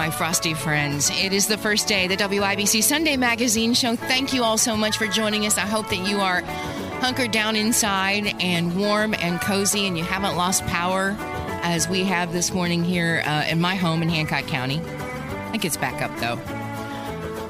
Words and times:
My 0.00 0.08
frosty 0.08 0.54
friends. 0.54 1.10
It 1.10 1.34
is 1.34 1.46
the 1.46 1.58
first 1.58 1.86
day, 1.86 2.06
the 2.08 2.16
WIBC 2.16 2.82
Sunday 2.82 3.18
Magazine 3.18 3.74
Show. 3.74 3.96
Thank 3.96 4.32
you 4.32 4.42
all 4.42 4.56
so 4.56 4.74
much 4.74 4.96
for 4.96 5.06
joining 5.06 5.44
us. 5.44 5.58
I 5.58 5.66
hope 5.66 5.90
that 5.90 6.08
you 6.08 6.20
are 6.20 6.40
hunkered 7.02 7.32
down 7.32 7.54
inside 7.54 8.34
and 8.40 8.78
warm 8.78 9.12
and 9.12 9.38
cozy 9.42 9.86
and 9.86 9.98
you 9.98 10.04
haven't 10.04 10.36
lost 10.36 10.64
power 10.68 11.14
as 11.62 11.86
we 11.86 12.04
have 12.04 12.32
this 12.32 12.50
morning 12.50 12.82
here 12.82 13.22
uh, 13.26 13.44
in 13.50 13.60
my 13.60 13.74
home 13.74 14.02
in 14.02 14.08
Hancock 14.08 14.46
County. 14.46 14.80
I 14.80 15.48
think 15.50 15.66
it's 15.66 15.76
back 15.76 16.00
up 16.00 16.16
though. 16.18 16.36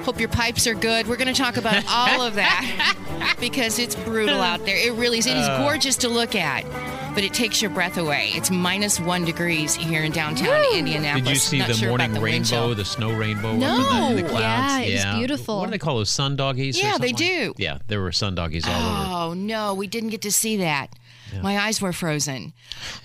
Hope 0.02 0.18
your 0.18 0.28
pipes 0.28 0.66
are 0.66 0.74
good. 0.74 1.06
We're 1.06 1.18
going 1.18 1.32
to 1.32 1.40
talk 1.40 1.56
about 1.56 1.84
all 1.88 2.22
of 2.22 2.34
that 2.34 3.36
because 3.40 3.78
it's 3.78 3.94
brutal 3.94 4.40
out 4.40 4.64
there. 4.66 4.76
It 4.76 4.94
really 4.94 5.18
is. 5.18 5.26
It 5.28 5.36
is 5.36 5.46
Uh. 5.46 5.58
gorgeous 5.58 5.94
to 5.98 6.08
look 6.08 6.34
at, 6.34 6.64
but 7.14 7.24
it 7.24 7.32
takes 7.34 7.60
your 7.60 7.70
breath 7.70 7.96
away. 7.98 8.30
It's 8.34 8.50
minus 8.50 8.98
one 9.00 9.24
degrees 9.24 9.74
here 9.74 10.02
in 10.02 10.12
downtown 10.12 10.62
Indianapolis. 10.74 11.24
Did 11.24 11.30
you 11.30 11.36
see 11.36 11.58
Not 11.58 11.68
the 11.68 11.74
sure 11.74 11.88
morning 11.88 12.12
the 12.14 12.20
rainbow, 12.20 12.44
chill. 12.48 12.74
the 12.74 12.84
snow 12.84 13.12
rainbow 13.12 13.56
No. 13.56 13.80
up 13.80 13.92
in 13.94 14.00
the, 14.14 14.20
in 14.20 14.24
the 14.24 14.30
clouds? 14.30 14.86
Yeah, 14.88 15.02
it 15.02 15.06
was 15.12 15.18
beautiful. 15.18 15.58
What 15.58 15.66
do 15.66 15.70
they 15.72 15.78
call 15.78 15.96
those 15.96 16.10
sun 16.10 16.36
doggies? 16.36 16.76
or 16.78 16.82
Yeah, 16.82 16.98
they 16.98 17.08
something 17.10 17.26
like- 17.26 17.56
do. 17.56 17.62
Yeah, 17.62 17.78
there 17.88 18.00
were 18.00 18.12
sun 18.12 18.34
doggies 18.34 18.66
all 18.66 18.72
over. 18.74 19.12
Oh 19.30 19.34
no, 19.34 19.74
we 19.74 19.86
didn't 19.86 20.10
get 20.10 20.22
to 20.22 20.32
see 20.32 20.56
that. 20.58 20.94
My 21.42 21.58
eyes 21.58 21.80
were 21.80 21.92
frozen. 21.92 22.52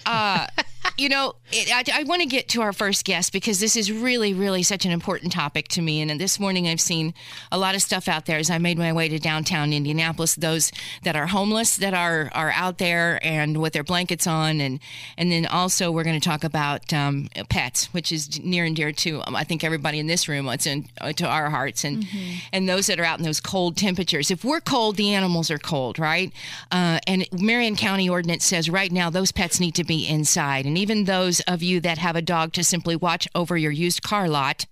Uh, 0.06 0.48
you 0.98 1.10
know, 1.10 1.36
it, 1.52 1.70
I, 1.72 2.02
I 2.02 2.04
want 2.04 2.22
to 2.22 2.28
get 2.28 2.50
to 2.50 2.62
our 2.62 2.74
first 2.74 3.06
guest 3.06 3.32
because 3.32 3.60
this 3.60 3.76
is 3.76 3.92
really, 3.92 4.34
really 4.34 4.64
such 4.64 4.86
an 4.86 4.92
important 4.92 5.32
topic 5.32 5.68
to 5.70 5.82
me. 5.82 6.02
And 6.02 6.20
this 6.20 6.40
morning, 6.40 6.68
I've 6.68 6.82
seen 6.82 7.14
a 7.52 7.58
lot 7.58 7.76
of 7.76 7.82
stuff 7.82 8.08
out 8.08 8.26
there 8.26 8.38
as 8.38 8.50
I 8.50 8.58
made 8.58 8.78
my 8.78 8.94
way 8.94 9.08
to 9.10 9.20
downtown 9.20 9.74
Indianapolis. 9.74 10.36
Those 10.36 10.72
that 11.04 11.16
are 11.16 11.28
homeless 11.28 11.78
that 11.78 11.94
are 11.94 12.30
are 12.34 12.52
out 12.52 12.78
there 12.78 13.20
and 13.24 13.62
with 13.62 13.74
their 13.74 13.84
blankets 13.84 14.28
on, 14.28 14.62
and 14.62 14.80
and 15.18 15.32
then 15.32 15.46
also 15.46 15.92
we're 15.92 16.04
going 16.04 16.20
to 16.20 16.30
talk 16.30 16.44
about 16.44 16.92
um, 16.94 17.30
pets, 17.50 17.94
which 17.94 18.12
is 18.12 18.44
near 18.44 18.66
and 18.66 18.76
dear 18.76 18.92
to 18.92 19.22
um, 19.28 19.36
I 19.36 19.44
think 19.44 19.64
everybody 19.64 20.00
in 20.00 20.08
this 20.08 20.28
room. 20.28 20.48
It's 20.50 20.66
in 20.66 20.88
uh, 21.02 21.14
to 21.14 21.28
our 21.28 21.50
hearts, 21.50 21.84
and 21.84 22.06
and 22.52 22.68
those 22.68 22.88
that 22.88 23.00
are 23.00 23.06
out 23.06 23.20
in 23.20 23.26
those 23.26 23.40
cold 23.40 23.78
temperatures. 23.78 24.32
If 24.32 24.44
we're 24.44 24.62
cold, 24.62 24.98
the 24.98 25.14
animals 25.14 25.52
are 25.52 25.58
cold, 25.58 26.00
right? 26.00 26.32
Uh, 26.72 27.00
and 27.08 27.28
Marion 27.32 27.76
County 27.76 28.10
ordinance 28.10 28.46
says 28.46 28.70
right 28.70 28.92
now 28.92 29.10
those 29.10 29.32
pets 29.32 29.60
need 29.60 29.76
to 29.76 29.84
be 29.84 30.08
inside, 30.08 30.66
and 30.66 30.75
even 30.78 31.04
those 31.04 31.40
of 31.42 31.64
you 31.64 31.80
that 31.82 31.98
have 31.98 32.16
a 32.16 32.22
dog 32.22 32.54
to 32.54 32.64
simply 32.64 32.96
watch 32.96 33.28
over 33.36 33.58
your 33.58 33.72
used 33.72 34.02
car 34.02 34.28
lot 34.28 34.66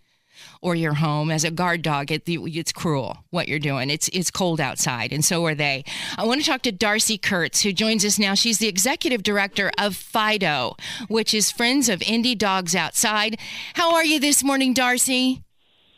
or 0.62 0.76
your 0.76 0.96
home 0.96 1.30
as 1.30 1.44
a 1.44 1.52
guard 1.52 1.82
dog, 1.82 2.12
it, 2.12 2.24
it's 2.26 2.72
cruel 2.72 3.18
what 3.30 3.48
you're 3.48 3.60
doing. 3.60 3.90
It's 3.90 4.08
it's 4.10 4.32
cold 4.32 4.60
outside, 4.60 5.12
and 5.12 5.24
so 5.24 5.46
are 5.46 5.56
they. 5.56 5.84
I 6.18 6.26
want 6.26 6.42
to 6.42 6.48
talk 6.48 6.62
to 6.64 6.72
Darcy 6.72 7.18
Kurtz, 7.18 7.62
who 7.62 7.74
joins 7.74 8.06
us 8.06 8.18
now. 8.18 8.34
She's 8.34 8.60
the 8.60 8.68
executive 8.68 9.24
director 9.24 9.72
of 9.78 9.96
Fido, 9.96 10.76
which 11.08 11.34
is 11.34 11.52
Friends 11.52 11.90
of 11.90 12.00
Indie 12.00 12.38
Dogs 12.38 12.76
Outside. 12.76 13.38
How 13.74 13.94
are 13.94 14.06
you 14.06 14.20
this 14.20 14.44
morning, 14.44 14.74
Darcy? 14.74 15.44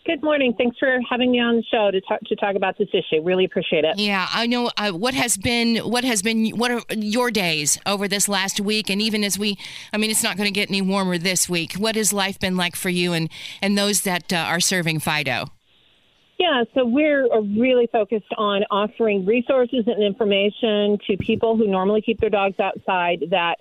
Good 0.06 0.22
morning. 0.22 0.54
Thanks 0.56 0.78
for 0.78 1.00
having 1.10 1.32
me 1.32 1.40
on 1.40 1.56
the 1.56 1.64
show 1.64 1.90
to 1.90 2.00
talk 2.00 2.20
to 2.22 2.36
talk 2.36 2.56
about 2.56 2.78
this 2.78 2.90
issue. 2.94 3.24
Really 3.24 3.44
appreciate 3.44 3.86
it. 3.86 3.98
Yeah, 3.98 4.28
I 4.32 4.46
know. 4.46 4.70
Uh, 4.78 4.92
what 4.92 5.16
has 5.16 5.36
been 5.36 5.78
what 5.78 6.04
has 6.04 6.22
been 6.22 6.50
what 6.50 6.70
are 6.70 6.82
your 6.96 7.32
days 7.32 7.80
over 7.88 8.08
this 8.08 8.30
last 8.30 8.60
week, 8.60 8.92
and 8.92 9.02
even 9.02 9.24
as 9.24 9.40
we, 9.40 9.58
I 9.92 9.98
mean, 9.98 10.12
it's 10.12 10.22
not 10.22 10.38
going 10.38 10.46
to 10.46 10.52
get 10.52 10.70
any 10.70 10.84
warmer 10.84 11.18
this 11.18 11.50
week. 11.50 11.74
What 11.74 11.96
has 11.96 12.14
life 12.14 12.40
been 12.40 12.56
like 12.56 12.76
for 12.76 12.90
you 12.90 13.14
and 13.14 13.32
and 13.64 13.76
those 13.76 14.02
that 14.02 14.32
uh, 14.32 14.36
are 14.36 14.60
serving 14.60 15.00
Fido? 15.00 15.46
Yeah, 16.38 16.66
so 16.76 16.86
we're 16.86 17.26
uh, 17.26 17.40
really 17.40 17.88
focused 17.92 18.32
on 18.38 18.64
offering 18.70 19.26
resources 19.26 19.86
and 19.88 20.04
information 20.04 21.00
to 21.08 21.18
people 21.18 21.58
who 21.58 21.66
normally 21.66 22.04
keep 22.04 22.20
their 22.20 22.30
dogs 22.30 22.60
outside. 22.60 23.24
That 23.32 23.56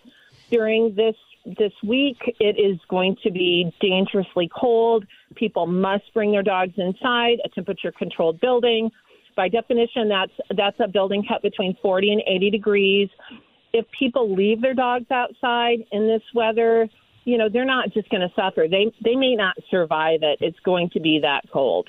during 0.51 0.95
this 0.95 1.17
this 1.45 1.73
week, 1.87 2.17
it 2.41 2.59
is 2.59 2.79
going 2.89 3.17
to 3.23 3.31
be 3.31 3.73
dangerously 3.81 4.51
cold. 4.55 5.05
People 5.35 5.67
must 5.67 6.05
bring 6.15 6.33
their 6.33 6.43
dogs 6.43 6.73
inside 6.77 7.39
a 7.45 7.49
temperature 7.51 7.93
controlled 7.93 8.41
building. 8.41 8.91
By 9.37 9.49
definition, 9.49 10.09
that's 10.09 10.33
that's 10.57 10.79
a 10.81 10.89
building 10.89 11.25
kept 11.29 11.43
between 11.43 11.77
40 11.83 12.13
and 12.13 12.23
80 12.27 12.51
degrees. 12.51 13.09
If 13.73 13.85
people 13.99 14.33
leave 14.33 14.63
their 14.63 14.75
dogs 14.75 15.11
outside 15.11 15.85
in 15.91 16.07
this 16.07 16.23
weather, 16.35 16.89
you 17.25 17.37
know 17.37 17.49
they're 17.49 17.65
not 17.65 17.93
just 17.93 18.09
going 18.11 18.21
to 18.21 18.33
suffer. 18.35 18.67
They 18.71 18.93
they 19.05 19.17
may 19.17 19.35
not 19.35 19.57
survive 19.71 20.21
it. 20.23 20.39
It's 20.41 20.61
going 20.61 20.91
to 20.91 21.01
be 21.01 21.21
that 21.23 21.43
cold. 21.53 21.89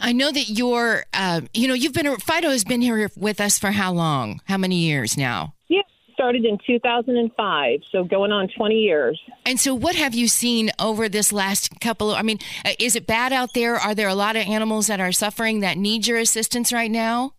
I 0.00 0.12
know 0.12 0.30
that 0.30 0.48
you're, 0.48 1.04
uh, 1.12 1.40
you 1.52 1.66
know, 1.66 1.74
you've 1.74 1.92
been 1.92 2.16
Fido 2.18 2.50
has 2.50 2.64
been 2.64 2.80
here 2.80 3.10
with 3.16 3.40
us 3.40 3.58
for 3.58 3.72
how 3.72 3.92
long? 3.92 4.40
How 4.46 4.56
many 4.56 4.76
years 4.76 5.16
now? 5.16 5.54
Yeah, 5.66 5.82
started 6.18 6.44
in 6.44 6.58
2005, 6.66 7.80
so 7.92 8.02
going 8.02 8.32
on 8.32 8.48
20 8.48 8.74
years. 8.74 9.20
And 9.46 9.60
so, 9.60 9.72
what 9.72 9.94
have 9.94 10.16
you 10.16 10.26
seen 10.26 10.72
over 10.80 11.08
this 11.08 11.32
last 11.32 11.80
couple? 11.80 12.10
Of, 12.10 12.18
I 12.18 12.22
mean, 12.22 12.40
uh, 12.64 12.72
is 12.80 12.96
it 12.96 13.06
bad 13.06 13.32
out 13.32 13.54
there? 13.54 13.76
Are 13.76 13.94
there 13.94 14.08
a 14.08 14.16
lot 14.16 14.34
of 14.34 14.42
animals 14.42 14.88
that 14.88 14.98
are 14.98 15.12
suffering 15.12 15.60
that 15.60 15.78
need 15.78 16.08
your 16.08 16.18
assistance 16.18 16.72
right 16.72 16.90
now? 16.90 17.34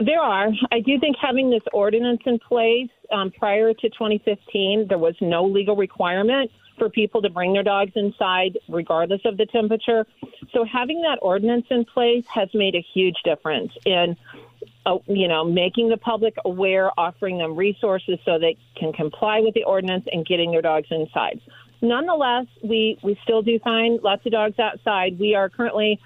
There 0.00 0.20
are. 0.20 0.48
I 0.72 0.80
do 0.80 0.98
think 0.98 1.16
having 1.22 1.50
this 1.50 1.62
ordinance 1.72 2.22
in 2.26 2.40
place 2.40 2.90
um, 3.12 3.30
prior 3.30 3.72
to 3.72 3.88
2015, 3.88 4.86
there 4.88 4.98
was 4.98 5.14
no 5.20 5.44
legal 5.44 5.76
requirement 5.76 6.50
for 6.78 6.88
people 6.88 7.22
to 7.22 7.30
bring 7.30 7.52
their 7.52 7.62
dogs 7.62 7.92
inside, 7.94 8.58
regardless 8.68 9.20
of 9.24 9.36
the 9.36 9.46
temperature. 9.46 10.04
So 10.52 10.64
having 10.64 11.02
that 11.02 11.18
ordinance 11.22 11.66
in 11.70 11.84
place 11.84 12.24
has 12.28 12.48
made 12.54 12.74
a 12.74 12.84
huge 12.94 13.16
difference 13.24 13.72
in, 13.84 14.16
uh, 14.86 14.98
you 15.06 15.28
know, 15.28 15.44
making 15.44 15.88
the 15.88 15.96
public 15.96 16.34
aware, 16.44 16.90
offering 16.98 17.38
them 17.38 17.56
resources 17.56 18.18
so 18.24 18.38
they 18.38 18.56
can 18.76 18.92
comply 18.92 19.40
with 19.40 19.54
the 19.54 19.64
ordinance 19.64 20.06
and 20.10 20.26
getting 20.26 20.50
their 20.50 20.62
dogs 20.62 20.88
inside. 20.90 21.40
Nonetheless, 21.80 22.46
we 22.62 22.98
we 23.02 23.18
still 23.22 23.42
do 23.42 23.58
find 23.60 24.00
lots 24.02 24.26
of 24.26 24.32
dogs 24.32 24.58
outside. 24.58 25.18
We 25.18 25.34
are 25.34 25.48
currently 25.48 26.00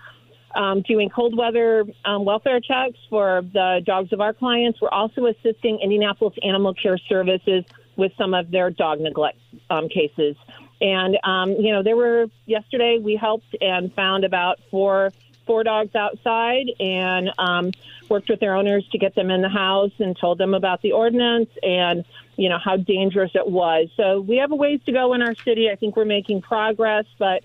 um, 0.54 0.82
doing 0.82 1.08
cold 1.08 1.36
weather 1.36 1.84
um, 2.04 2.24
welfare 2.24 2.60
checks 2.60 2.98
for 3.08 3.42
the 3.52 3.80
dogs 3.84 4.12
of 4.12 4.20
our 4.20 4.34
clients. 4.34 4.80
We're 4.80 4.90
also 4.90 5.26
assisting 5.26 5.78
Indianapolis 5.82 6.34
Animal 6.42 6.74
Care 6.74 6.98
Services 6.98 7.64
with 7.96 8.12
some 8.18 8.34
of 8.34 8.50
their 8.50 8.70
dog 8.70 9.00
neglect 9.00 9.38
um, 9.70 9.88
cases. 9.88 10.36
And 10.80 11.16
um, 11.24 11.52
you 11.52 11.72
know, 11.72 11.82
there 11.82 11.96
were 11.96 12.26
yesterday 12.44 12.98
we 13.02 13.16
helped 13.16 13.56
and 13.60 13.94
found 13.94 14.24
about 14.24 14.58
four 14.70 15.12
four 15.46 15.64
dogs 15.64 15.94
outside 15.94 16.66
and 16.78 17.30
um, 17.38 17.72
worked 18.12 18.28
with 18.28 18.40
their 18.40 18.54
owners 18.54 18.86
to 18.92 18.98
get 18.98 19.14
them 19.14 19.30
in 19.30 19.40
the 19.40 19.48
house 19.48 19.90
and 19.98 20.16
told 20.16 20.36
them 20.36 20.52
about 20.52 20.82
the 20.82 20.92
ordinance 20.92 21.48
and 21.62 22.04
you 22.36 22.48
know 22.48 22.58
how 22.62 22.76
dangerous 22.76 23.32
it 23.34 23.48
was. 23.48 23.88
So 23.96 24.20
we 24.20 24.36
have 24.36 24.52
a 24.52 24.54
ways 24.54 24.80
to 24.86 24.92
go 24.92 25.14
in 25.14 25.22
our 25.22 25.34
city. 25.34 25.70
I 25.70 25.76
think 25.76 25.96
we're 25.96 26.04
making 26.04 26.42
progress, 26.42 27.06
but 27.18 27.42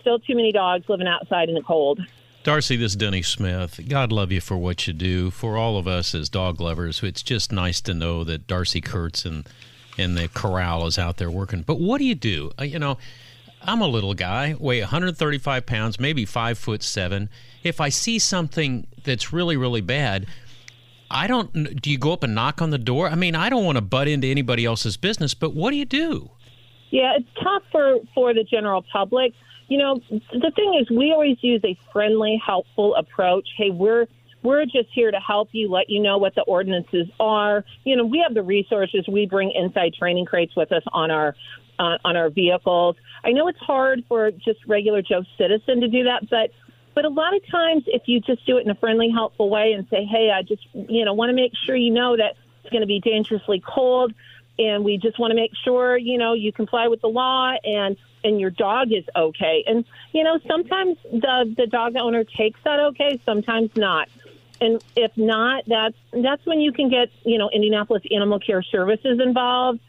still 0.00 0.18
too 0.18 0.34
many 0.34 0.52
dogs 0.52 0.88
living 0.88 1.06
outside 1.06 1.50
in 1.50 1.54
the 1.54 1.62
cold. 1.62 2.00
Darcy, 2.42 2.76
this 2.76 2.92
is 2.92 2.96
Denny 2.96 3.22
Smith. 3.22 3.78
God 3.88 4.10
love 4.10 4.32
you 4.32 4.40
for 4.40 4.56
what 4.56 4.86
you 4.86 4.92
do. 4.92 5.30
For 5.30 5.58
all 5.58 5.76
of 5.76 5.86
us 5.86 6.14
as 6.14 6.28
dog 6.28 6.60
lovers, 6.60 7.02
it's 7.02 7.22
just 7.22 7.52
nice 7.52 7.80
to 7.82 7.92
know 7.92 8.24
that 8.24 8.46
Darcy 8.46 8.80
Kurtz 8.80 9.26
and 9.26 9.46
and 9.98 10.16
the 10.16 10.28
corral 10.28 10.86
is 10.86 10.98
out 10.98 11.18
there 11.18 11.30
working. 11.30 11.62
But 11.62 11.78
what 11.78 11.98
do 11.98 12.04
you 12.04 12.14
do? 12.14 12.52
Uh, 12.58 12.64
you 12.64 12.78
know, 12.78 12.98
I'm 13.62 13.80
a 13.80 13.88
little 13.88 14.14
guy, 14.14 14.54
weigh 14.58 14.80
135 14.80 15.66
pounds, 15.66 15.98
maybe 15.98 16.24
five 16.24 16.58
foot 16.58 16.82
seven. 16.82 17.28
If 17.62 17.80
I 17.80 17.88
see 17.88 18.18
something 18.18 18.86
that's 19.04 19.32
really, 19.32 19.56
really 19.56 19.80
bad, 19.80 20.26
I 21.10 21.26
don't. 21.26 21.80
Do 21.80 21.90
you 21.90 21.98
go 21.98 22.12
up 22.12 22.22
and 22.22 22.34
knock 22.34 22.60
on 22.60 22.70
the 22.70 22.78
door? 22.78 23.08
I 23.08 23.14
mean, 23.14 23.34
I 23.34 23.48
don't 23.48 23.64
want 23.64 23.76
to 23.76 23.82
butt 23.82 24.08
into 24.08 24.26
anybody 24.26 24.64
else's 24.64 24.96
business, 24.96 25.34
but 25.34 25.54
what 25.54 25.70
do 25.70 25.76
you 25.76 25.84
do? 25.84 26.30
Yeah, 26.90 27.16
it's 27.16 27.28
tough 27.42 27.62
for 27.70 27.96
for 28.14 28.34
the 28.34 28.44
general 28.44 28.84
public. 28.92 29.32
You 29.68 29.78
know, 29.78 30.00
the 30.10 30.52
thing 30.54 30.78
is, 30.80 30.88
we 30.90 31.12
always 31.12 31.36
use 31.40 31.60
a 31.64 31.76
friendly, 31.92 32.40
helpful 32.44 32.94
approach. 32.94 33.48
Hey, 33.56 33.70
we're 33.70 34.06
we're 34.42 34.64
just 34.64 34.88
here 34.94 35.10
to 35.10 35.18
help 35.18 35.48
you, 35.52 35.70
let 35.70 35.90
you 35.90 36.00
know 36.00 36.18
what 36.18 36.34
the 36.34 36.42
ordinances 36.42 37.08
are. 37.18 37.64
You 37.84 37.96
know, 37.96 38.04
we 38.04 38.22
have 38.26 38.34
the 38.34 38.44
resources. 38.44 39.04
We 39.08 39.26
bring 39.26 39.50
inside 39.52 39.94
training 39.94 40.26
crates 40.26 40.54
with 40.56 40.70
us 40.72 40.82
on 40.92 41.10
our 41.10 41.34
uh, 41.78 41.98
on 42.04 42.16
our 42.16 42.30
vehicles. 42.30 42.96
I 43.24 43.32
know 43.32 43.48
it's 43.48 43.58
hard 43.58 44.04
for 44.08 44.30
just 44.30 44.64
regular 44.66 45.02
Joe 45.02 45.24
citizen 45.38 45.80
to 45.80 45.88
do 45.88 46.04
that, 46.04 46.28
but 46.30 46.50
But 46.94 47.04
a 47.04 47.10
lot 47.10 47.36
of 47.36 47.46
times, 47.48 47.84
if 47.86 48.02
you 48.06 48.20
just 48.20 48.46
do 48.46 48.56
it 48.56 48.64
in 48.64 48.70
a 48.70 48.74
friendly, 48.74 49.10
helpful 49.10 49.50
way 49.50 49.72
and 49.72 49.86
say, 49.90 50.04
"Hey, 50.04 50.30
I 50.30 50.42
just 50.42 50.62
you 50.72 51.04
know 51.04 51.12
want 51.12 51.28
to 51.30 51.34
make 51.34 51.52
sure 51.64 51.76
you 51.76 51.92
know 51.92 52.16
that 52.16 52.36
it's 52.62 52.70
going 52.70 52.80
to 52.80 52.86
be 52.86 53.00
dangerously 53.00 53.60
cold." 53.60 54.12
and 54.58 54.84
we 54.84 54.96
just 54.96 55.18
want 55.18 55.30
to 55.30 55.34
make 55.34 55.52
sure 55.64 55.96
you 55.96 56.18
know 56.18 56.32
you 56.32 56.52
comply 56.52 56.88
with 56.88 57.00
the 57.00 57.08
law 57.08 57.52
and 57.64 57.96
and 58.24 58.40
your 58.40 58.50
dog 58.50 58.92
is 58.92 59.04
okay 59.14 59.64
and 59.66 59.84
you 60.12 60.24
know 60.24 60.38
sometimes 60.46 60.96
the 61.12 61.54
the 61.56 61.66
dog 61.66 61.96
owner 61.96 62.24
takes 62.24 62.58
that 62.64 62.80
okay 62.80 63.20
sometimes 63.24 63.70
not 63.76 64.08
and 64.60 64.82
if 64.96 65.16
not 65.16 65.64
that's 65.66 65.96
that's 66.22 66.44
when 66.46 66.60
you 66.60 66.72
can 66.72 66.88
get 66.88 67.10
you 67.24 67.38
know 67.38 67.50
indianapolis 67.52 68.02
animal 68.10 68.38
care 68.38 68.62
services 68.62 69.20
involved 69.20 69.80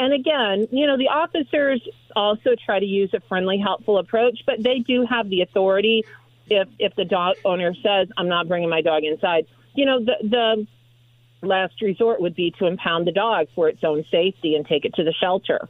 and 0.00 0.12
again 0.12 0.66
you 0.72 0.86
know 0.86 0.96
the 0.98 1.08
officers 1.08 1.80
also 2.16 2.56
try 2.64 2.80
to 2.80 2.86
use 2.86 3.14
a 3.14 3.20
friendly 3.28 3.58
helpful 3.58 3.98
approach 3.98 4.40
but 4.46 4.60
they 4.60 4.80
do 4.80 5.06
have 5.08 5.30
the 5.30 5.42
authority 5.42 6.04
if 6.48 6.66
if 6.80 6.92
the 6.96 7.04
dog 7.04 7.36
owner 7.44 7.72
says 7.74 8.08
i'm 8.16 8.28
not 8.28 8.48
bringing 8.48 8.68
my 8.68 8.80
dog 8.80 9.04
inside 9.04 9.46
you 9.74 9.86
know 9.86 10.04
the 10.04 10.16
the 10.22 10.66
last 11.42 11.80
resort 11.80 12.20
would 12.20 12.34
be 12.34 12.52
to 12.58 12.66
impound 12.66 13.06
the 13.06 13.12
dog 13.12 13.46
for 13.54 13.68
its 13.68 13.82
own 13.84 14.04
safety 14.10 14.54
and 14.54 14.66
take 14.66 14.84
it 14.84 14.94
to 14.94 15.04
the 15.04 15.12
shelter. 15.20 15.68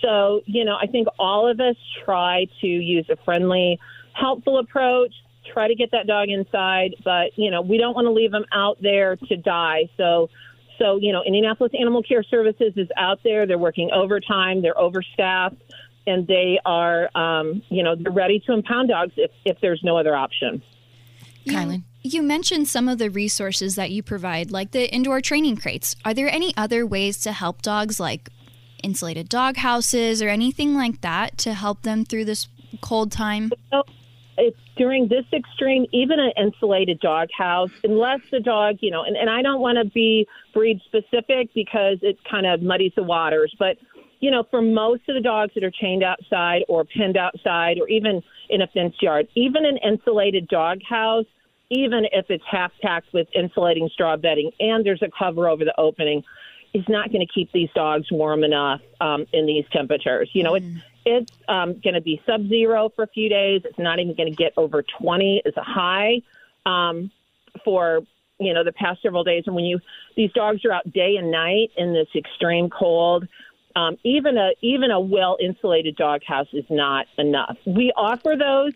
So, 0.00 0.42
you 0.46 0.64
know, 0.64 0.76
I 0.80 0.86
think 0.86 1.08
all 1.18 1.48
of 1.48 1.60
us 1.60 1.76
try 2.04 2.46
to 2.60 2.66
use 2.66 3.06
a 3.08 3.16
friendly, 3.24 3.78
helpful 4.14 4.58
approach, 4.58 5.12
try 5.52 5.68
to 5.68 5.74
get 5.74 5.90
that 5.92 6.06
dog 6.06 6.28
inside, 6.28 6.96
but, 7.04 7.36
you 7.36 7.50
know, 7.50 7.62
we 7.62 7.78
don't 7.78 7.94
want 7.94 8.06
to 8.06 8.10
leave 8.10 8.32
them 8.32 8.44
out 8.52 8.78
there 8.80 9.16
to 9.16 9.36
die. 9.36 9.88
So, 9.96 10.30
so, 10.82 10.98
you 11.00 11.12
know, 11.12 11.22
Indianapolis 11.24 11.72
Animal 11.78 12.02
Care 12.02 12.24
Services 12.24 12.72
is 12.76 12.88
out 12.96 13.20
there. 13.22 13.46
They're 13.46 13.58
working 13.58 13.90
overtime, 13.92 14.62
they're 14.62 14.78
overstaffed, 14.78 15.56
and 16.06 16.26
they 16.26 16.58
are, 16.64 17.08
um, 17.16 17.62
you 17.68 17.84
know, 17.84 17.94
they're 17.94 18.12
ready 18.12 18.42
to 18.46 18.52
impound 18.52 18.88
dogs 18.88 19.12
if, 19.16 19.30
if 19.44 19.58
there's 19.60 19.80
no 19.84 19.96
other 19.96 20.16
option. 20.16 20.62
Kylan. 21.46 21.82
You 22.02 22.22
mentioned 22.22 22.66
some 22.66 22.88
of 22.88 22.98
the 22.98 23.10
resources 23.10 23.76
that 23.76 23.92
you 23.92 24.02
provide, 24.02 24.50
like 24.50 24.72
the 24.72 24.92
indoor 24.92 25.20
training 25.20 25.56
crates. 25.56 25.94
Are 26.04 26.12
there 26.12 26.28
any 26.28 26.52
other 26.56 26.84
ways 26.84 27.20
to 27.22 27.32
help 27.32 27.62
dogs, 27.62 28.00
like 28.00 28.28
insulated 28.82 29.28
dog 29.28 29.56
houses 29.56 30.20
or 30.20 30.28
anything 30.28 30.74
like 30.74 31.00
that, 31.02 31.38
to 31.38 31.54
help 31.54 31.82
them 31.82 32.04
through 32.04 32.24
this 32.24 32.48
cold 32.80 33.12
time? 33.12 33.52
So 33.70 33.84
it's 34.38 34.58
during 34.76 35.08
this 35.08 35.24
extreme, 35.32 35.86
even 35.92 36.18
an 36.18 36.32
insulated 36.36 37.00
dog 37.00 37.28
house, 37.36 37.70
unless 37.84 38.20
the 38.30 38.40
dog, 38.40 38.76
you 38.80 38.90
know, 38.90 39.02
and, 39.02 39.16
and 39.16 39.28
I 39.28 39.42
don't 39.42 39.60
want 39.60 39.78
to 39.78 39.84
be 39.84 40.26
breed 40.54 40.80
specific 40.86 41.52
because 41.54 41.98
it 42.02 42.18
kind 42.28 42.46
of 42.46 42.62
muddies 42.62 42.92
the 42.96 43.02
waters, 43.02 43.54
but 43.58 43.76
you 44.20 44.30
know, 44.30 44.44
for 44.50 44.62
most 44.62 45.02
of 45.08 45.16
the 45.16 45.20
dogs 45.20 45.52
that 45.56 45.64
are 45.64 45.72
chained 45.72 46.04
outside 46.04 46.62
or 46.68 46.84
pinned 46.84 47.16
outside 47.16 47.78
or 47.80 47.88
even 47.88 48.22
in 48.50 48.62
a 48.62 48.68
fenced 48.68 49.02
yard, 49.02 49.26
even 49.34 49.66
an 49.66 49.78
insulated 49.78 50.46
dog 50.46 50.78
house 50.88 51.26
even 51.72 52.04
if 52.12 52.26
it's 52.28 52.44
half 52.48 52.70
packed 52.82 53.12
with 53.14 53.26
insulating 53.34 53.88
straw 53.92 54.16
bedding 54.16 54.50
and 54.60 54.84
there's 54.84 55.02
a 55.02 55.08
cover 55.18 55.48
over 55.48 55.64
the 55.64 55.74
opening, 55.80 56.22
is 56.74 56.84
not 56.88 57.10
going 57.10 57.26
to 57.26 57.32
keep 57.32 57.50
these 57.52 57.70
dogs 57.74 58.06
warm 58.10 58.44
enough 58.44 58.80
um, 59.00 59.26
in 59.32 59.46
these 59.46 59.64
temperatures. 59.72 60.28
You 60.34 60.42
know, 60.42 60.52
mm. 60.52 60.58
it's 60.58 60.84
it's 61.04 61.32
um, 61.48 61.80
going 61.80 61.94
to 61.94 62.00
be 62.00 62.20
sub 62.26 62.48
zero 62.48 62.90
for 62.94 63.04
a 63.04 63.08
few 63.08 63.28
days. 63.28 63.62
It's 63.64 63.78
not 63.78 63.98
even 63.98 64.14
going 64.14 64.30
to 64.30 64.36
get 64.36 64.52
over 64.56 64.82
20 64.82 65.42
as 65.44 65.54
a 65.56 65.62
high 65.62 66.22
um, 66.66 67.10
for 67.64 68.00
you 68.38 68.54
know 68.54 68.64
the 68.64 68.72
past 68.72 69.02
several 69.02 69.24
days. 69.24 69.44
And 69.46 69.54
when 69.54 69.64
you 69.64 69.80
these 70.16 70.32
dogs 70.32 70.64
are 70.64 70.72
out 70.72 70.92
day 70.92 71.16
and 71.16 71.30
night 71.30 71.70
in 71.76 71.92
this 71.92 72.08
extreme 72.14 72.70
cold. 72.70 73.26
Um, 73.74 73.96
even 74.04 74.36
a 74.36 74.50
even 74.60 74.90
a 74.90 75.00
well 75.00 75.38
insulated 75.40 75.96
dog 75.96 76.22
house 76.26 76.48
is 76.52 76.64
not 76.68 77.06
enough. 77.16 77.56
We 77.64 77.90
offer 77.96 78.34
those 78.38 78.72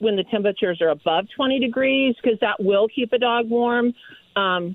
when 0.00 0.16
the 0.16 0.24
temperatures 0.24 0.82
are 0.82 0.88
above 0.88 1.26
20 1.36 1.60
degrees 1.60 2.16
because 2.20 2.40
that 2.40 2.60
will 2.60 2.88
keep 2.88 3.12
a 3.12 3.18
dog 3.18 3.48
warm. 3.48 3.94
Um, 4.34 4.74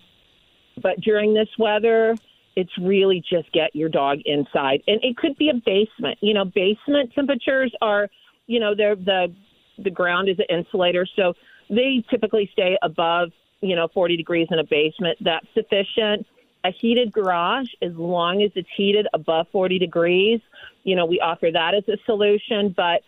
but 0.82 1.02
during 1.02 1.34
this 1.34 1.50
weather, 1.60 2.16
it's 2.58 2.76
really 2.82 3.24
just 3.30 3.52
get 3.52 3.76
your 3.76 3.88
dog 3.88 4.18
inside, 4.26 4.82
and 4.88 5.00
it 5.04 5.16
could 5.16 5.38
be 5.38 5.50
a 5.50 5.54
basement. 5.54 6.18
You 6.22 6.34
know, 6.34 6.44
basement 6.44 7.14
temperatures 7.14 7.72
are, 7.84 8.10
you 8.48 8.60
know, 8.60 8.74
they're 8.76 8.96
the 8.96 9.32
the 9.78 9.92
ground 9.92 10.28
is 10.28 10.40
an 10.40 10.46
insulator, 10.50 11.08
so 11.16 11.36
they 11.70 12.04
typically 12.10 12.50
stay 12.52 12.76
above, 12.82 13.30
you 13.62 13.76
know, 13.76 13.88
40 13.94 14.18
degrees 14.18 14.48
in 14.50 14.58
a 14.58 14.64
basement. 14.64 15.20
That's 15.22 15.46
sufficient. 15.54 16.26
A 16.64 16.72
heated 16.72 17.14
garage, 17.14 17.68
as 17.84 17.94
long 17.94 18.42
as 18.42 18.50
it's 18.56 18.68
heated 18.76 19.08
above 19.14 19.46
40 19.52 19.78
degrees, 19.78 20.40
you 20.84 20.96
know, 20.96 21.06
we 21.06 21.20
offer 21.20 21.52
that 21.54 21.76
as 21.76 21.88
a 21.88 21.98
solution. 22.08 22.74
But 22.76 23.04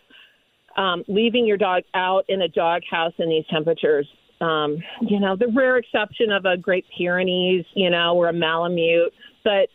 um, 0.80 1.02
leaving 1.08 1.44
your 1.44 1.56
dog 1.56 1.82
out 1.92 2.24
in 2.28 2.42
a 2.42 2.48
dog 2.48 2.82
house 2.88 3.14
in 3.18 3.28
these 3.28 3.44
temperatures. 3.50 4.06
Um, 4.40 4.78
you 5.02 5.18
know, 5.18 5.34
the 5.36 5.48
rare 5.48 5.76
exception 5.76 6.30
of 6.30 6.44
a 6.46 6.56
Great 6.56 6.86
Pyrenees, 6.96 7.64
you 7.74 7.90
know, 7.90 8.16
or 8.16 8.28
a 8.28 8.32
Malamute, 8.32 9.12
but 9.44 9.68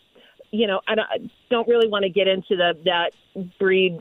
you 0.51 0.67
know, 0.67 0.79
I 0.87 0.95
don't, 0.95 1.07
I 1.11 1.29
don't 1.49 1.67
really 1.67 1.87
want 1.87 2.03
to 2.03 2.09
get 2.09 2.27
into 2.27 2.55
the 2.55 2.77
that 2.85 3.11
breed, 3.59 3.99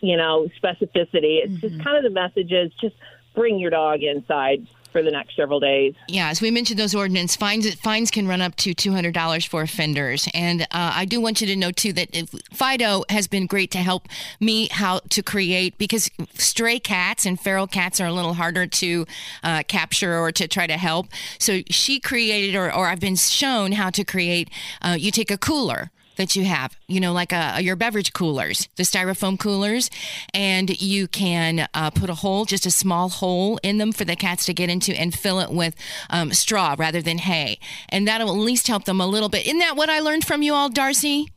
you 0.00 0.16
know, 0.16 0.48
specificity. 0.62 1.42
It's 1.42 1.54
mm-hmm. 1.54 1.68
just 1.68 1.82
kind 1.82 1.96
of 1.96 2.02
the 2.02 2.10
message 2.10 2.52
is 2.52 2.72
just 2.80 2.96
bring 3.34 3.58
your 3.58 3.70
dog 3.70 4.02
inside 4.02 4.66
for 4.96 5.02
the 5.02 5.10
next 5.10 5.36
several 5.36 5.60
days. 5.60 5.94
Yeah, 6.08 6.30
as 6.30 6.40
we 6.40 6.50
mentioned, 6.50 6.78
those 6.78 6.94
ordinance 6.94 7.36
fines 7.36 7.74
fines 7.74 8.10
can 8.10 8.26
run 8.26 8.40
up 8.40 8.56
to 8.56 8.72
two 8.72 8.92
hundred 8.92 9.12
dollars 9.12 9.44
for 9.44 9.60
offenders, 9.60 10.26
and 10.32 10.62
uh, 10.62 10.66
I 10.72 11.04
do 11.04 11.20
want 11.20 11.42
you 11.42 11.46
to 11.48 11.56
know 11.56 11.70
too 11.70 11.92
that 11.92 12.08
Fido 12.54 13.04
has 13.10 13.26
been 13.26 13.46
great 13.46 13.70
to 13.72 13.78
help 13.78 14.08
me 14.40 14.68
how 14.68 15.00
to 15.10 15.22
create 15.22 15.76
because 15.76 16.10
stray 16.32 16.78
cats 16.78 17.26
and 17.26 17.38
feral 17.38 17.66
cats 17.66 18.00
are 18.00 18.06
a 18.06 18.12
little 18.12 18.32
harder 18.32 18.66
to 18.66 19.04
uh, 19.44 19.64
capture 19.68 20.18
or 20.18 20.32
to 20.32 20.48
try 20.48 20.66
to 20.66 20.78
help. 20.78 21.08
So 21.38 21.60
she 21.68 22.00
created, 22.00 22.56
or, 22.56 22.74
or 22.74 22.86
I've 22.86 23.00
been 23.00 23.16
shown 23.16 23.72
how 23.72 23.90
to 23.90 24.02
create. 24.02 24.48
Uh, 24.80 24.96
you 24.98 25.10
take 25.10 25.30
a 25.30 25.36
cooler 25.36 25.90
that 26.16 26.36
you 26.36 26.44
have, 26.44 26.76
you 26.88 27.00
know, 27.00 27.12
like 27.12 27.32
a, 27.32 27.58
your 27.60 27.76
beverage 27.76 28.12
coolers, 28.12 28.68
the 28.76 28.82
styrofoam 28.82 29.38
coolers, 29.38 29.90
and 30.34 30.80
you 30.80 31.08
can 31.08 31.68
uh, 31.74 31.90
put 31.90 32.10
a 32.10 32.14
hole, 32.14 32.44
just 32.44 32.66
a 32.66 32.70
small 32.70 33.08
hole 33.08 33.58
in 33.62 33.78
them 33.78 33.92
for 33.92 34.04
the 34.04 34.16
cats 34.16 34.44
to 34.46 34.54
get 34.54 34.68
into 34.68 34.92
and 34.98 35.14
fill 35.14 35.40
it 35.40 35.50
with 35.50 35.74
um, 36.10 36.32
straw 36.32 36.74
rather 36.78 37.00
than 37.00 37.18
hay. 37.18 37.58
And 37.88 38.06
that'll 38.06 38.30
at 38.30 38.36
least 38.36 38.68
help 38.68 38.84
them 38.84 39.00
a 39.00 39.06
little 39.06 39.28
bit. 39.28 39.46
Isn't 39.46 39.58
that 39.58 39.76
what 39.76 39.88
I 39.88 40.00
learned 40.00 40.24
from 40.24 40.42
you 40.42 40.54
all, 40.54 40.68
Darcy? 40.68 41.32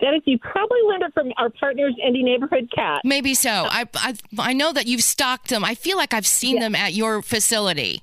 That 0.00 0.14
is, 0.14 0.22
you 0.24 0.36
probably 0.38 0.80
learned 0.88 1.04
it 1.04 1.14
from 1.14 1.32
our 1.36 1.48
partners, 1.48 1.94
Indy 2.04 2.24
Neighborhood 2.24 2.68
Cat. 2.74 3.02
Maybe 3.04 3.34
so. 3.34 3.50
I, 3.50 3.86
I, 3.94 4.16
I 4.36 4.52
know 4.52 4.72
that 4.72 4.86
you've 4.86 5.04
stocked 5.04 5.48
them. 5.48 5.64
I 5.64 5.76
feel 5.76 5.96
like 5.96 6.12
I've 6.12 6.26
seen 6.26 6.56
yes. 6.56 6.64
them 6.64 6.74
at 6.74 6.92
your 6.92 7.22
facility. 7.22 8.02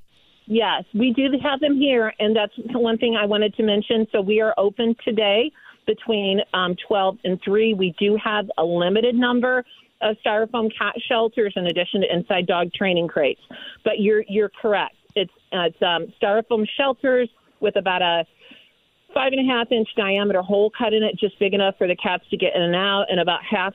Yes, 0.51 0.85
we 0.93 1.13
do 1.13 1.27
have 1.43 1.59
them 1.59 1.77
here, 1.77 2.13
and 2.17 2.35
that's 2.35 2.53
one 2.73 2.97
thing 2.97 3.15
I 3.15 3.25
wanted 3.25 3.53
to 3.55 3.63
mention. 3.63 4.07
So 4.11 4.19
we 4.21 4.39
are 4.39 4.53
open 4.57 4.95
today 5.05 5.51
between 5.89 6.39
um, 6.53 6.75
12 6.87 7.17
and 7.23 7.41
3. 7.43 7.73
We 7.73 7.95
do 7.99 8.15
have 8.23 8.45
a 8.59 8.63
limited 8.63 9.15
number 9.15 9.65
of 10.01 10.15
styrofoam 10.23 10.69
cat 10.77 10.93
shelters 11.07 11.53
in 11.55 11.65
addition 11.65 12.01
to 12.01 12.13
inside 12.13 12.45
dog 12.45 12.71
training 12.73 13.07
crates. 13.07 13.41
But 13.83 13.99
you're 13.99 14.23
you're 14.27 14.51
correct. 14.61 14.95
It's 15.15 15.31
uh, 15.51 15.69
it's 15.69 15.81
um, 15.81 16.13
styrofoam 16.21 16.67
shelters 16.77 17.27
with 17.59 17.75
about 17.75 18.03
a 18.03 18.23
five 19.15 19.33
and 19.33 19.49
a 19.49 19.51
half 19.51 19.71
inch 19.71 19.89
diameter 19.97 20.43
hole 20.43 20.71
cut 20.77 20.93
in 20.93 21.01
it, 21.01 21.17
just 21.19 21.39
big 21.39 21.55
enough 21.55 21.75
for 21.79 21.87
the 21.87 21.95
cats 21.95 22.23
to 22.29 22.37
get 22.37 22.55
in 22.55 22.61
and 22.61 22.75
out, 22.75 23.05
and 23.09 23.19
about 23.19 23.39
half 23.43 23.73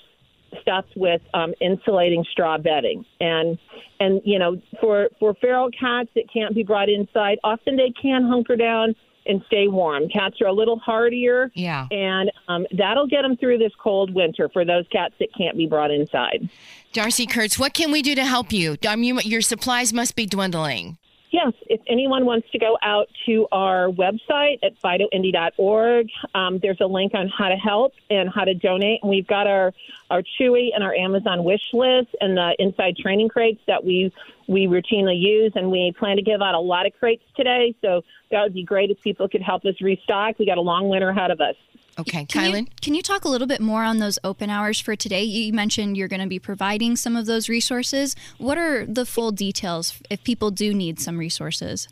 stuffed 0.62 0.92
with 0.94 1.20
um, 1.34 1.52
insulating 1.60 2.24
straw 2.30 2.56
bedding. 2.58 3.04
And 3.18 3.58
and 3.98 4.22
you 4.24 4.38
know 4.38 4.62
for 4.80 5.08
for 5.18 5.34
feral 5.34 5.68
cats 5.68 6.10
that 6.14 6.32
can't 6.32 6.54
be 6.54 6.62
brought 6.62 6.88
inside, 6.88 7.38
often 7.42 7.76
they 7.76 7.92
can 8.00 8.22
hunker 8.22 8.54
down 8.54 8.94
and 9.26 9.42
stay 9.46 9.68
warm. 9.68 10.08
Cats 10.08 10.40
are 10.40 10.46
a 10.46 10.52
little 10.52 10.78
hardier. 10.78 11.50
Yeah. 11.54 11.86
And 11.90 12.30
um, 12.48 12.66
that'll 12.76 13.06
get 13.06 13.22
them 13.22 13.36
through 13.36 13.58
this 13.58 13.72
cold 13.78 14.14
winter 14.14 14.48
for 14.48 14.64
those 14.64 14.86
cats 14.88 15.14
that 15.18 15.28
can't 15.36 15.56
be 15.56 15.66
brought 15.66 15.90
inside. 15.90 16.48
Darcy 16.92 17.26
Kurtz, 17.26 17.58
what 17.58 17.74
can 17.74 17.90
we 17.90 18.02
do 18.02 18.14
to 18.14 18.24
help 18.24 18.52
you? 18.52 18.76
Um, 18.86 19.02
you 19.02 19.20
your 19.22 19.40
supplies 19.40 19.92
must 19.92 20.14
be 20.14 20.26
dwindling. 20.26 20.98
Yes, 21.34 21.52
if 21.68 21.80
anyone 21.88 22.26
wants 22.26 22.48
to 22.52 22.60
go 22.60 22.78
out 22.80 23.08
to 23.26 23.48
our 23.50 23.88
website 23.88 24.60
at 24.62 24.80
fidoindy.org, 24.80 26.06
um, 26.32 26.60
there's 26.62 26.80
a 26.80 26.86
link 26.86 27.12
on 27.12 27.26
how 27.26 27.48
to 27.48 27.56
help 27.56 27.92
and 28.08 28.30
how 28.32 28.44
to 28.44 28.54
donate. 28.54 29.00
And 29.02 29.10
we've 29.10 29.26
got 29.26 29.48
our, 29.48 29.72
our 30.12 30.22
Chewy 30.22 30.68
and 30.72 30.84
our 30.84 30.94
Amazon 30.94 31.42
wish 31.42 31.60
list 31.72 32.10
and 32.20 32.36
the 32.36 32.54
inside 32.60 32.96
training 32.96 33.30
crates 33.30 33.60
that 33.66 33.84
we 33.84 34.12
we 34.46 34.68
routinely 34.68 35.20
use. 35.20 35.50
And 35.56 35.72
we 35.72 35.92
plan 35.98 36.18
to 36.18 36.22
give 36.22 36.40
out 36.40 36.54
a 36.54 36.60
lot 36.60 36.86
of 36.86 36.92
crates 37.00 37.24
today. 37.36 37.74
So 37.82 38.02
that 38.30 38.40
would 38.40 38.54
be 38.54 38.62
great 38.62 38.90
if 38.90 39.00
people 39.00 39.28
could 39.28 39.42
help 39.42 39.64
us 39.64 39.74
restock. 39.80 40.38
We 40.38 40.46
got 40.46 40.58
a 40.58 40.60
long 40.60 40.88
winter 40.88 41.08
ahead 41.08 41.32
of 41.32 41.40
us. 41.40 41.56
Okay, 41.98 42.24
can 42.24 42.52
Kylan? 42.52 42.60
You, 42.60 42.66
can 42.80 42.94
you 42.94 43.02
talk 43.02 43.24
a 43.24 43.28
little 43.28 43.46
bit 43.46 43.60
more 43.60 43.84
on 43.84 43.98
those 43.98 44.18
open 44.24 44.50
hours 44.50 44.80
for 44.80 44.96
today? 44.96 45.22
You 45.22 45.52
mentioned 45.52 45.96
you're 45.96 46.08
going 46.08 46.20
to 46.20 46.26
be 46.26 46.38
providing 46.38 46.96
some 46.96 47.16
of 47.16 47.26
those 47.26 47.48
resources. 47.48 48.16
What 48.38 48.58
are 48.58 48.84
the 48.84 49.06
full 49.06 49.30
details 49.30 50.00
if 50.10 50.22
people 50.24 50.50
do 50.50 50.74
need 50.74 50.98
some 51.00 51.18
resources? 51.18 51.88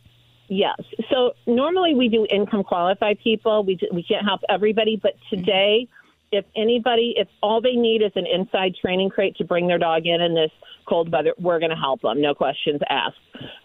Yes. 0.49 0.80
So 1.11 1.32
normally 1.47 1.94
we 1.94 2.09
do 2.09 2.26
income 2.30 2.64
qualified 2.64 3.18
people. 3.21 3.64
We, 3.64 3.78
we 3.92 4.02
can't 4.02 4.25
help 4.25 4.40
everybody, 4.49 4.97
but 4.97 5.14
mm-hmm. 5.16 5.37
today 5.37 5.88
if 6.33 6.47
anybody, 6.57 7.15
if 7.17 7.29
all 7.43 7.61
they 7.61 7.77
need 7.77 8.03
is 8.03 8.12
an 8.17 8.27
inside 8.27 8.75
training 8.81 9.11
crate 9.11 9.37
to 9.37 9.45
bring 9.45 9.69
their 9.69 9.79
dog 9.79 10.07
in 10.07 10.21
in 10.21 10.35
this 10.35 10.51
cold 10.89 11.12
weather, 11.12 11.35
we're 11.39 11.61
going 11.61 11.71
to 11.71 11.77
help 11.77 12.01
them. 12.01 12.21
No 12.21 12.35
questions 12.35 12.81
asked. 12.89 13.17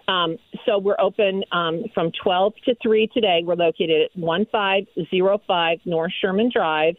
Um, 0.08 0.38
so 0.66 0.78
we're 0.78 1.00
open 1.00 1.44
um, 1.52 1.86
from 1.94 2.12
12 2.22 2.54
to 2.66 2.76
3 2.84 3.08
today. 3.14 3.42
We're 3.44 3.56
located 3.56 4.02
at 4.04 4.20
1505 4.20 5.80
North 5.86 6.12
Sherman 6.22 6.52
Drive. 6.54 6.96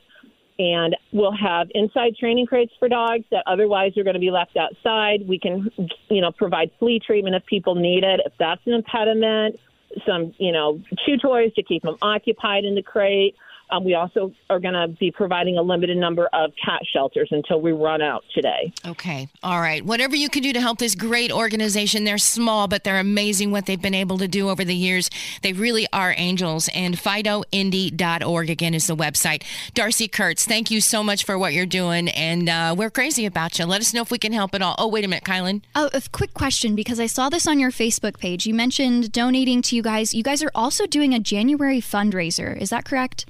And 0.61 0.97
we'll 1.13 1.37
have 1.37 1.69
inside 1.73 2.17
training 2.17 2.47
crates 2.47 2.73
for 2.81 2.89
dogs 2.89 3.25
that 3.31 3.45
otherwise 3.47 3.97
are 3.97 4.03
going 4.03 4.15
to 4.15 4.21
be 4.21 4.33
left 4.33 4.57
outside. 4.57 5.29
We 5.29 5.39
can, 5.39 5.71
you 6.09 6.21
know, 6.21 6.33
provide 6.33 6.73
flea 6.81 6.99
treatment 6.99 7.37
if 7.37 7.47
people 7.47 7.77
need 7.77 8.03
it. 8.03 8.21
If 8.27 8.33
that's 8.41 8.61
an 8.67 8.73
impediment, 8.73 9.61
some, 10.05 10.35
you 10.39 10.51
know, 10.51 10.81
chew 11.07 11.17
toys 11.17 11.55
to 11.55 11.63
keep 11.63 11.83
them 11.83 11.97
occupied 12.03 12.65
in 12.65 12.75
the 12.75 12.83
crate. 12.83 13.37
Um, 13.71 13.85
we 13.85 13.95
also 13.95 14.33
are 14.51 14.61
going 14.61 14.75
to 14.75 14.89
be 14.89 15.11
providing 15.11 15.59
a 15.59 15.63
limited 15.63 15.97
number 15.97 16.29
of 16.33 16.53
cat 16.65 16.81
shelters 16.93 17.29
until 17.31 17.61
we 17.61 17.73
run 17.73 18.03
out 18.03 18.25
today. 18.35 18.73
Okay. 18.87 19.29
All 19.43 19.61
right. 19.61 19.85
Whatever 19.85 20.17
you 20.17 20.29
can 20.29 20.43
do 20.43 20.53
to 20.53 20.61
help 20.61 20.79
this 20.79 20.95
great 20.95 21.31
organization. 21.31 22.05
They're 22.05 22.19
small, 22.19 22.69
but 22.69 22.85
they're 22.85 23.01
amazing 23.01 23.51
what 23.51 23.67
they've 23.67 23.81
been 23.81 23.95
able 23.95 24.19
to 24.19 24.29
do 24.29 24.49
over 24.49 24.65
the 24.65 24.75
years. 24.75 25.11
They 25.43 25.53
really 25.53 25.87
are 25.93 26.15
angels. 26.17 26.69
And 26.75 26.97
FidoIndy.org, 26.97 28.51
again, 28.51 28.75
is 28.75 28.87
the 28.87 28.97
website. 28.97 29.43
Darcy 29.75 30.09
Kurtz, 30.09 30.45
thank 30.45 30.71
you 30.71 30.81
so 30.81 31.03
much 31.03 31.25
for 31.25 31.39
what 31.39 31.53
you're 31.53 31.67
doing. 31.67 32.09
And 32.09 32.49
uh, 32.49 32.75
we're 32.77 32.91
crazy 32.91 33.27
about 33.27 33.59
you. 33.59 33.67
Let 33.67 33.81
us 33.81 33.93
know 33.93 34.03
if 34.03 34.11
we 34.11 34.19
can 34.19 34.33
help 34.33 34.55
at 34.55 34.63
all. 34.63 34.75
Oh, 34.79 34.89
wait 34.89 35.05
a 35.05 35.09
minute, 35.09 35.25
Kylan. 35.25 35.63
Oh, 35.75 35.91
a 35.93 36.03
quick 36.13 36.35
question 36.35 36.75
because 36.75 37.01
I 37.01 37.07
saw 37.07 37.29
this 37.29 37.47
on 37.47 37.59
your 37.59 37.71
Facebook 37.71 38.19
page. 38.19 38.47
You 38.47 38.55
mentioned 38.55 39.13
donating 39.13 39.63
to 39.63 39.77
you 39.77 39.83
guys. 39.83 40.15
You 40.15 40.23
guys 40.23 40.43
are 40.43 40.51
also 40.55 40.87
doing 40.87 41.15
a 41.15 41.19
January 41.19 41.81
fundraiser. 41.81 42.57
Is 42.61 42.71
that 42.71 42.85
correct? 42.85 43.27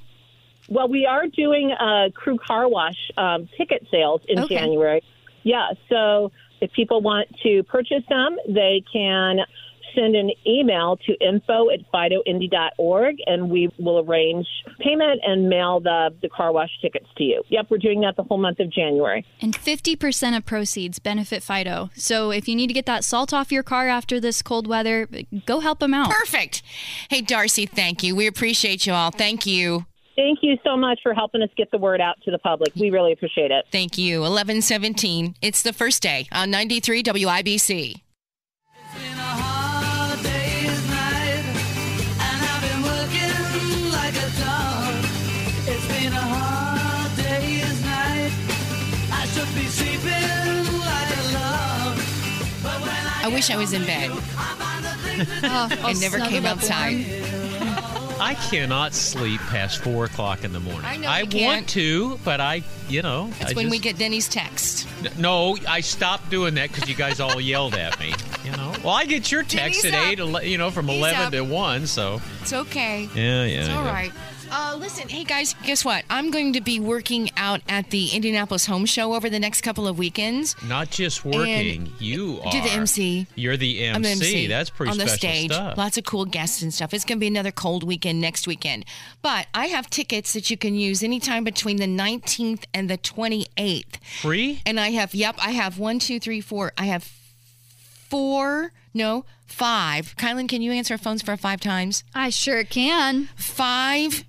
Well, 0.69 0.89
we 0.89 1.07
are 1.07 1.27
doing 1.27 1.71
a 1.71 2.11
crew 2.15 2.39
car 2.39 2.69
wash 2.69 2.97
um, 3.17 3.49
ticket 3.57 3.87
sales 3.91 4.21
in 4.29 4.39
Okay. 4.41 4.57
January. 4.57 5.03
Yeah, 5.43 5.69
so 5.89 6.31
if 6.61 6.71
people 6.73 7.01
want 7.01 7.29
to 7.43 7.63
purchase 7.65 8.03
them, 8.09 8.37
they 8.49 8.83
can 8.93 9.39
send 9.95 10.15
an 10.15 10.31
email 10.47 10.99
to 11.07 11.15
info 11.27 11.71
at 11.71 11.81
fidoindy.org 11.93 13.17
and 13.27 13.49
we 13.51 13.71
will 13.79 14.01
arrange 14.01 14.47
payment 14.79 15.21
and 15.25 15.49
mail 15.49 15.81
the, 15.81 16.11
the 16.21 16.29
car 16.29 16.53
wash 16.53 16.71
tickets 16.83 17.07
to 17.17 17.25
you. 17.25 17.43
Yep, 17.49 17.67
we're 17.71 17.79
doing 17.79 18.03
that 18.03 18.17
the 18.17 18.23
whole 18.23 18.37
month 18.39 18.61
of 18.61 18.71
January. 18.71 19.25
And 19.41 19.57
50% 19.57 20.37
of 20.37 20.45
proceeds 20.45 20.99
benefit 20.99 21.43
Fido. 21.43 21.89
So 21.95 22.31
if 22.31 22.47
you 22.49 22.55
need 22.55 22.67
to 22.67 22.75
get 22.75 22.85
that 22.87 23.05
salt 23.05 23.33
off 23.33 23.51
your 23.51 23.63
car 23.63 23.89
after 23.89 24.21
this 24.21 24.43
cold 24.43 24.67
weather, 24.67 25.09
go 25.47 25.61
help 25.61 25.79
them 25.79 25.95
out. 25.95 26.11
Perfect. 26.11 26.63
Hey, 27.09 27.23
Darcy, 27.23 27.65
thank 27.65 28.03
you. 28.03 28.15
We 28.15 28.27
appreciate 28.27 28.87
you 28.87 28.93
all. 28.93 29.11
Thank 29.11 29.47
you. 29.47 29.87
Thank 30.19 30.41
you 30.43 30.59
so 30.65 30.77
much 30.77 30.99
for 31.01 31.15
helping 31.15 31.43
us 31.43 31.49
get 31.57 31.71
the 31.71 31.79
word 31.79 32.01
out 32.01 32.21
to 32.25 32.33
the 32.33 32.39
public. 32.39 32.75
We 32.75 32.91
really 32.91 33.13
appreciate 33.13 33.53
it. 33.53 33.67
Thank 33.71 33.97
you. 33.97 34.23
1117. 34.23 35.37
It's 35.41 35.63
the 35.63 35.73
first 35.73 36.03
day 36.03 36.27
on 36.33 36.51
93 36.51 37.05
WIBC. 37.05 38.01
I 53.21 53.31
wish 53.33 53.51
I 53.51 53.57
was 53.57 53.73
in 53.73 53.85
bed 53.85 54.11
Oh, 54.11 55.69
I'll 55.83 55.87
and 55.91 56.01
never 56.01 56.19
came 56.21 56.47
up 56.47 56.59
outside. 56.59 56.97
warm. 56.97 57.48
I 58.21 58.35
cannot 58.51 58.95
sleep 58.95 59.41
past 59.43 59.79
four 59.79 60.05
o'clock 60.05 60.45
in 60.45 60.53
the 60.53 60.61
morning. 60.61 60.85
I 60.85 60.97
know 60.97 61.09
you 61.17 61.45
want 61.47 61.59
can't. 61.59 61.69
to, 61.71 62.19
but 62.25 62.41
I, 62.41 62.63
you 62.89 63.03
know, 63.03 63.29
That's 63.39 63.53
I 63.53 63.55
when 63.55 63.71
we 63.71 63.79
get 63.79 63.97
Denny's 63.99 64.29
text. 64.29 64.87
No, 65.19 65.57
I 65.69 65.81
stopped 65.81 66.29
doing 66.31 66.55
that 66.55 66.73
because 66.73 66.89
you 66.89 66.95
guys 66.95 67.21
all 67.21 67.41
yelled 67.41 67.75
at 67.75 67.99
me. 68.01 68.13
You 68.45 68.53
know, 68.53 68.73
well, 68.85 68.95
I 68.95 69.05
get 69.05 69.31
your 69.31 69.43
text 69.43 69.83
He's 69.85 69.93
at 69.93 70.21
up. 70.21 70.43
eight, 70.43 70.49
you 70.49 70.59
know, 70.59 70.71
from 70.71 70.89
He's 70.89 70.99
eleven 70.99 71.27
up. 71.27 71.33
to 71.33 71.43
one. 71.43 71.87
So 71.87 72.21
It's 72.43 72.53
okay. 72.53 73.09
yeah, 73.15 73.45
yeah, 73.45 73.61
It's 73.61 73.69
all 73.69 73.85
yeah. 73.85 73.93
right. 73.93 74.13
Uh, 74.51 74.77
listen, 74.79 75.09
hey 75.09 75.25
guys, 75.25 75.55
guess 75.65 75.85
what? 75.85 76.05
I'm 76.09 76.31
going 76.31 76.55
to 76.55 76.61
be 76.61 76.81
working 76.81 77.31
out 77.37 77.61
at 77.69 77.91
the 77.91 78.09
Indianapolis 78.09 78.65
Home 78.67 78.87
Show 78.87 79.15
over 79.15 79.29
the 79.29 79.39
next 79.39 79.61
couple 79.61 79.87
of 79.87 79.99
weekends. 79.99 80.57
Not 80.67 80.91
just 80.91 81.25
working, 81.25 81.93
you 81.99 82.41
are. 82.45 82.51
do 82.51 82.63
the 82.63 82.71
MC. 82.71 83.27
You're 83.35 83.59
the 83.59 83.85
MC. 83.85 83.95
I'm 83.95 84.03
the 84.03 84.09
MC. 84.09 84.47
That's 84.47 84.71
pretty 84.71 84.93
on 84.93 84.99
the 84.99 85.07
stage. 85.09 85.53
stuff. 85.53 85.77
Lots 85.77 85.99
of 85.99 86.05
cool 86.05 86.25
guests 86.25 86.63
and 86.63 86.73
stuff. 86.73 86.95
It's 86.95 87.05
going 87.05 87.19
to 87.19 87.21
be 87.21 87.27
another 87.27 87.51
cold 87.51 87.83
weekend 87.85 88.21
next 88.21 88.47
weekend. 88.47 88.87
But 89.21 89.49
I 89.53 89.67
have 89.67 89.91
tickets 89.91 90.33
that 90.33 90.49
you 90.51 90.57
can 90.57 90.75
use 90.75 91.03
anytime 91.03 91.45
between 91.45 91.77
the 91.77 91.87
19th 91.87 92.65
and 92.73 92.89
the 92.89 92.97
28th. 92.99 93.97
Free? 94.23 94.63
And 94.65 94.81
I 94.81 94.91
have, 94.91 95.15
yep, 95.15 95.37
I 95.43 95.51
have 95.51 95.79
one, 95.79 95.99
two, 95.99 96.19
three, 96.19 96.41
four. 96.41 96.73
I 96.79 96.87
have 96.87 97.05
four, 98.09 98.73
no, 98.95 99.27
five. 99.47 100.15
Kylan, 100.17 100.49
can 100.49 100.63
you 100.63 100.73
answer 100.73 100.97
phones 100.97 101.21
for 101.21 101.37
five 101.37 101.61
times? 101.61 102.03
I 102.15 102.31
sure 102.31 102.65
can. 102.65 103.29
Five 103.37 104.25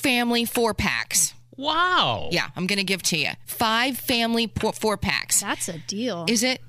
family 0.00 0.44
four 0.44 0.74
packs. 0.74 1.34
Wow. 1.56 2.28
Yeah, 2.32 2.48
I'm 2.56 2.66
going 2.66 2.78
to 2.78 2.84
give 2.84 3.02
to 3.04 3.18
you. 3.18 3.30
Five 3.46 3.98
family 3.98 4.50
four 4.74 4.96
packs. 4.96 5.40
That's 5.40 5.68
a 5.68 5.78
deal. 5.78 6.26
Is 6.28 6.42
it? 6.42 6.60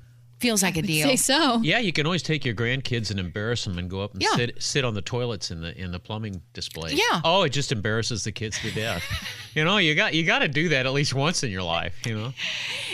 Feels 0.42 0.62
like 0.62 0.76
a 0.76 0.82
deal. 0.82 1.06
Say 1.06 1.16
so. 1.16 1.60
Yeah, 1.62 1.78
you 1.78 1.92
can 1.92 2.04
always 2.04 2.22
take 2.22 2.44
your 2.44 2.54
grandkids 2.54 3.10
and 3.12 3.18
embarrass 3.20 3.64
them 3.64 3.78
and 3.78 3.88
go 3.88 4.00
up 4.02 4.12
and 4.12 4.22
Yeah. 4.22 4.34
sit 4.34 4.60
sit 4.62 4.84
on 4.84 4.94
the 4.94 5.00
toilets 5.02 5.50
in 5.52 5.60
the 5.60 5.76
in 5.80 5.92
the 5.92 6.00
plumbing 6.00 6.42
display. 6.52 6.92
Yeah. 6.94 7.20
Oh, 7.24 7.44
it 7.44 7.50
just 7.50 7.70
embarrasses 7.72 8.24
the 8.24 8.32
kids 8.32 8.58
to 8.62 8.70
death. 8.72 9.02
you 9.54 9.64
know, 9.64 9.76
you 9.78 9.94
got 9.94 10.14
you 10.14 10.24
got 10.24 10.40
to 10.40 10.48
do 10.48 10.68
that 10.70 10.84
at 10.84 10.92
least 10.92 11.14
once 11.14 11.42
in 11.44 11.50
your 11.52 11.62
life. 11.62 11.94
You 12.04 12.16
know. 12.18 12.32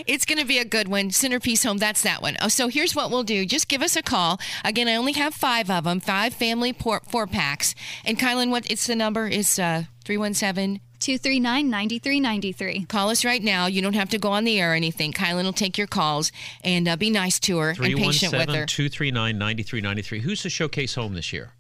It's 0.07 0.25
going 0.27 0.39
to 0.39 0.45
be 0.45 0.59
a 0.59 0.65
good 0.65 0.89
one. 0.89 1.11
Centerpiece 1.11 1.65
Home, 1.65 1.79
that's 1.79 2.03
that 2.03 2.21
one. 2.23 2.37
Oh, 2.43 2.49
so 2.49 2.69
here's 2.69 2.95
what 2.95 3.11
we'll 3.11 3.25
do. 3.25 3.45
Just 3.47 3.69
give 3.69 3.81
us 3.83 3.97
a 3.97 4.03
call. 4.03 4.39
Again, 4.65 4.87
I 4.87 4.95
only 4.95 5.13
have 5.15 5.35
five 5.35 5.71
of 5.71 5.85
them, 5.85 6.01
five 6.01 6.35
family 6.35 6.73
por- 6.73 7.03
four 7.09 7.27
packs. 7.27 7.75
And 8.05 8.19
Kylan, 8.19 8.51
what? 8.51 8.71
It's 8.71 8.87
the 8.87 8.95
number 8.95 9.27
is 9.27 9.59
uh, 9.59 9.85
317. 10.05 10.81
239 11.01 11.71
9393. 11.71 12.87
Call 12.87 13.11
us 13.11 13.25
right 13.25 13.43
now. 13.43 13.67
You 13.67 13.83
don't 13.83 13.95
have 13.95 14.11
to 14.11 14.19
go 14.19 14.31
on 14.31 14.45
the 14.45 14.59
air 14.61 14.73
or 14.73 14.75
anything. 14.75 15.13
Kylan 15.13 15.45
will 15.45 15.53
take 15.53 15.79
your 15.79 15.87
calls 15.87 16.33
and 16.63 16.89
uh, 16.89 16.97
be 16.97 17.11
nice 17.11 17.39
to 17.41 17.59
her 17.59 17.71
and 17.71 17.79
patient 17.79 18.33
with 18.33 18.49
her. 18.49 18.67
317 18.67 18.67
239 18.67 19.39
9393. 19.39 20.21
Who's 20.21 20.43
the 20.43 20.51
showcase 20.51 20.95
home 20.95 21.15
this 21.15 21.33
year? 21.33 21.53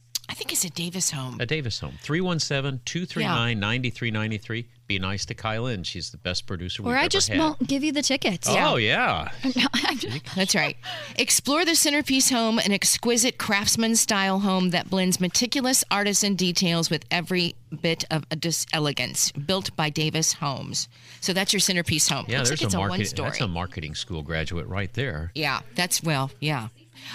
I 0.59 0.61
think 0.61 0.73
it's 0.73 0.81
a 0.81 0.83
Davis 0.83 1.11
home. 1.11 1.37
A 1.41 1.47
Davis 1.47 1.79
home. 1.79 1.99
317 2.03 2.81
239 2.85 3.61
9393. 3.61 4.67
Be 4.88 4.99
nice 4.99 5.27
to 5.27 5.35
Kyla, 5.35 5.85
She's 5.85 6.11
the 6.11 6.17
best 6.17 6.47
producer 6.47 6.83
we've 6.83 6.93
Or 6.93 6.97
I 6.97 7.03
ever 7.03 7.09
just 7.11 7.29
had. 7.29 7.38
won't 7.38 7.67
give 7.67 7.85
you 7.85 7.93
the 7.93 8.03
tickets. 8.03 8.49
Oh, 8.50 8.77
yeah. 8.77 9.29
That's 10.35 10.55
right. 10.55 10.77
Explore 11.17 11.65
the 11.67 11.75
Centerpiece 11.75 12.31
Home, 12.31 12.59
an 12.59 12.73
exquisite 12.73 13.37
craftsman 13.38 13.97
style 13.97 14.41
home 14.41 14.71
that 14.71 14.88
blends 14.88 15.21
meticulous 15.21 15.85
artisan 15.91 16.35
details 16.37 16.88
with 16.91 17.05
every 17.11 17.55
bit 17.83 18.05
of 18.11 18.25
a 18.31 18.37
dis- 18.37 18.67
elegance. 18.73 19.31
Built 19.33 19.77
by 19.77 19.91
Davis 19.91 20.33
Homes. 20.35 20.88
So 21.21 21.35
that's 21.35 21.53
your 21.53 21.61
Centerpiece 21.61 22.09
Home. 22.09 22.25
Yeah, 22.27 22.38
Looks 22.38 22.49
there's 22.49 22.61
like 22.62 22.67
it's 22.69 22.75
a, 22.75 22.79
a, 22.79 22.81
market, 22.81 22.99
one 22.99 23.05
story. 23.05 23.29
that's 23.31 23.41
a 23.43 23.49
marketing 23.49 23.95
school 23.95 24.23
graduate 24.23 24.67
right 24.67 24.93
there. 24.95 25.33
Yeah, 25.35 25.61
that's 25.75 26.03
well, 26.03 26.31
yeah. 26.41 26.69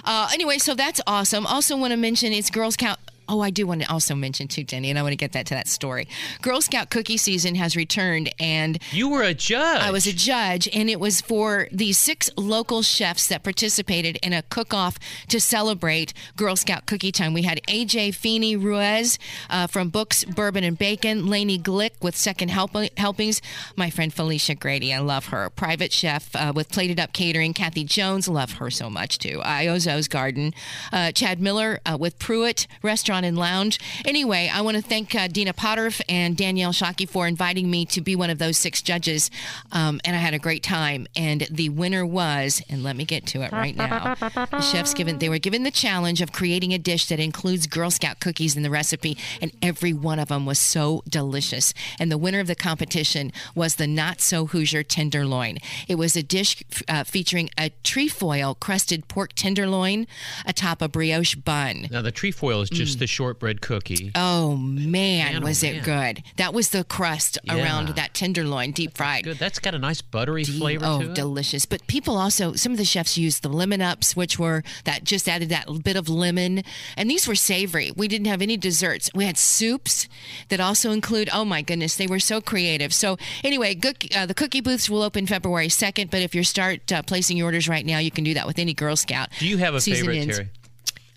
Uh, 0.05 0.29
anyway, 0.31 0.59
so 0.59 0.75
that's 0.75 1.01
awesome. 1.07 1.45
Also, 1.47 1.75
want 1.75 1.91
to 1.91 1.97
mention 1.97 2.31
it's 2.33 2.49
Girl 2.51 2.69
Scout. 2.71 2.99
Oh, 3.33 3.41
I 3.41 3.49
do 3.49 3.65
want 3.65 3.81
to 3.81 3.91
also 3.91 4.13
mention 4.13 4.47
too, 4.47 4.63
Jenny, 4.63 4.91
and 4.91 4.99
I 4.99 5.01
want 5.01 5.13
to 5.13 5.17
get 5.17 5.31
that 5.31 5.47
to 5.47 5.55
that 5.55 5.67
story. 5.67 6.07
Girl 6.43 6.61
Scout 6.61 6.91
cookie 6.91 7.17
season 7.17 7.55
has 7.55 7.75
returned, 7.75 8.31
and 8.39 8.77
You 8.91 9.09
were 9.09 9.23
a 9.23 9.33
judge. 9.33 9.81
I 9.81 9.89
was 9.89 10.05
a 10.05 10.13
judge, 10.13 10.69
and 10.71 10.87
it 10.87 10.99
was 10.99 11.19
for 11.19 11.67
the 11.71 11.93
six 11.93 12.29
local 12.37 12.83
chefs 12.83 13.25
that 13.29 13.41
participated 13.41 14.19
in 14.21 14.33
a 14.33 14.43
cook-off 14.43 14.99
to 15.29 15.39
celebrate 15.39 16.13
Girl 16.35 16.55
Scout 16.55 16.85
Cookie 16.85 17.11
Time. 17.11 17.33
We 17.33 17.41
had 17.41 17.59
AJ 17.67 18.13
Feeney 18.13 18.55
Ruiz 18.55 19.17
uh, 19.49 19.65
from 19.65 19.89
Books, 19.89 20.23
Bourbon 20.25 20.63
and 20.63 20.77
Bacon, 20.77 21.25
Lainey 21.25 21.57
Glick 21.57 21.93
with 22.03 22.15
Second 22.15 22.49
Help- 22.49 22.75
Helpings, 22.97 23.41
my 23.75 23.89
friend 23.89 24.13
Felicia 24.13 24.53
Grady, 24.53 24.93
I 24.93 24.99
love 24.99 25.25
her. 25.29 25.49
Private 25.49 25.91
chef 25.91 26.35
uh, 26.35 26.53
with 26.55 26.69
Plated 26.69 26.99
Up 26.99 27.13
Catering, 27.13 27.53
Kathy 27.55 27.83
Jones, 27.83 28.27
love 28.27 28.51
her 28.53 28.69
so 28.69 28.91
much 28.91 29.17
too. 29.17 29.39
Iozzo's 29.43 30.07
Garden, 30.07 30.53
uh, 30.91 31.11
Chad 31.11 31.39
Miller 31.41 31.79
uh, 31.83 31.97
with 31.99 32.19
Pruitt 32.19 32.67
Restaurant 32.83 33.22
and 33.23 33.37
Lounge. 33.37 33.79
Anyway, 34.05 34.49
I 34.53 34.61
want 34.61 34.77
to 34.77 34.83
thank 34.83 35.15
uh, 35.15 35.27
Dina 35.27 35.53
Potter 35.53 35.91
and 36.07 36.35
Danielle 36.37 36.71
Shockey 36.71 37.07
for 37.07 37.27
inviting 37.27 37.69
me 37.69 37.85
to 37.87 38.01
be 38.01 38.15
one 38.15 38.29
of 38.29 38.37
those 38.37 38.57
six 38.57 38.81
judges, 38.81 39.29
um, 39.71 39.99
and 40.05 40.15
I 40.15 40.19
had 40.19 40.33
a 40.33 40.39
great 40.39 40.63
time. 40.63 41.07
And 41.15 41.47
the 41.49 41.69
winner 41.69 42.05
was, 42.05 42.61
and 42.69 42.83
let 42.83 42.95
me 42.95 43.05
get 43.05 43.25
to 43.27 43.41
it 43.41 43.51
right 43.51 43.75
now. 43.75 44.15
The 44.15 44.61
chefs 44.61 44.93
given 44.93 45.19
they 45.19 45.29
were 45.29 45.39
given 45.39 45.63
the 45.63 45.71
challenge 45.71 46.21
of 46.21 46.31
creating 46.31 46.73
a 46.73 46.77
dish 46.77 47.07
that 47.07 47.19
includes 47.19 47.67
Girl 47.67 47.91
Scout 47.91 48.19
cookies 48.19 48.55
in 48.55 48.63
the 48.63 48.69
recipe, 48.69 49.17
and 49.41 49.51
every 49.61 49.93
one 49.93 50.19
of 50.19 50.29
them 50.29 50.45
was 50.45 50.59
so 50.59 51.03
delicious. 51.07 51.73
And 51.99 52.11
the 52.11 52.17
winner 52.17 52.39
of 52.39 52.47
the 52.47 52.55
competition 52.55 53.31
was 53.55 53.75
the 53.75 53.87
Not 53.87 54.21
So 54.21 54.45
Hoosier 54.47 54.83
tenderloin. 54.83 55.57
It 55.87 55.95
was 55.95 56.15
a 56.15 56.23
dish 56.23 56.63
uh, 56.87 57.03
featuring 57.03 57.49
a 57.57 57.71
trefoil 57.83 58.55
crusted 58.55 59.07
pork 59.07 59.33
tenderloin 59.33 60.07
atop 60.45 60.81
a 60.81 60.87
brioche 60.87 61.35
bun. 61.35 61.87
Now, 61.91 62.01
the 62.01 62.11
trefoil 62.11 62.61
is 62.61 62.69
just 62.69 62.99
the 63.03 63.07
shortbread 63.07 63.59
cookie. 63.59 64.13
Oh 64.15 64.55
man, 64.55 65.33
Man, 65.33 65.43
oh, 65.43 65.45
was 65.45 65.61
it 65.61 65.83
good? 65.83 66.23
That 66.37 66.53
was 66.53 66.69
the 66.69 66.85
crust 66.85 67.37
Yeah. 67.43 67.57
around 67.57 67.89
that 67.89 68.13
tenderloin, 68.13 68.71
deep 68.71 68.95
fried. 68.95 69.25
Good. 69.25 69.37
That's 69.39 69.59
got 69.59 69.75
a 69.75 69.79
nice 69.79 70.01
buttery 70.01 70.45
flavor 70.45 70.85
oh, 70.87 71.01
to 71.01 71.09
it. 71.09 71.13
delicious! 71.13 71.65
But 71.65 71.85
people 71.87 72.17
also, 72.17 72.53
some 72.53 72.71
of 72.71 72.77
the 72.77 72.85
chefs 72.85 73.17
used 73.17 73.41
the 73.43 73.49
lemon 73.49 73.81
ups, 73.81 74.15
which 74.15 74.39
were 74.39 74.63
that 74.85 75.03
just 75.03 75.27
added 75.27 75.49
that 75.49 75.67
bit 75.83 75.97
of 75.97 76.07
lemon, 76.07 76.63
and 76.95 77.09
these 77.11 77.27
were 77.27 77.35
savory. 77.35 77.91
We 77.93 78.07
didn't 78.07 78.27
have 78.27 78.41
any 78.41 78.55
desserts. 78.55 79.09
We 79.13 79.25
had 79.25 79.37
soups 79.37 80.07
that 80.47 80.61
also 80.61 80.91
include. 80.91 81.29
Oh 81.33 81.43
my 81.43 81.61
goodness, 81.61 81.97
they 81.97 82.07
were 82.07 82.19
so 82.19 82.39
creative. 82.39 82.93
So 82.93 83.17
anyway, 83.43 83.75
good, 83.75 84.15
uh, 84.15 84.25
the 84.25 84.33
cookie 84.33 84.61
booths 84.61 84.89
will 84.89 85.01
open 85.01 85.27
February 85.27 85.67
second. 85.67 86.09
But 86.09 86.21
if 86.21 86.33
you 86.33 86.45
start 86.45 86.89
uh, 86.89 87.01
placing 87.03 87.35
your 87.35 87.47
orders 87.47 87.67
right 87.67 87.85
now, 87.85 87.97
you 87.97 88.11
can 88.11 88.23
do 88.23 88.33
that 88.35 88.47
with 88.47 88.59
any 88.59 88.73
Girl 88.73 88.95
Scout. 88.95 89.27
Do 89.39 89.47
you 89.47 89.57
have 89.57 89.75
a 89.75 89.81
Season 89.81 90.05
favorite, 90.05 90.19
ends. 90.21 90.39
Terri? 90.39 90.47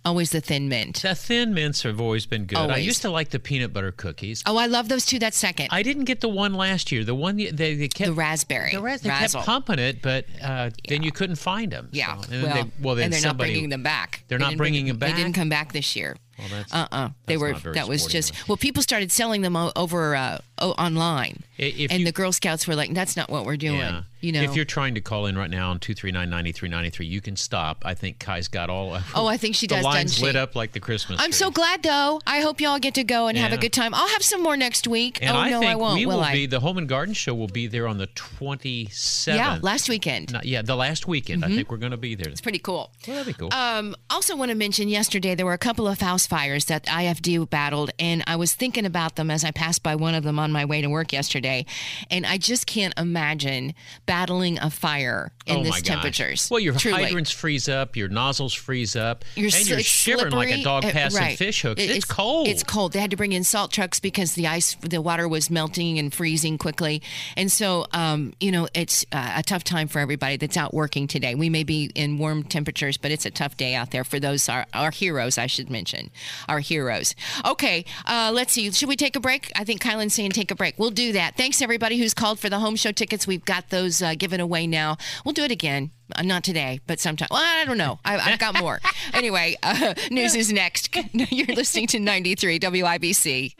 Always 0.06 0.30
the 0.30 0.40
thin 0.40 0.68
mint. 0.68 1.02
The 1.02 1.14
thin 1.16 1.52
mints 1.52 1.82
have 1.82 2.00
always 2.00 2.26
been 2.26 2.44
good. 2.44 2.56
I 2.58 2.76
used 2.76 3.02
to 3.02 3.10
like 3.10 3.30
the 3.30 3.40
peanut 3.40 3.72
butter 3.72 3.90
cookies. 3.90 4.42
Oh, 4.46 4.56
I 4.56 4.66
love 4.66 4.88
those 4.88 5.04
two. 5.04 5.18
That's 5.18 5.36
second. 5.36 5.68
I 5.72 5.82
didn't 5.82 6.04
get 6.04 6.20
the 6.20 6.28
one 6.28 6.54
last 6.54 6.92
year. 6.92 7.02
The 7.02 7.14
one 7.14 7.36
they, 7.36 7.50
they 7.50 7.88
kept 7.88 8.08
the 8.10 8.14
raspberry. 8.14 8.70
the 8.72 8.80
ras- 8.80 9.00
they 9.00 9.08
Razzle. 9.08 9.40
kept 9.40 9.46
pumping 9.46 9.78
it, 9.80 10.00
but 10.02 10.25
uh, 10.42 10.70
then 10.88 11.02
you 11.02 11.10
couldn't 11.10 11.36
find 11.36 11.72
them. 11.72 11.88
Yeah. 11.90 12.20
So, 12.20 12.32
and 12.32 12.42
well, 12.44 12.54
they, 12.54 12.70
well, 12.80 12.98
and 13.00 13.12
they're 13.12 13.20
not 13.20 13.36
bringing 13.36 13.68
them 13.68 13.82
back. 13.82 14.22
They're 14.28 14.38
They 14.38 14.44
not 14.44 14.50
didn't 14.50 14.58
bring 14.58 14.72
bringing 14.75 14.86
them 14.86 14.98
back. 14.98 15.10
They 15.16 15.22
didn't 15.22 15.34
come 15.34 15.48
back 15.48 15.72
this 15.72 15.96
year. 15.96 16.16
Well, 16.38 16.48
that's- 16.48 16.72
uh-uh. 16.72 17.08
They 17.26 17.36
were. 17.36 17.54
That 17.54 17.88
was 17.88 18.06
just. 18.06 18.48
Well, 18.48 18.56
people 18.56 18.82
started 18.82 19.10
selling 19.10 19.42
them 19.42 19.56
over 19.56 20.14
uh, 20.14 20.38
o- 20.60 20.72
online, 20.72 21.42
if 21.58 21.90
and 21.90 22.00
you- 22.00 22.06
the 22.06 22.12
Girl 22.12 22.32
Scouts 22.32 22.66
were 22.66 22.75
like, 22.75 22.92
"That's 22.94 23.16
not 23.16 23.30
what 23.30 23.44
we're 23.44 23.56
doing." 23.56 23.78
Yeah. 23.78 24.02
You 24.22 24.32
know. 24.32 24.42
if 24.42 24.56
you're 24.56 24.64
trying 24.64 24.94
to 24.94 25.00
call 25.00 25.26
in 25.26 25.38
right 25.38 25.50
now 25.50 25.70
on 25.70 25.78
two 25.78 25.94
three 25.94 26.10
nine 26.10 26.30
ninety 26.30 26.50
three 26.50 26.68
ninety 26.68 26.90
three, 26.90 27.06
you 27.06 27.20
can 27.20 27.36
stop. 27.36 27.82
I 27.84 27.94
think 27.94 28.18
Kai's 28.18 28.48
got 28.48 28.70
all. 28.70 28.98
Oh, 29.14 29.26
I 29.26 29.36
think 29.36 29.54
she 29.54 29.68
does, 29.68 29.80
The 29.80 29.84
lines 29.84 30.16
she? 30.16 30.25
lit 30.25 30.34
up 30.34 30.56
like 30.56 30.72
the 30.72 30.80
Christmas. 30.80 31.20
I'm 31.20 31.26
tree. 31.26 31.32
so 31.34 31.50
glad 31.52 31.82
though. 31.84 32.20
I 32.26 32.40
hope 32.40 32.60
y'all 32.60 32.78
get 32.80 32.94
to 32.94 33.04
go 33.04 33.28
and 33.28 33.38
have 33.38 33.52
a 33.52 33.56
good 33.58 33.72
time. 33.72 33.94
I'll 33.94 34.08
have 34.08 34.22
some 34.25 34.42
more 34.42 34.56
next 34.56 34.88
week. 34.88 35.18
And 35.22 35.36
oh 35.36 35.38
I 35.40 35.50
no, 35.50 35.62
I 35.62 35.76
won't. 35.76 35.94
we 35.96 36.06
will 36.06 36.16
will 36.16 36.25
I? 36.25 36.32
be 36.32 36.46
the 36.46 36.58
Home 36.60 36.78
and 36.78 36.88
Garden 36.88 37.14
Show 37.14 37.34
will 37.34 37.46
be 37.46 37.68
there 37.68 37.86
on 37.86 37.98
the 37.98 38.06
twenty 38.08 38.86
seventh. 38.90 39.38
yeah, 39.44 39.58
last 39.62 39.88
weekend. 39.88 40.36
yeah, 40.42 40.62
the 40.62 40.75
last 40.76 41.06
weekend. 41.06 41.44
I 41.44 41.48
think 41.48 41.70
we're 41.70 41.76
going 41.76 41.92
to 41.92 41.96
be 41.98 42.14
there. 42.16 42.28
It's 42.30 42.40
pretty 42.40 42.58
cool. 42.58 42.90
Well, 43.06 43.16
that'd 43.18 43.26
be 43.32 43.38
cool. 43.38 43.52
Um, 43.54 43.94
also, 44.10 44.34
want 44.34 44.50
to 44.50 44.56
mention 44.56 44.88
yesterday 44.88 45.34
there 45.36 45.46
were 45.46 45.52
a 45.52 45.58
couple 45.58 45.86
of 45.86 46.00
house 46.00 46.26
fires 46.26 46.64
that 46.64 46.86
IFD 46.86 47.48
battled, 47.48 47.90
and 47.98 48.25
I 48.26 48.34
was 48.36 48.54
thinking 48.54 48.86
about 48.86 49.14
them 49.16 49.30
as 49.30 49.44
I 49.44 49.50
passed 49.52 49.82
by 49.84 49.94
one 49.94 50.14
of 50.14 50.25
them 50.25 50.38
on 50.46 50.52
my 50.52 50.64
way 50.64 50.80
to 50.80 50.88
work 50.88 51.12
yesterday, 51.12 51.66
and 52.10 52.24
I 52.24 52.38
just 52.38 52.66
can't 52.66 52.94
imagine 52.96 53.74
battling 54.06 54.58
a 54.58 54.70
fire 54.70 55.32
in 55.44 55.58
oh 55.58 55.62
this 55.64 55.82
temperatures. 55.82 56.48
Well, 56.50 56.60
your 56.60 56.74
Truly. 56.74 57.04
hydrants 57.04 57.30
freeze 57.30 57.68
up, 57.68 57.96
your 57.96 58.08
nozzles 58.08 58.54
freeze 58.54 58.96
up, 58.96 59.24
You're, 59.34 59.50
and 59.54 59.68
you're 59.68 59.78
it's 59.80 59.88
shivering 59.88 60.32
like 60.32 60.48
a 60.48 60.62
slippery. 60.62 60.64
dog 60.64 60.82
passing 60.84 61.20
right. 61.20 61.38
fish 61.38 61.62
hooks. 61.62 61.82
It- 61.82 61.90
it's, 61.90 62.04
cold. 62.04 62.48
It's 62.48 62.62
cold. 62.62 62.92
They 62.92 63.00
had 63.00 63.10
to 63.10 63.16
bring 63.16 63.32
in 63.32 63.42
salt 63.44 63.72
trucks 63.72 64.00
because 64.00 64.34
the 64.34 64.46
ice, 64.46 64.76
the 64.80 65.02
water 65.02 65.28
was 65.28 65.50
melting 65.50 65.98
and 65.98 66.14
freezing 66.14 66.58
quickly, 66.58 67.02
and 67.36 67.50
so 67.50 67.86
um, 67.92 68.32
you 68.40 68.52
know 68.52 68.68
it's 68.74 69.04
uh, 69.12 69.34
a 69.36 69.42
tough 69.42 69.64
time 69.64 69.88
for 69.88 69.98
everybody 69.98 70.36
that's 70.36 70.56
out 70.56 70.72
working 70.72 71.06
today. 71.08 71.34
We 71.34 71.50
may 71.50 71.64
be 71.64 71.90
in 71.94 72.18
warm 72.18 72.44
temperatures, 72.44 72.96
but 72.96 73.10
it's 73.10 73.26
a 73.26 73.30
tough 73.30 73.56
day 73.56 73.74
out 73.74 73.90
there 73.90 74.04
for 74.04 74.20
those 74.20 74.48
our, 74.48 74.66
our 74.72 74.90
heroes. 74.92 75.38
I 75.38 75.46
should 75.46 75.70
mention 75.70 76.10
our 76.48 76.60
heroes. 76.60 77.14
Okay, 77.44 77.84
uh, 78.06 78.30
let's 78.32 78.52
see. 78.52 78.70
Should 78.70 78.88
we 78.88 78.96
take 78.96 79.16
a 79.16 79.20
break? 79.20 79.50
I 79.56 79.64
think 79.64 79.82
Kylan's 79.82 80.14
saying 80.14 80.30
take 80.37 80.50
a 80.50 80.55
break. 80.55 80.78
We'll 80.78 80.90
do 80.90 81.12
that. 81.12 81.37
Thanks 81.37 81.62
everybody 81.62 81.99
who's 81.99 82.14
called 82.14 82.38
for 82.38 82.50
the 82.50 82.59
home 82.59 82.76
show 82.76 82.93
tickets. 82.93 83.26
We've 83.26 83.45
got 83.45 83.71
those 83.71 84.02
uh, 84.02 84.14
given 84.14 84.38
away 84.38 84.66
now. 84.66 84.99
We'll 85.25 85.33
do 85.33 85.45
it 85.45 85.50
again. 85.50 85.90
Uh, 86.14 86.23
not 86.23 86.45
today, 86.45 86.81
but 86.87 87.00
sometime. 87.00 87.28
Well, 87.31 87.43
I 87.43 87.64
don't 87.64 87.78
know. 87.78 87.99
I, 88.05 88.19
I've 88.19 88.38
got 88.38 88.59
more. 88.61 88.81
anyway, 89.14 89.57
uh, 89.62 89.95
news 90.11 90.37
is 90.37 90.52
next. 90.52 90.95
You're 91.12 91.57
listening 91.57 91.87
to 91.88 91.99
93 91.99 92.61
WIBC. 92.61 93.55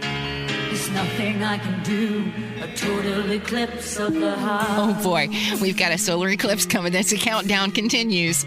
There's 0.00 0.90
nothing 0.90 1.42
I 1.42 1.58
can 1.58 1.82
do. 1.82 2.30
A 2.60 2.68
total 2.76 3.30
eclipse 3.30 3.96
of 3.98 4.14
the 4.14 4.36
heart. 4.36 4.66
Oh 4.70 5.02
boy, 5.02 5.28
we've 5.60 5.78
got 5.78 5.92
a 5.92 5.98
solar 5.98 6.28
eclipse 6.28 6.66
coming. 6.66 6.94
As 6.94 7.10
the 7.10 7.16
countdown 7.16 7.70
continues. 7.70 8.44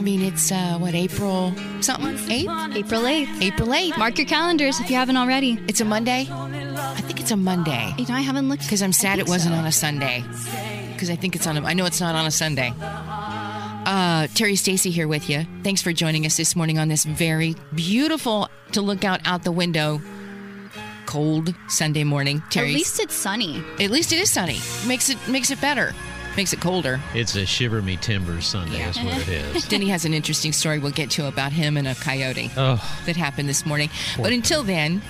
I 0.00 0.02
mean, 0.02 0.22
it's 0.22 0.50
uh, 0.50 0.78
what 0.78 0.94
April 0.94 1.52
something 1.82 2.16
eighth, 2.30 2.48
April 2.74 3.02
8th. 3.02 3.42
April 3.42 3.68
8th. 3.68 3.98
Mark 3.98 4.16
your 4.16 4.26
calendars 4.26 4.80
if 4.80 4.88
you 4.88 4.96
haven't 4.96 5.18
already. 5.18 5.62
It's 5.68 5.82
a 5.82 5.84
Monday. 5.84 6.26
I 6.30 7.02
think 7.02 7.20
it's 7.20 7.30
a 7.30 7.36
Monday 7.36 7.92
You 7.98 8.06
know, 8.06 8.14
I 8.14 8.22
haven't 8.22 8.48
looked 8.48 8.62
because 8.62 8.80
I'm 8.80 8.94
sad 8.94 9.18
it 9.18 9.28
wasn't 9.28 9.52
so. 9.56 9.58
on 9.58 9.66
a 9.66 9.72
Sunday. 9.72 10.24
Because 10.94 11.10
I 11.10 11.16
think 11.16 11.36
it's 11.36 11.46
on. 11.46 11.58
A, 11.58 11.64
I 11.66 11.74
know 11.74 11.84
it's 11.84 12.00
not 12.00 12.14
on 12.14 12.24
a 12.24 12.30
Sunday. 12.30 12.72
Uh, 12.80 14.26
Terri 14.28 14.56
Stacy 14.56 14.90
here 14.90 15.06
with 15.06 15.28
you. 15.28 15.44
Thanks 15.64 15.82
for 15.82 15.92
joining 15.92 16.24
us 16.24 16.38
this 16.38 16.56
morning 16.56 16.78
on 16.78 16.88
this 16.88 17.04
very 17.04 17.54
beautiful 17.74 18.48
to 18.72 18.80
look 18.80 19.04
out 19.04 19.20
out 19.26 19.44
the 19.44 19.52
window. 19.52 20.00
Cold 21.04 21.54
Sunday 21.68 22.04
morning. 22.04 22.40
Terri. 22.48 22.68
At 22.68 22.74
least 22.74 23.00
it's 23.00 23.14
sunny. 23.14 23.62
At 23.78 23.90
least 23.90 24.14
it 24.14 24.18
is 24.18 24.30
sunny. 24.30 24.60
Makes 24.86 25.10
it 25.10 25.18
makes 25.28 25.50
it 25.50 25.60
better. 25.60 25.92
Makes 26.36 26.52
it 26.52 26.60
colder. 26.60 27.00
It's 27.14 27.34
a 27.34 27.44
shiver 27.44 27.82
me 27.82 27.96
timbers 27.96 28.46
Sunday. 28.46 28.78
That's 28.78 29.02
what 29.02 29.18
it 29.18 29.28
is. 29.28 29.64
Denny 29.68 29.88
has 29.88 30.04
an 30.04 30.14
interesting 30.14 30.52
story 30.52 30.78
we'll 30.78 30.92
get 30.92 31.10
to 31.12 31.26
about 31.26 31.52
him 31.52 31.76
and 31.76 31.88
a 31.88 31.94
coyote 31.94 32.50
oh, 32.56 33.02
that 33.06 33.16
happened 33.16 33.48
this 33.48 33.66
morning. 33.66 33.90
But 34.16 34.32
until 34.32 34.62
then, 34.62 35.02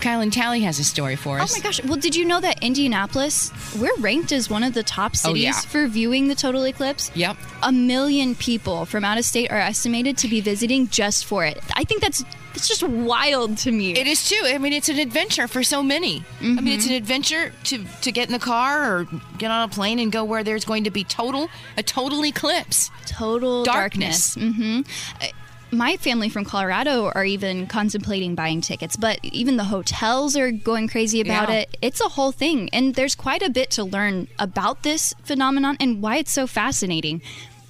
Kylan 0.00 0.30
Talley 0.32 0.60
has 0.60 0.78
a 0.78 0.84
story 0.84 1.16
for 1.16 1.38
us. 1.40 1.52
Oh 1.52 1.58
my 1.58 1.62
gosh. 1.62 1.82
Well, 1.84 1.96
did 1.96 2.14
you 2.14 2.24
know 2.24 2.40
that 2.40 2.62
Indianapolis, 2.62 3.52
we're 3.78 3.96
ranked 3.98 4.32
as 4.32 4.48
one 4.48 4.62
of 4.62 4.74
the 4.74 4.82
top 4.82 5.12
Oh, 5.14 5.28
cities 5.28 5.42
yeah. 5.44 5.52
for 5.52 5.86
viewing 5.88 6.28
the 6.28 6.34
total 6.34 6.64
eclipse? 6.66 7.10
Yep. 7.14 7.36
A 7.62 7.72
million 7.72 8.34
people 8.34 8.84
from 8.86 9.04
out 9.04 9.18
of 9.18 9.24
state 9.24 9.50
are 9.50 9.58
estimated 9.58 10.16
to 10.18 10.28
be 10.28 10.40
visiting 10.40 10.88
just 10.88 11.24
for 11.24 11.44
it. 11.44 11.58
I 11.74 11.84
think 11.84 12.00
that's 12.02 12.24
that's 12.54 12.66
just 12.68 12.82
wild 12.82 13.56
to 13.58 13.70
me. 13.70 13.92
It 13.92 14.06
is 14.06 14.28
too. 14.28 14.40
I 14.44 14.58
mean, 14.58 14.72
it's 14.72 14.88
an 14.88 14.98
adventure 14.98 15.46
for 15.46 15.62
so 15.62 15.82
many. 15.82 16.24
I 16.40 16.44
mean, 16.44 16.68
it's 16.68 16.84
Mm-hmm. 16.84 16.90
an 16.92 16.96
adventure 16.96 17.52
to 17.64 17.84
to 18.02 18.12
get 18.12 18.26
in 18.28 18.32
the 18.32 18.38
car 18.38 18.92
or 19.00 19.08
get 19.36 19.50
on 19.50 19.68
a 19.68 19.72
plane 19.72 19.98
and 19.98 20.10
go 20.10 20.24
where 20.24 20.42
there's 20.42 20.64
going 20.64 20.84
to 20.84 20.90
be 20.90 21.04
total 21.04 21.48
a 21.76 21.82
total 21.82 22.24
eclipse. 22.24 22.90
total 23.06 23.64
Darkness. 23.64 24.34
darkness. 24.34 24.56
hmm 24.56 24.80
My 25.70 25.98
family 25.98 26.30
from 26.30 26.46
Colorado 26.46 27.12
are 27.14 27.26
even 27.26 27.66
contemplating 27.66 28.34
buying 28.34 28.62
tickets, 28.62 28.96
but 28.96 29.18
even 29.22 29.58
the 29.58 29.64
hotels 29.64 30.34
are 30.34 30.50
going 30.50 30.88
crazy 30.88 31.20
about 31.20 31.50
Yeah. 31.50 31.56
it. 31.56 31.76
It's 31.82 32.00
a 32.00 32.08
whole 32.08 32.32
thing, 32.32 32.70
and 32.72 32.94
there's 32.94 33.14
quite 33.14 33.42
a 33.42 33.50
bit 33.50 33.70
to 33.72 33.84
learn 33.84 34.28
about 34.38 34.82
this 34.82 35.12
phenomenon 35.24 35.76
and 35.78 36.00
why 36.00 36.16
it's 36.16 36.32
so 36.32 36.46
fascinating. 36.46 37.20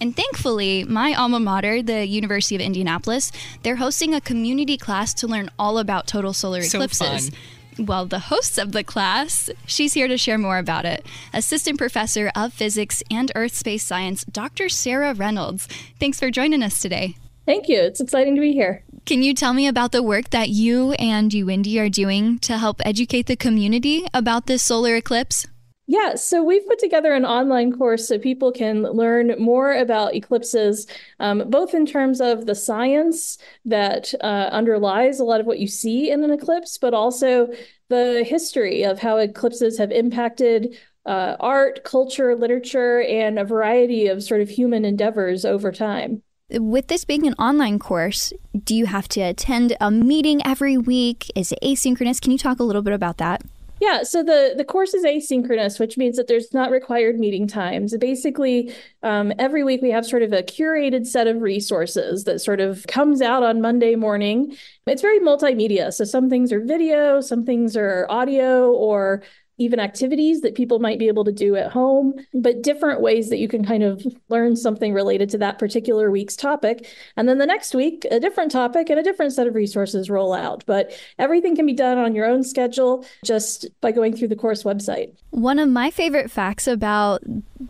And 0.00 0.14
thankfully, 0.14 0.84
my 0.84 1.12
alma 1.12 1.40
mater, 1.40 1.82
the 1.82 2.06
University 2.06 2.54
of 2.54 2.60
Indianapolis, 2.60 3.32
they're 3.64 3.76
hosting 3.76 4.14
a 4.14 4.20
community 4.20 4.76
class 4.76 5.12
to 5.14 5.26
learn 5.26 5.50
all 5.58 5.76
about 5.78 6.06
total 6.06 6.32
solar 6.32 6.62
So 6.62 6.78
eclipses. 6.78 7.30
fun. 7.30 7.84
Well, 7.84 8.06
the 8.06 8.20
host 8.20 8.58
of 8.58 8.70
the 8.70 8.84
class, 8.84 9.50
she's 9.66 9.94
here 9.94 10.06
to 10.06 10.16
share 10.16 10.38
more 10.38 10.58
about 10.58 10.84
it. 10.84 11.04
Assistant 11.34 11.78
Professor 11.78 12.30
of 12.36 12.52
Physics 12.52 13.02
and 13.10 13.32
Earth 13.34 13.56
Space 13.56 13.82
Science, 13.84 14.24
Dr. 14.30 14.68
Sarah 14.68 15.14
Reynolds. 15.14 15.66
Thanks 15.98 16.20
for 16.20 16.30
joining 16.30 16.62
us 16.62 16.78
today. 16.78 17.16
Thank 17.48 17.66
you. 17.66 17.80
It's 17.80 17.98
exciting 17.98 18.34
to 18.34 18.42
be 18.42 18.52
here. 18.52 18.84
Can 19.06 19.22
you 19.22 19.32
tell 19.32 19.54
me 19.54 19.66
about 19.66 19.90
the 19.90 20.02
work 20.02 20.28
that 20.30 20.50
you 20.50 20.92
and 20.92 21.30
UIndy 21.30 21.80
are 21.80 21.88
doing 21.88 22.38
to 22.40 22.58
help 22.58 22.82
educate 22.84 23.26
the 23.26 23.36
community 23.36 24.04
about 24.12 24.44
this 24.44 24.62
solar 24.62 24.94
eclipse? 24.96 25.46
Yeah, 25.86 26.16
so 26.16 26.44
we've 26.44 26.66
put 26.66 26.78
together 26.78 27.14
an 27.14 27.24
online 27.24 27.72
course 27.72 28.06
so 28.06 28.18
people 28.18 28.52
can 28.52 28.82
learn 28.82 29.34
more 29.38 29.72
about 29.72 30.14
eclipses, 30.14 30.86
um, 31.20 31.44
both 31.48 31.72
in 31.72 31.86
terms 31.86 32.20
of 32.20 32.44
the 32.44 32.54
science 32.54 33.38
that 33.64 34.12
uh, 34.20 34.50
underlies 34.52 35.18
a 35.18 35.24
lot 35.24 35.40
of 35.40 35.46
what 35.46 35.58
you 35.58 35.68
see 35.68 36.10
in 36.10 36.22
an 36.24 36.30
eclipse, 36.30 36.76
but 36.76 36.92
also 36.92 37.48
the 37.88 38.24
history 38.28 38.82
of 38.82 38.98
how 38.98 39.16
eclipses 39.16 39.78
have 39.78 39.90
impacted 39.90 40.76
uh, 41.06 41.36
art, 41.40 41.82
culture, 41.82 42.36
literature, 42.36 43.00
and 43.00 43.38
a 43.38 43.44
variety 43.44 44.08
of 44.08 44.22
sort 44.22 44.42
of 44.42 44.50
human 44.50 44.84
endeavors 44.84 45.46
over 45.46 45.72
time. 45.72 46.22
With 46.50 46.86
this 46.86 47.04
being 47.04 47.26
an 47.26 47.34
online 47.34 47.78
course, 47.78 48.32
do 48.64 48.74
you 48.74 48.86
have 48.86 49.06
to 49.08 49.20
attend 49.20 49.76
a 49.82 49.90
meeting 49.90 50.40
every 50.46 50.78
week? 50.78 51.30
Is 51.34 51.52
it 51.52 51.58
asynchronous? 51.62 52.22
Can 52.22 52.32
you 52.32 52.38
talk 52.38 52.58
a 52.58 52.62
little 52.62 52.80
bit 52.80 52.94
about 52.94 53.18
that? 53.18 53.42
Yeah, 53.80 54.02
so 54.02 54.24
the 54.24 54.54
the 54.56 54.64
course 54.64 54.94
is 54.94 55.04
asynchronous, 55.04 55.78
which 55.78 55.98
means 55.98 56.16
that 56.16 56.26
there's 56.26 56.52
not 56.54 56.70
required 56.70 57.20
meeting 57.20 57.46
times. 57.46 57.96
Basically, 57.98 58.74
um, 59.02 59.32
every 59.38 59.62
week 59.62 59.82
we 59.82 59.90
have 59.90 60.06
sort 60.06 60.22
of 60.22 60.32
a 60.32 60.42
curated 60.42 61.06
set 61.06 61.26
of 61.26 61.42
resources 61.42 62.24
that 62.24 62.40
sort 62.40 62.60
of 62.60 62.86
comes 62.88 63.20
out 63.20 63.42
on 63.42 63.60
Monday 63.60 63.94
morning. 63.94 64.56
It's 64.86 65.02
very 65.02 65.20
multimedia, 65.20 65.92
so 65.92 66.04
some 66.04 66.30
things 66.30 66.50
are 66.50 66.60
video, 66.60 67.20
some 67.20 67.44
things 67.44 67.76
are 67.76 68.06
audio, 68.08 68.72
or 68.72 69.22
even 69.58 69.80
activities 69.80 70.40
that 70.40 70.54
people 70.54 70.78
might 70.78 70.98
be 70.98 71.08
able 71.08 71.24
to 71.24 71.32
do 71.32 71.56
at 71.56 71.72
home, 71.72 72.14
but 72.32 72.62
different 72.62 73.00
ways 73.00 73.28
that 73.28 73.38
you 73.38 73.48
can 73.48 73.64
kind 73.64 73.82
of 73.82 74.04
learn 74.28 74.56
something 74.56 74.94
related 74.94 75.28
to 75.30 75.38
that 75.38 75.58
particular 75.58 76.10
week's 76.10 76.36
topic. 76.36 76.86
And 77.16 77.28
then 77.28 77.38
the 77.38 77.46
next 77.46 77.74
week, 77.74 78.06
a 78.10 78.20
different 78.20 78.52
topic 78.52 78.88
and 78.88 78.98
a 78.98 79.02
different 79.02 79.32
set 79.32 79.46
of 79.46 79.54
resources 79.54 80.08
roll 80.08 80.32
out. 80.32 80.64
But 80.66 80.92
everything 81.18 81.56
can 81.56 81.66
be 81.66 81.74
done 81.74 81.98
on 81.98 82.14
your 82.14 82.26
own 82.26 82.44
schedule 82.44 83.04
just 83.24 83.66
by 83.80 83.92
going 83.92 84.16
through 84.16 84.28
the 84.28 84.36
course 84.36 84.62
website. 84.62 85.14
One 85.30 85.58
of 85.58 85.68
my 85.68 85.90
favorite 85.90 86.30
facts 86.30 86.66
about 86.66 87.22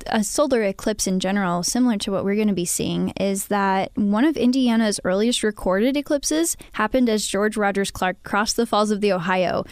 a 0.07 0.23
solar 0.23 0.63
eclipse 0.63 1.07
in 1.07 1.19
general, 1.19 1.63
similar 1.63 1.97
to 1.99 2.13
what 2.13 2.25
we're 2.25 2.35
going 2.35 2.49
to 2.49 2.55
be 2.55 2.65
seeing, 2.65 3.11
is 3.19 3.47
that 3.47 3.91
one 3.95 4.25
of 4.25 4.37
Indiana's 4.37 5.01
earliest 5.05 5.43
recorded 5.43 5.97
eclipses 5.97 6.57
happened 6.73 7.09
as 7.09 7.27
George 7.27 7.57
Rogers 7.57 7.91
Clark 7.91 8.23
crossed 8.23 8.57
the 8.57 8.67
Falls 8.67 8.91
of 8.91 9.01
the 9.01 9.13
Ohio. 9.13 9.65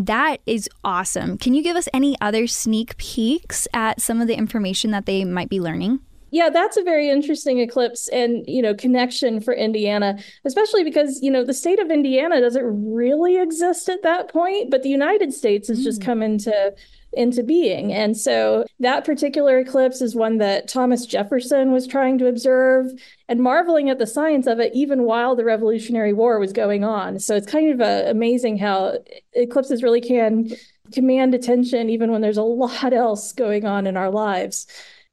That 0.00 0.40
is 0.46 0.66
awesome. 0.82 1.36
Can 1.36 1.52
you 1.52 1.62
give 1.62 1.76
us 1.76 1.86
any 1.92 2.16
other 2.22 2.46
sneak 2.46 2.96
peeks 2.96 3.68
at 3.74 4.00
some 4.00 4.22
of 4.22 4.28
the 4.28 4.34
information 4.34 4.92
that 4.92 5.04
they 5.04 5.26
might 5.26 5.50
be 5.50 5.60
learning? 5.60 6.00
Yeah, 6.30 6.48
that's 6.48 6.78
a 6.78 6.82
very 6.82 7.10
interesting 7.10 7.58
eclipse 7.58 8.08
and, 8.08 8.44
you 8.48 8.62
know, 8.62 8.74
connection 8.74 9.40
for 9.40 9.52
Indiana, 9.52 10.18
especially 10.46 10.84
because, 10.84 11.20
you 11.22 11.30
know, 11.30 11.44
the 11.44 11.52
state 11.52 11.80
of 11.80 11.90
Indiana 11.90 12.40
doesn't 12.40 12.64
really 12.64 13.36
exist 13.36 13.90
at 13.90 14.02
that 14.04 14.32
point, 14.32 14.70
but 14.70 14.82
the 14.82 14.88
United 14.88 15.34
States 15.34 15.68
has 15.68 15.80
mm. 15.80 15.84
just 15.84 16.02
come 16.02 16.22
into 16.22 16.74
into 17.12 17.42
being. 17.42 17.92
And 17.92 18.16
so 18.16 18.64
that 18.78 19.04
particular 19.04 19.58
eclipse 19.58 20.00
is 20.00 20.14
one 20.14 20.38
that 20.38 20.68
Thomas 20.68 21.06
Jefferson 21.06 21.72
was 21.72 21.86
trying 21.86 22.18
to 22.18 22.28
observe 22.28 22.86
and 23.28 23.40
marveling 23.40 23.90
at 23.90 23.98
the 23.98 24.06
science 24.06 24.46
of 24.46 24.60
it 24.60 24.72
even 24.74 25.02
while 25.02 25.34
the 25.34 25.44
Revolutionary 25.44 26.12
War 26.12 26.38
was 26.38 26.52
going 26.52 26.84
on. 26.84 27.18
So 27.18 27.34
it's 27.34 27.50
kind 27.50 27.72
of 27.72 27.80
uh, 27.80 28.08
amazing 28.08 28.58
how 28.58 28.98
eclipses 29.32 29.82
really 29.82 30.00
can 30.00 30.50
command 30.92 31.34
attention 31.34 31.88
even 31.88 32.10
when 32.10 32.20
there's 32.20 32.36
a 32.36 32.42
lot 32.42 32.92
else 32.92 33.32
going 33.32 33.64
on 33.64 33.86
in 33.86 33.96
our 33.96 34.10
lives 34.10 34.66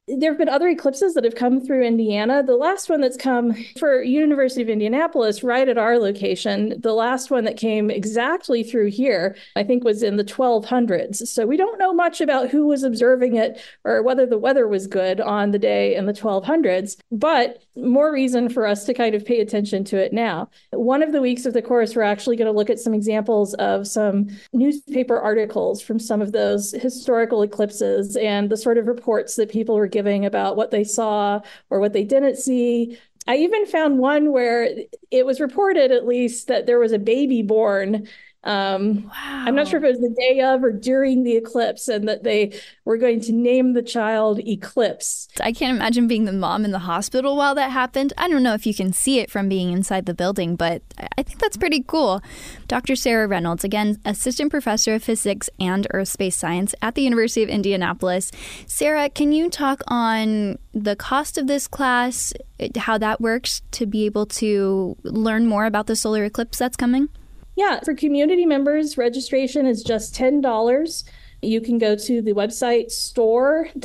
there 0.07 0.31
have 0.31 0.37
been 0.37 0.47
other 0.47 0.69
eclipses 0.69 1.13
that 1.13 1.25
have 1.25 1.35
come 1.35 1.59
through 1.59 1.83
Indiana. 1.83 2.41
The 2.41 2.55
last 2.55 2.89
one 2.89 3.01
that's 3.01 3.17
come 3.17 3.53
for 3.77 4.01
University 4.01 4.61
of 4.61 4.69
Indianapolis, 4.69 5.43
right 5.43 5.67
at 5.67 5.77
our 5.77 5.99
location, 5.99 6.79
the 6.79 6.93
last 6.93 7.29
one 7.29 7.43
that 7.43 7.57
came 7.57 7.89
exactly 7.89 8.63
through 8.63 8.91
here, 8.91 9.35
I 9.57 9.65
think 9.65 9.83
was 9.83 10.03
in 10.03 10.15
the 10.15 10.23
1200s. 10.23 11.27
So 11.27 11.45
we 11.45 11.57
don't 11.57 11.77
know 11.77 11.93
much 11.93 12.21
about 12.21 12.49
who 12.49 12.67
was 12.67 12.83
observing 12.83 13.35
it 13.35 13.61
or 13.83 14.01
whether 14.01 14.25
the 14.25 14.37
weather 14.37 14.65
was 14.65 14.87
good 14.87 15.19
on 15.19 15.51
the 15.51 15.59
day 15.59 15.93
in 15.93 16.05
the 16.05 16.13
1200s, 16.13 16.95
but 17.11 17.63
more 17.75 18.11
reason 18.11 18.47
for 18.47 18.65
us 18.65 18.85
to 18.85 18.93
kind 18.93 19.13
of 19.13 19.25
pay 19.25 19.41
attention 19.41 19.83
to 19.85 19.97
it 19.97 20.13
now. 20.13 20.49
One 20.71 21.03
of 21.03 21.11
the 21.11 21.21
weeks 21.21 21.45
of 21.45 21.53
the 21.53 21.61
course, 21.61 21.95
we're 21.95 22.03
actually 22.03 22.37
going 22.37 22.51
to 22.51 22.57
look 22.57 22.69
at 22.69 22.79
some 22.79 22.93
examples 22.93 23.55
of 23.55 23.85
some 23.85 24.29
newspaper 24.53 25.19
articles 25.19 25.81
from 25.81 25.99
some 25.99 26.21
of 26.21 26.31
those 26.31 26.71
historical 26.71 27.41
eclipses 27.41 28.15
and 28.15 28.49
the 28.49 28.57
sort 28.57 28.77
of 28.77 28.87
reports 28.87 29.35
that 29.35 29.51
people 29.51 29.75
were 29.75 29.96
giving 29.97 30.27
about 30.27 30.55
what 30.55 30.69
they 30.69 30.83
saw 30.83 31.41
or 31.71 31.79
what 31.79 31.91
they 31.91 32.03
didn't 32.03 32.36
see. 32.36 32.99
I 33.25 33.38
even 33.38 33.65
found 33.65 33.97
one 33.97 34.31
where 34.31 34.69
it 35.10 35.25
was 35.25 35.41
reported, 35.41 35.91
at 35.91 36.05
least, 36.05 36.47
that 36.49 36.67
there 36.67 36.77
was 36.77 36.91
a 36.91 36.99
baby 36.99 37.41
born 37.41 38.07
um, 38.47 39.03
wow. 39.03 39.12
I'm 39.45 39.55
not 39.55 39.67
sure 39.67 39.77
if 39.77 39.83
it 39.83 39.89
was 39.89 39.99
the 39.99 40.15
day 40.17 40.39
of 40.39 40.63
or 40.63 40.71
during 40.71 41.23
the 41.23 41.36
eclipse, 41.36 41.89
and 41.89 42.07
that 42.07 42.23
they 42.23 42.57
were 42.86 42.97
going 42.97 43.19
to 43.21 43.33
name 43.33 43.73
the 43.73 43.81
child 43.81 44.39
Eclipse. 44.39 45.27
I 45.41 45.51
can't 45.51 45.75
imagine 45.75 46.07
being 46.07 46.23
the 46.23 46.31
mom 46.31 46.63
in 46.63 46.71
the 46.71 46.79
hospital 46.79 47.36
while 47.36 47.55
that 47.55 47.71
happened. 47.71 48.13
I 48.17 48.29
don't 48.29 48.43
know 48.43 48.53
if 48.53 48.65
you 48.65 48.73
can 48.73 48.93
see 48.93 49.19
it 49.19 49.29
from 49.29 49.49
being 49.49 49.73
inside 49.73 50.05
the 50.05 50.13
building, 50.13 50.55
but 50.55 50.81
I 51.17 51.23
think 51.23 51.39
that's 51.39 51.57
pretty 51.57 51.83
cool. 51.86 52.21
Dr. 52.69 52.95
Sarah 52.95 53.27
Reynolds, 53.27 53.65
again, 53.65 53.99
assistant 54.05 54.49
professor 54.49 54.93
of 54.93 55.03
physics 55.03 55.49
and 55.60 55.86
earth 55.91 56.07
space 56.07 56.38
science 56.38 56.73
at 56.81 56.95
the 56.95 57.01
University 57.01 57.43
of 57.43 57.49
Indianapolis. 57.49 58.31
Sarah, 58.65 59.10
can 59.10 59.33
you 59.33 59.49
talk 59.49 59.81
on 59.88 60.57
the 60.73 60.95
cost 60.95 61.38
of 61.38 61.47
this 61.47 61.67
class, 61.67 62.31
how 62.77 62.97
that 62.97 63.19
works 63.19 63.62
to 63.71 63.86
be 63.86 64.05
able 64.05 64.25
to 64.25 64.95
learn 65.03 65.47
more 65.47 65.65
about 65.65 65.88
the 65.88 65.97
solar 65.97 66.23
eclipse 66.23 66.57
that's 66.57 66.77
coming? 66.77 67.10
Yeah, 67.57 67.79
for 67.83 67.95
community 67.95 68.45
members, 68.45 68.97
registration 68.99 69.65
is 69.65 69.81
just 69.81 70.13
$10. 70.13 71.03
You 71.41 71.59
can 71.59 71.79
go 71.79 71.95
to 71.95 72.21
the 72.21 72.33
website 72.33 72.91
store.uindy, 72.91 73.79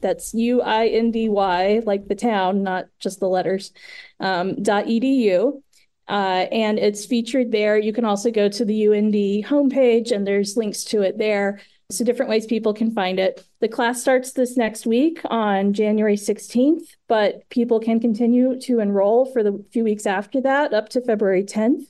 that's 0.00 0.32
U 0.32 0.62
I 0.62 0.86
N 0.86 1.10
D 1.10 1.28
Y, 1.28 1.82
like 1.84 2.08
the 2.08 2.14
town, 2.14 2.62
not 2.62 2.86
just 3.00 3.20
the 3.20 3.28
letters, 3.28 3.72
um, 4.18 4.54
.edu. 4.56 5.60
Uh, 6.08 6.46
and 6.50 6.78
it's 6.78 7.04
featured 7.04 7.52
there. 7.52 7.76
You 7.76 7.92
can 7.92 8.06
also 8.06 8.30
go 8.30 8.48
to 8.48 8.64
the 8.64 8.84
UIndy 8.84 9.44
homepage, 9.44 10.10
and 10.10 10.26
there's 10.26 10.56
links 10.56 10.84
to 10.84 11.02
it 11.02 11.18
there. 11.18 11.60
So, 11.90 12.02
different 12.02 12.30
ways 12.30 12.46
people 12.46 12.72
can 12.72 12.92
find 12.92 13.18
it. 13.18 13.44
The 13.60 13.68
class 13.68 14.00
starts 14.00 14.32
this 14.32 14.56
next 14.56 14.86
week 14.86 15.20
on 15.26 15.74
January 15.74 16.16
16th, 16.16 16.96
but 17.08 17.46
people 17.50 17.78
can 17.78 18.00
continue 18.00 18.58
to 18.60 18.80
enroll 18.80 19.26
for 19.26 19.42
the 19.42 19.62
few 19.70 19.84
weeks 19.84 20.06
after 20.06 20.40
that 20.40 20.72
up 20.72 20.88
to 20.90 21.02
February 21.02 21.44
10th. 21.44 21.84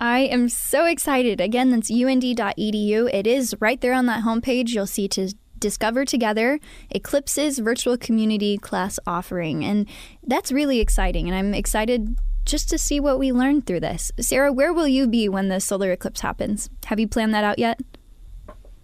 I 0.00 0.20
am 0.20 0.48
so 0.48 0.86
excited. 0.86 1.40
Again, 1.42 1.70
that's 1.70 1.90
uindy.edu. 1.90 3.12
It 3.12 3.26
is 3.26 3.54
right 3.60 3.78
there 3.80 3.92
on 3.92 4.06
that 4.06 4.24
homepage. 4.24 4.70
You'll 4.70 4.86
see 4.86 5.06
to 5.08 5.34
Discover 5.58 6.06
Together 6.06 6.58
Eclipse's 6.90 7.58
virtual 7.58 7.98
community 7.98 8.56
class 8.56 8.98
offering. 9.06 9.62
And 9.62 9.86
that's 10.26 10.50
really 10.50 10.80
exciting. 10.80 11.28
And 11.28 11.36
I'm 11.36 11.52
excited 11.52 12.16
just 12.46 12.70
to 12.70 12.78
see 12.78 12.98
what 12.98 13.18
we 13.18 13.30
learn 13.30 13.60
through 13.60 13.80
this. 13.80 14.10
Sarah, 14.18 14.52
where 14.52 14.72
will 14.72 14.88
you 14.88 15.06
be 15.06 15.28
when 15.28 15.48
the 15.48 15.60
solar 15.60 15.92
eclipse 15.92 16.22
happens? 16.22 16.70
Have 16.86 16.98
you 16.98 17.06
planned 17.06 17.34
that 17.34 17.44
out 17.44 17.58
yet? 17.58 17.78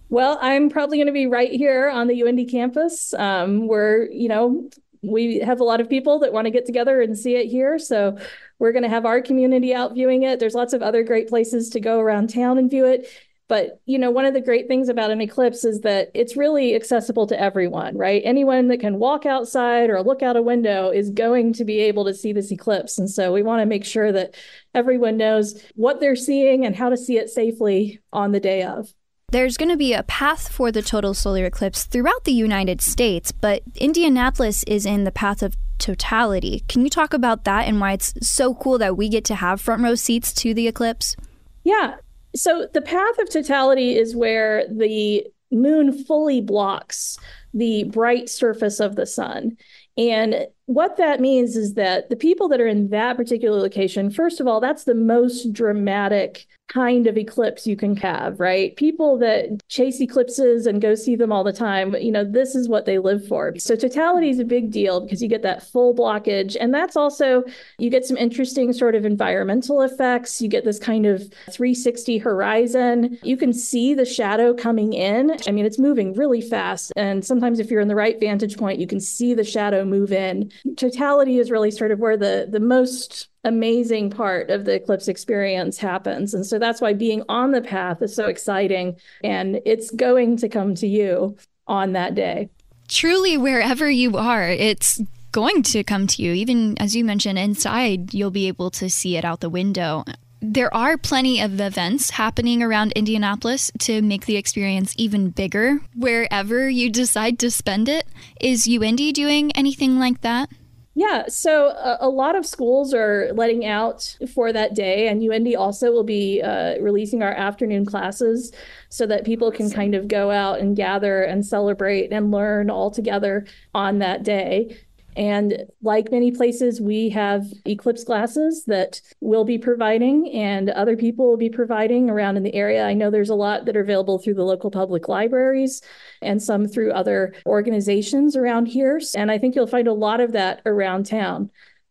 Well, 0.09 0.37
I'm 0.39 0.69
probably 0.69 0.97
going 0.97 1.07
to 1.07 1.13
be 1.13 1.25
right 1.25 1.51
here 1.51 1.89
on 1.89 2.07
the 2.07 2.21
UIndy 2.21 2.49
campus 2.49 3.13
um, 3.15 3.67
where, 3.67 4.09
you 4.09 4.29
know, 4.29 4.69
we 5.01 5.39
have 5.39 5.59
a 5.59 5.63
lot 5.63 5.81
of 5.81 5.89
people 5.89 6.19
that 6.19 6.33
want 6.33 6.45
to 6.45 6.51
get 6.51 6.65
together 6.65 7.01
and 7.01 7.17
see 7.17 7.35
it 7.35 7.47
here. 7.47 7.79
So 7.79 8.17
we're 8.59 8.71
going 8.71 8.83
to 8.83 8.89
have 8.89 9.05
our 9.05 9.21
community 9.21 9.73
out 9.73 9.93
viewing 9.93 10.23
it. 10.23 10.39
There's 10.39 10.55
lots 10.55 10.73
of 10.73 10.81
other 10.81 11.03
great 11.03 11.27
places 11.27 11.69
to 11.69 11.79
go 11.79 11.99
around 11.99 12.29
town 12.29 12.57
and 12.57 12.69
view 12.69 12.85
it. 12.85 13.07
But 13.49 13.81
you 13.85 13.97
know, 13.97 14.11
one 14.11 14.25
of 14.25 14.33
the 14.33 14.41
great 14.41 14.67
things 14.67 14.89
about 14.89 15.11
an 15.11 15.21
eclipse 15.21 15.63
is 15.63 15.81
that 15.81 16.11
it's 16.13 16.35
really 16.35 16.75
accessible 16.75 17.27
to 17.27 17.39
everyone, 17.39 17.97
right? 17.97 18.21
Anyone 18.25 18.67
that 18.67 18.81
can 18.81 18.99
walk 18.99 19.25
outside 19.25 19.89
or 19.89 20.01
look 20.03 20.21
out 20.21 20.35
a 20.35 20.41
window 20.41 20.89
is 20.89 21.09
going 21.09 21.53
to 21.53 21.63
be 21.63 21.79
able 21.79 22.03
to 22.05 22.13
see 22.13 22.33
this 22.33 22.51
eclipse. 22.51 22.97
And 22.97 23.09
so 23.09 23.31
we 23.31 23.43
want 23.43 23.61
to 23.61 23.65
make 23.65 23.85
sure 23.85 24.11
that 24.11 24.35
everyone 24.73 25.15
knows 25.15 25.63
what 25.75 26.01
they're 26.01 26.17
seeing 26.17 26.65
and 26.65 26.75
how 26.75 26.89
to 26.89 26.97
see 26.97 27.17
it 27.17 27.29
safely 27.29 28.01
on 28.11 28.33
the 28.33 28.41
day 28.41 28.63
of. 28.63 28.93
There's 29.29 29.57
going 29.57 29.67
to 29.67 29.75
be 29.75 29.91
a 29.91 30.03
path 30.03 30.47
for 30.47 30.71
the 30.71 30.81
total 30.81 31.13
solar 31.13 31.43
eclipse 31.43 31.83
throughout 31.83 32.23
the 32.23 32.31
United 32.31 32.79
States, 32.79 33.33
but 33.33 33.61
Indianapolis 33.75 34.63
is 34.63 34.85
in 34.85 35.03
the 35.03 35.11
path 35.11 35.43
of 35.43 35.57
totality. 35.79 36.63
Can 36.69 36.83
you 36.85 36.89
talk 36.89 37.13
about 37.13 37.43
that 37.43 37.67
and 37.67 37.81
why 37.81 37.91
it's 37.91 38.13
so 38.21 38.55
cool 38.55 38.77
that 38.77 38.95
we 38.95 39.09
get 39.09 39.25
to 39.25 39.35
have 39.35 39.59
front 39.59 39.83
row 39.83 39.95
seats 39.95 40.31
to 40.35 40.53
the 40.53 40.69
eclipse? 40.69 41.17
Yeah. 41.65 41.95
So 42.37 42.69
the 42.73 42.81
path 42.81 43.19
of 43.19 43.29
totality 43.29 43.97
is 43.97 44.15
where 44.15 44.65
the 44.69 45.27
moon 45.51 46.05
fully 46.05 46.39
blocks 46.39 47.19
the 47.53 47.83
bright 47.83 48.29
surface 48.29 48.79
of 48.79 48.95
the 48.95 49.05
sun. 49.05 49.57
And 49.97 50.47
what 50.67 50.97
that 50.97 51.19
means 51.19 51.55
is 51.55 51.73
that 51.73 52.09
the 52.09 52.15
people 52.15 52.47
that 52.49 52.61
are 52.61 52.67
in 52.67 52.89
that 52.89 53.17
particular 53.17 53.59
location, 53.59 54.11
first 54.11 54.39
of 54.39 54.47
all, 54.47 54.59
that's 54.59 54.83
the 54.83 54.95
most 54.95 55.51
dramatic 55.53 56.45
kind 56.67 57.07
of 57.07 57.17
eclipse 57.17 57.65
you 57.65 57.75
can 57.75 57.95
have, 57.95 58.39
right? 58.39 58.75
People 58.75 59.17
that 59.17 59.65
chase 59.69 60.01
eclipses 60.01 60.67
and 60.67 60.81
go 60.81 60.95
see 60.95 61.15
them 61.15 61.31
all 61.31 61.43
the 61.43 61.53
time, 61.53 61.95
you 61.95 62.11
know, 62.11 62.23
this 62.23 62.55
is 62.55 62.67
what 62.67 62.85
they 62.85 62.99
live 62.99 63.25
for. 63.25 63.53
So 63.57 63.75
totality 63.75 64.29
is 64.29 64.39
a 64.39 64.45
big 64.45 64.71
deal 64.71 64.99
because 64.99 65.21
you 65.21 65.29
get 65.29 65.43
that 65.43 65.63
full 65.63 65.95
blockage. 65.95 66.57
And 66.59 66.73
that's 66.73 66.97
also, 66.97 67.43
you 67.77 67.89
get 67.89 68.05
some 68.05 68.17
interesting 68.17 68.73
sort 68.73 68.95
of 68.95 69.05
environmental 69.05 69.81
effects. 69.81 70.41
You 70.41 70.49
get 70.49 70.65
this 70.65 70.79
kind 70.79 71.05
of 71.05 71.21
360 71.51 72.17
horizon. 72.17 73.17
You 73.23 73.37
can 73.37 73.53
see 73.53 73.93
the 73.93 74.05
shadow 74.05 74.53
coming 74.53 74.93
in. 74.93 75.37
I 75.47 75.51
mean, 75.51 75.65
it's 75.65 75.79
moving 75.79 76.13
really 76.13 76.41
fast. 76.41 76.91
And 76.97 77.23
sometimes 77.25 77.59
if 77.59 77.71
you're 77.71 77.81
in 77.81 77.87
the 77.87 77.95
right 77.95 78.19
vantage 78.19 78.57
point, 78.57 78.79
you 78.79 78.87
can 78.87 78.99
see 78.99 79.33
the 79.33 79.43
shadow 79.45 79.85
move 79.85 80.11
in. 80.11 80.51
Totality 80.75 81.39
is 81.39 81.51
really 81.51 81.71
sort 81.71 81.91
of 81.91 81.99
where 81.99 82.17
the, 82.17 82.47
the 82.49 82.59
most 82.59 83.29
amazing 83.43 84.09
part 84.09 84.49
of 84.49 84.65
the 84.65 84.73
eclipse 84.73 85.07
experience 85.07 85.77
happens. 85.77 86.33
And 86.33 86.45
so 86.45 86.59
that's 86.59 86.81
why 86.81 86.93
being 86.93 87.23
on 87.29 87.51
the 87.51 87.61
path 87.61 88.01
is 88.01 88.15
so 88.15 88.25
exciting. 88.25 88.97
And 89.23 89.61
it's 89.65 89.91
going 89.91 90.37
to 90.37 90.49
come 90.49 90.75
to 90.75 90.87
you 90.87 91.37
on 91.67 91.93
that 91.93 92.15
day. 92.15 92.49
Truly, 92.87 93.37
wherever 93.37 93.89
you 93.89 94.17
are, 94.17 94.49
it's 94.49 95.01
going 95.31 95.61
to 95.63 95.83
come 95.83 96.07
to 96.07 96.21
you. 96.23 96.33
Even 96.33 96.77
as 96.79 96.95
you 96.95 97.03
mentioned, 97.03 97.37
inside, 97.37 98.13
you'll 98.13 98.31
be 98.31 98.47
able 98.47 98.71
to 98.71 98.89
see 98.89 99.17
it 99.17 99.25
out 99.25 99.41
the 99.41 99.49
window. 99.49 100.03
There 100.41 100.73
are 100.73 100.97
plenty 100.97 101.41
of 101.41 101.59
events 101.59 102.11
happening 102.11 102.61
around 102.61 102.91
Indianapolis 102.91 103.71
to 103.79 104.01
make 104.01 104.25
the 104.25 104.35
experience 104.37 104.93
even 104.97 105.29
bigger 105.29 105.79
wherever 105.95 106.69
you 106.69 106.89
decide 106.91 107.39
to 107.39 107.49
spend 107.49 107.89
it. 107.89 108.07
Is 108.39 108.67
UIndy 108.67 109.13
doing 109.13 109.51
anything 109.55 109.97
like 109.97 110.21
that? 110.21 110.49
Yeah, 110.97 111.27
so 111.27 111.67
a, 111.67 111.97
a, 112.01 112.09
lot 112.09 112.35
of 112.35 112.43
schools 112.43 112.91
are 112.91 113.31
letting 113.35 113.67
out 113.67 114.17
for 114.33 114.51
that 114.51 114.73
day, 114.73 115.07
and 115.07 115.21
UIndy 115.21 115.55
also 115.55 115.91
will 115.91 116.03
be 116.03 116.41
uh, 116.41 116.79
releasing 116.79 117.21
our 117.21 117.33
afternoon 117.33 117.85
classes 117.85 118.51
so 118.89 119.05
that 119.05 119.23
people 119.23 119.51
can 119.51 119.69
kind 119.69 119.93
of 119.93 120.07
go 120.07 120.31
out 120.31 120.59
and 120.59 120.75
gather 120.75 121.21
and 121.21 121.45
celebrate 121.45 122.11
and 122.11 122.31
learn 122.31 122.71
all 122.71 122.89
together 122.89 123.45
on 123.75 123.99
that 123.99 124.23
day. 124.23 124.75
And 125.17 125.65
like 125.81 126.11
many 126.11 126.31
places, 126.31 126.79
we 126.79 127.09
have 127.09 127.43
eclipse 127.65 128.03
glasses 128.03 128.65
that 128.65 129.01
we'll 129.19 129.45
be 129.45 129.57
providing 129.57 130.31
and 130.31 130.69
other 130.69 130.95
people 130.95 131.27
will 131.27 131.37
be 131.37 131.49
providing 131.49 132.09
around 132.09 132.37
in 132.37 132.43
the 132.43 132.53
area. 132.53 132.85
I 132.85 132.93
know 132.93 133.09
there's 133.09 133.31
a 133.31 133.35
lot 133.35 133.65
that 133.65 133.75
are 133.75 133.81
available 133.81 134.19
through 134.19 134.35
the 134.35 134.43
local 134.43 134.69
public 134.69 135.07
libraries 135.07 135.81
and 136.21 136.41
some 136.41 136.67
through 136.67 136.91
other 136.91 137.33
organizations 137.47 138.35
around 138.35 138.67
here. 138.67 139.01
And 139.15 139.31
I 139.31 139.39
think 139.39 139.55
you'll 139.55 139.65
find 139.65 139.87
a 139.87 139.93
lot 139.93 140.21
of 140.21 140.33
that 140.33 140.61
around 140.67 141.07
town. 141.07 141.49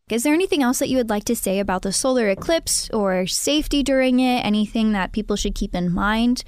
Is 0.09 0.23
there 0.23 0.35
anything 0.35 0.63
else 0.63 0.79
that 0.79 0.89
you 0.89 0.97
would 0.97 1.11
like 1.11 1.25
to 1.25 1.35
say 1.35 1.59
about 1.59 1.83
the 1.83 1.93
solar 1.93 2.29
eclipse 2.29 2.89
or 2.91 3.27
safety 3.27 3.83
during 3.83 4.21
it? 4.21 4.45
Anything 4.45 4.93
that 4.93 5.11
people 5.11 5.35
should 5.35 5.57
keep 5.57 5.75
in 5.75 5.93
mind? 5.93 6.45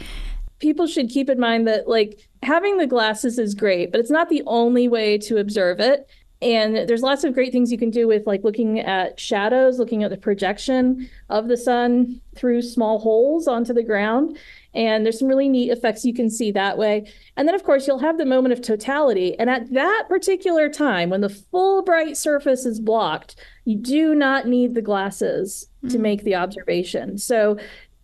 People 0.60 0.86
should 0.86 1.08
keep 1.08 1.28
in 1.28 1.40
mind 1.40 1.66
that, 1.66 1.88
like, 1.88 2.28
having 2.44 2.78
the 2.78 2.86
glasses 2.86 3.36
is 3.38 3.54
great, 3.54 3.90
but 3.90 4.00
it's 4.00 4.10
not 4.10 4.28
the 4.28 4.44
only 4.46 4.86
way 4.86 5.18
to 5.18 5.38
observe 5.38 5.80
it. 5.80 6.08
And 6.40 6.88
there's 6.88 7.02
lots 7.02 7.24
of 7.24 7.34
great 7.34 7.50
things 7.50 7.72
you 7.72 7.78
can 7.78 7.90
do 7.90 8.06
with 8.06 8.26
like 8.26 8.44
looking 8.44 8.78
at 8.78 9.18
shadows, 9.18 9.78
looking 9.78 10.04
at 10.04 10.10
the 10.10 10.16
projection 10.16 11.10
of 11.30 11.48
the 11.48 11.56
sun 11.56 12.20
through 12.36 12.62
small 12.62 13.00
holes 13.00 13.48
onto 13.48 13.72
the 13.72 13.82
ground. 13.82 14.38
And 14.72 15.04
there's 15.04 15.18
some 15.18 15.26
really 15.26 15.48
neat 15.48 15.70
effects 15.70 16.04
you 16.04 16.14
can 16.14 16.30
see 16.30 16.52
that 16.52 16.78
way. 16.78 17.10
And 17.36 17.48
then, 17.48 17.56
of 17.56 17.64
course, 17.64 17.88
you'll 17.88 17.98
have 17.98 18.18
the 18.18 18.26
moment 18.26 18.52
of 18.52 18.62
totality. 18.62 19.36
And 19.38 19.50
at 19.50 19.72
that 19.72 20.04
particular 20.08 20.68
time, 20.68 21.10
when 21.10 21.22
the 21.22 21.28
full 21.28 21.82
bright 21.82 22.16
surface 22.16 22.64
is 22.64 22.78
blocked, 22.78 23.34
you 23.64 23.76
do 23.76 24.14
not 24.14 24.46
need 24.46 24.74
the 24.74 24.82
glasses 24.82 25.68
mm-hmm. 25.78 25.88
to 25.88 25.98
make 25.98 26.22
the 26.22 26.36
observation. 26.36 27.18
So 27.18 27.58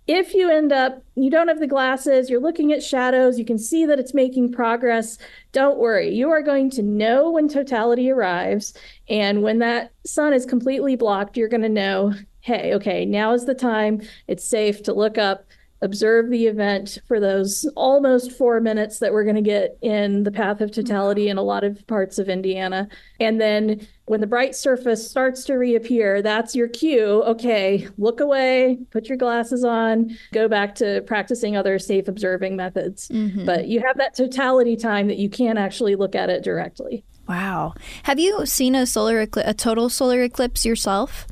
if 0.07 0.35
you 0.35 0.51
end 0.51 0.73
up 0.73 1.03
you 1.15 1.31
don't 1.31 1.49
have 1.49 1.61
the 1.61 1.67
glasses 1.67 2.29
you're 2.29 2.41
looking 2.41 2.73
at 2.73 2.83
shadows 2.83 3.39
you 3.39 3.45
can 3.45 3.59
see 3.59 3.87
that 3.87 3.99
it's 3.99 4.15
making 4.15 4.53
progress 4.53 5.19
don't 5.53 5.79
worry 5.79 6.15
you 6.15 6.31
are 6.31 6.43
going 6.43 6.69
to 6.69 6.83
know 6.83 7.31
when 7.31 7.49
totality 7.49 8.11
arrives 8.11 8.75
and 9.09 9.43
when 9.43 9.59
that 9.59 9.93
sun 10.05 10.33
is 10.33 10.45
completely 10.45 10.97
blocked 10.97 11.37
you're 11.37 11.49
going 11.49 11.63
to 11.63 11.69
know 11.69 12.13
hey 12.41 12.75
okay 12.75 13.07
now 13.07 13.33
is 13.33 13.47
the 13.47 13.55
time 13.55 14.01
it's 14.29 14.45
safe 14.45 14.83
to 14.83 14.93
look 14.93 15.17
up 15.17 15.47
observe 15.85 16.31
the 16.31 16.47
event 16.47 16.99
for 17.07 17.21
those 17.21 17.69
almost 17.77 18.33
four 18.33 18.59
minutes 18.59 18.99
that 18.99 19.13
we're 19.13 19.23
going 19.23 19.37
to 19.37 19.43
get 19.43 19.77
in 19.83 20.23
the 20.23 20.33
path 20.33 20.63
of 20.63 20.73
totality 20.73 21.29
in 21.29 21.37
a 21.37 21.43
lot 21.43 21.63
of 21.63 21.87
parts 21.87 22.19
of 22.19 22.29
Indiana. 22.31 22.89
And 23.21 23.39
then 23.39 23.87
when 24.07 24.21
the 24.21 24.27
bright 24.27 24.55
surface 24.55 25.09
starts 25.09 25.45
to 25.45 25.55
reappear, 25.55 26.21
that's 26.21 26.55
your 26.55 26.69
cue. 26.69 27.23
Okay, 27.25 27.89
look 27.97 28.21
away, 28.21 28.79
put 28.91 29.07
your 29.07 29.17
glasses 29.17 29.65
on, 29.65 30.17
go 30.33 30.47
back 30.47 30.75
to 30.77 31.03
practicing 31.07 31.57
other 31.57 31.79
safe 31.79 32.07
observing 32.07 32.57
methods. 32.57 33.09
Mm-hmm. 33.09 33.47
But 33.47 33.67
you 33.69 33.81
have 33.81 33.97
that 33.97 34.15
totality 34.15 34.77
time 34.77 35.09
that 35.09 35.17
you 35.17 35.31
can 35.31 35.57
actually 35.57 35.97
look 35.97 36.15
at 36.15 36.29
it 36.29 36.45
directly. 36.45 37.05
Wow. 37.27 37.75
Have 38.03 38.19
you 38.19 38.45
seen 38.45 38.75
a 38.75 38.85
solar 38.85 39.27
ecl- 39.27 39.49
a 39.49 39.55
total 39.55 39.89
solar 39.89 40.23
eclipse 40.23 40.67
yourself? 40.67 41.27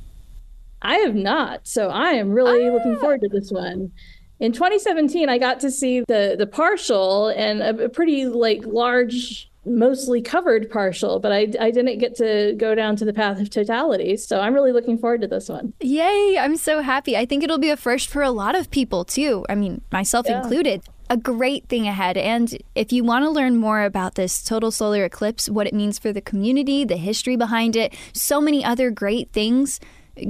I 0.81 0.97
have 0.97 1.15
not. 1.15 1.69
So 1.69 1.91
I 1.91 2.13
am 2.13 2.31
really 2.31 2.69
ah. 2.69 2.73
looking 2.73 2.97
forward 2.97 3.21
to 3.21 3.29
this 3.29 3.53
one 3.53 3.93
in 4.41 4.51
2017 4.51 5.29
i 5.29 5.39
got 5.39 5.61
to 5.61 5.71
see 5.71 6.01
the 6.09 6.35
the 6.37 6.49
partial 6.49 7.29
and 7.29 7.63
a, 7.63 7.85
a 7.85 7.89
pretty 7.89 8.27
like 8.27 8.67
large 8.67 9.52
mostly 9.65 10.21
covered 10.21 10.71
partial, 10.71 11.21
but 11.21 11.33
I, 11.33 11.49
I 11.61 11.71
didn't 11.71 11.99
get 11.99 12.17
to 12.17 12.55
go 12.57 12.75
down 12.75 12.97
to 12.97 13.05
the 13.05 13.13
path 13.13 13.41
of 13.41 13.51
totality. 13.51 14.17
So 14.17 14.41
I'm 14.41 14.55
really 14.55 14.73
looking 14.73 14.99
forward 14.99 15.21
to 15.21 15.29
this 15.29 15.49
one. 15.49 15.73
Yay! 15.81 16.37
I'm 16.39 16.57
so 16.57 16.83
happy. 16.83 17.17
I 17.17 17.27
think 17.27 17.45
it'll 17.45 17.59
be 17.59 17.71
a 17.71 17.77
first 17.77 18.09
for 18.09 18.23
a 18.23 18.31
lot 18.31 18.55
of 18.55 18.71
people 18.71 19.05
too. 19.05 19.47
I 19.49 19.55
mean, 19.55 19.83
myself 19.93 20.27
yeah. 20.29 20.43
included. 20.43 20.83
A 21.11 21.17
great 21.17 21.69
thing 21.69 21.87
ahead. 21.87 22.17
And 22.17 22.57
if 22.75 22.91
you 22.91 23.05
want 23.05 23.25
to 23.25 23.31
learn 23.31 23.57
more 23.57 23.83
about 23.83 24.15
this 24.15 24.43
total 24.43 24.71
solar 24.71 25.05
eclipse, 25.05 25.49
what 25.49 25.67
it 25.67 25.75
means 25.75 25.99
for 25.99 26.13
the 26.13 26.23
community, 26.23 26.85
the 26.85 26.97
history 26.97 27.37
behind 27.37 27.77
it, 27.77 27.95
so 28.15 28.41
many 28.41 28.65
other 28.65 28.91
great 28.91 29.31
things, 29.31 29.79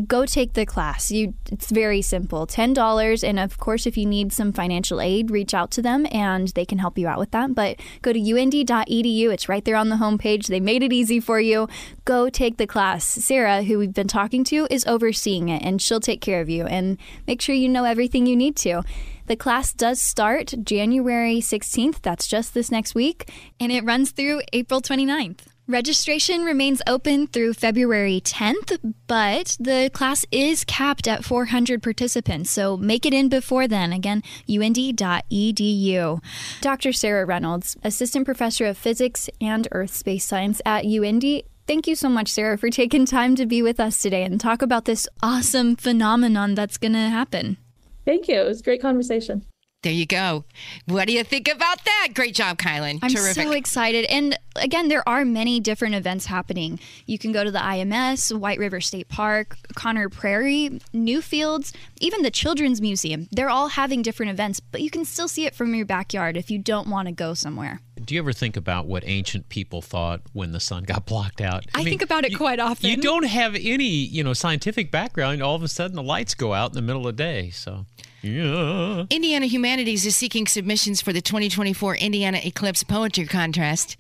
go 0.07 0.25
take 0.25 0.53
the 0.53 0.65
class. 0.65 1.11
You 1.11 1.35
it's 1.51 1.71
very 1.71 2.03
simple. 2.03 2.47
$10 2.47 3.29
and 3.29 3.39
of 3.39 3.59
course 3.59 3.87
if 3.87 3.97
you 3.97 4.07
need 4.07 4.33
some 4.33 4.53
financial 4.53 5.01
aid, 5.01 5.31
reach 5.31 5.55
out 5.55 5.71
to 5.73 5.83
them 5.83 6.07
and 6.11 6.49
they 6.49 6.65
can 6.65 6.79
help 6.79 6.99
you 6.99 7.09
out 7.09 7.19
with 7.19 7.31
that. 7.33 7.55
But 7.55 7.81
go 8.01 8.13
to 8.13 8.19
uindy.edu. 8.19 9.33
It's 9.33 9.49
right 9.49 9.65
there 9.65 9.77
on 9.77 9.89
the 9.89 9.97
homepage. 9.97 10.47
They 10.47 10.61
made 10.61 10.83
it 10.83 10.93
easy 10.93 11.21
for 11.21 11.41
you. 11.41 11.69
Go 12.05 12.29
take 12.29 12.57
the 12.57 12.67
class. 12.67 13.05
Sarah, 13.05 13.63
who 13.63 13.79
we've 13.79 13.95
been 13.95 14.09
talking 14.09 14.45
to, 14.45 14.67
is 14.71 14.87
overseeing 14.87 15.49
it 15.49 15.63
and 15.63 15.83
she'll 15.83 16.01
take 16.01 16.21
care 16.21 16.41
of 16.41 16.49
you 16.49 16.67
and 16.67 16.99
make 17.27 17.41
sure 17.41 17.55
you 17.55 17.69
know 17.69 17.85
everything 17.85 18.27
you 18.27 18.37
need 18.37 18.57
to. 18.57 18.83
The 19.27 19.37
class 19.37 19.73
does 19.73 20.03
start 20.03 20.53
January 20.65 21.37
16th. 21.37 22.03
That's 22.03 22.27
just 22.27 22.55
this 22.55 22.71
next 22.71 22.95
week. 22.95 23.31
And 23.61 23.71
it 23.71 23.85
runs 23.85 24.11
through 24.11 24.43
April 24.53 24.81
29th. 24.81 25.52
Registration 25.69 26.45
remains 26.45 26.83
open 26.89 27.29
through 27.29 27.55
February 27.55 28.21
10th, 28.21 28.79
but 29.07 29.57
the 29.61 29.91
class 29.93 30.27
is 30.33 30.65
capped 30.65 31.07
at 31.07 31.25
400 31.25 31.81
participants, 31.81 32.51
so 32.51 32.77
make 32.77 33.07
it 33.07 33.15
in 33.15 33.29
before 33.29 33.69
then. 33.69 33.93
Again, 33.93 34.23
uindy.edu. 34.49 36.23
Dr. 36.61 36.93
Sarah 36.93 37.25
Reynolds, 37.25 37.77
Assistant 37.85 38.25
Professor 38.25 38.67
of 38.67 38.77
Physics 38.77 39.31
and 39.41 39.69
Earth 39.71 39.95
Space 39.95 40.25
Science 40.25 40.61
at 40.67 40.85
UIndy, 40.85 41.45
Thank 41.65 41.87
you 41.87 41.95
so 41.95 42.09
much, 42.09 42.29
Sarah, 42.29 42.59
for 42.59 42.71
taking 42.71 43.07
time 43.07 43.37
to 43.37 43.47
be 43.47 43.63
with 43.63 43.79
us 43.79 44.03
today 44.03 44.25
and 44.25 44.41
talk 44.41 44.63
about 44.63 44.85
this 44.85 45.07
awesome 45.23 45.77
phenomenon 45.77 46.57
that's 46.57 46.77
going 46.77 46.93
to 46.95 46.99
happen. 46.99 47.57
Thank 48.05 48.27
you. 48.27 48.41
It 48.41 48.49
was 48.49 48.61
a 48.61 48.65
great 48.65 48.83
conversation. 48.83 49.47
There 49.83 49.93
you 49.93 50.07
go. 50.07 50.45
What 50.87 51.09
do 51.09 51.13
you 51.13 51.25
think 51.25 51.49
about 51.49 51.85
that? 51.85 52.11
Great 52.15 52.37
job, 52.37 52.57
Kylan. 52.57 53.01
I'm 53.03 53.11
Terrific. 53.11 53.43
so 53.43 53.51
excited. 53.51 54.05
And 54.05 54.39
again, 54.55 54.87
there 54.87 55.07
are 55.09 55.25
many 55.25 55.59
different 55.59 55.97
events 55.97 56.27
happening. 56.27 56.79
You 57.07 57.19
can 57.19 57.33
go 57.33 57.43
to 57.43 57.51
the 57.51 57.59
IMS, 57.59 58.37
White 58.39 58.61
River 58.61 58.81
State 58.81 59.09
Park, 59.09 59.57
Conner 59.75 60.09
Prairie, 60.09 60.81
Newfields, 60.95 61.75
even 62.01 62.23
the 62.23 62.31
Children's 62.31 62.81
Museum. 62.81 63.27
They're 63.33 63.51
all 63.51 63.69
having 63.69 64.03
different 64.03 64.31
events, 64.31 64.61
but 64.61 64.83
you 64.83 64.91
can 64.91 65.05
still 65.05 65.27
see 65.27 65.47
it 65.47 65.55
from 65.55 65.75
your 65.75 65.87
backyard 65.87 66.37
if 66.37 66.49
you 66.49 66.61
don't 66.61 66.87
want 66.87 67.09
to 67.09 67.13
go 67.13 67.35
somewhere. 67.35 67.81
Do 68.05 68.15
you 68.15 68.21
ever 68.21 68.33
think 68.33 68.57
about 68.57 68.87
what 68.87 69.05
ancient 69.07 69.49
people 69.49 69.83
thought 69.83 70.21
when 70.33 70.53
the 70.53 70.61
sun 70.61 70.85
got 70.85 71.07
blocked 71.07 71.41
out? 71.41 71.67
I, 71.75 71.81
I 71.81 71.85
mean, 71.85 71.93
think 71.93 72.03
about 72.03 72.25
it 72.25 72.33
you, 72.33 72.37
quite 72.37 72.61
often. 72.61 72.91
You 72.91 72.97
don't 72.97 73.25
have 73.25 73.55
any, 73.55 73.85
you 73.85 74.25
know, 74.25 74.33
scientific 74.33 74.91
background. 74.91 75.43
All 75.43 75.55
of 75.55 75.63
a 75.63 75.69
sudden, 75.69 75.97
the 75.97 76.03
lights 76.03 76.35
go 76.35 76.53
out 76.53 76.71
in 76.71 76.75
the 76.75 76.83
middle 76.83 77.07
of 77.07 77.17
the 77.17 77.23
day. 77.23 77.51
So 77.51 77.87
yeah. 78.23 79.05
Indiana 79.11 79.47
Humanities 79.47 80.07
is 80.07 80.17
seeking 80.17 80.47
submissions 80.47 81.01
for 81.01 81.13
the 81.13 81.21
2024 81.21 81.97
Indiana 81.97 82.41
Eclipse 82.43 82.85
Poetry 82.85 83.27
Contest. 83.27 83.97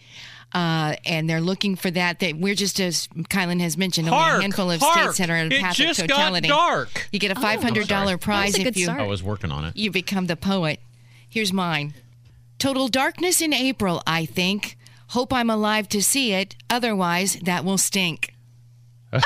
Uh, 0.54 0.96
and 1.06 1.30
they're 1.30 1.40
looking 1.40 1.76
for 1.76 1.90
that. 1.90 2.20
That 2.20 2.36
we're 2.36 2.54
just 2.54 2.78
as 2.78 3.08
Kylan 3.30 3.60
has 3.60 3.78
mentioned, 3.78 4.08
only 4.08 4.20
hark, 4.20 4.38
a 4.38 4.42
handful 4.42 4.70
of 4.70 4.80
hark, 4.80 4.98
states 4.98 5.18
that 5.18 5.30
are 5.30 5.36
in 5.36 5.48
the 5.48 5.58
path 5.58 5.80
of 5.80 5.96
totality. 5.96 6.48
dark. 6.48 7.08
You 7.10 7.18
get 7.18 7.30
a 7.30 7.40
five 7.40 7.62
hundred 7.62 7.88
dollar 7.88 8.14
oh, 8.14 8.18
prize 8.18 8.58
if 8.58 8.76
you. 8.76 8.84
Start. 8.84 9.00
I 9.00 9.06
was 9.06 9.22
working 9.22 9.50
on 9.50 9.64
it. 9.64 9.76
You 9.76 9.90
become 9.90 10.26
the 10.26 10.36
poet. 10.36 10.80
Here's 11.26 11.54
mine. 11.54 11.94
Total 12.62 12.86
darkness 12.86 13.40
in 13.40 13.52
April. 13.52 14.04
I 14.06 14.24
think. 14.24 14.78
Hope 15.08 15.32
I'm 15.32 15.50
alive 15.50 15.88
to 15.88 16.00
see 16.00 16.32
it. 16.32 16.54
Otherwise, 16.70 17.34
that 17.42 17.64
will 17.64 17.76
stink. 17.76 18.36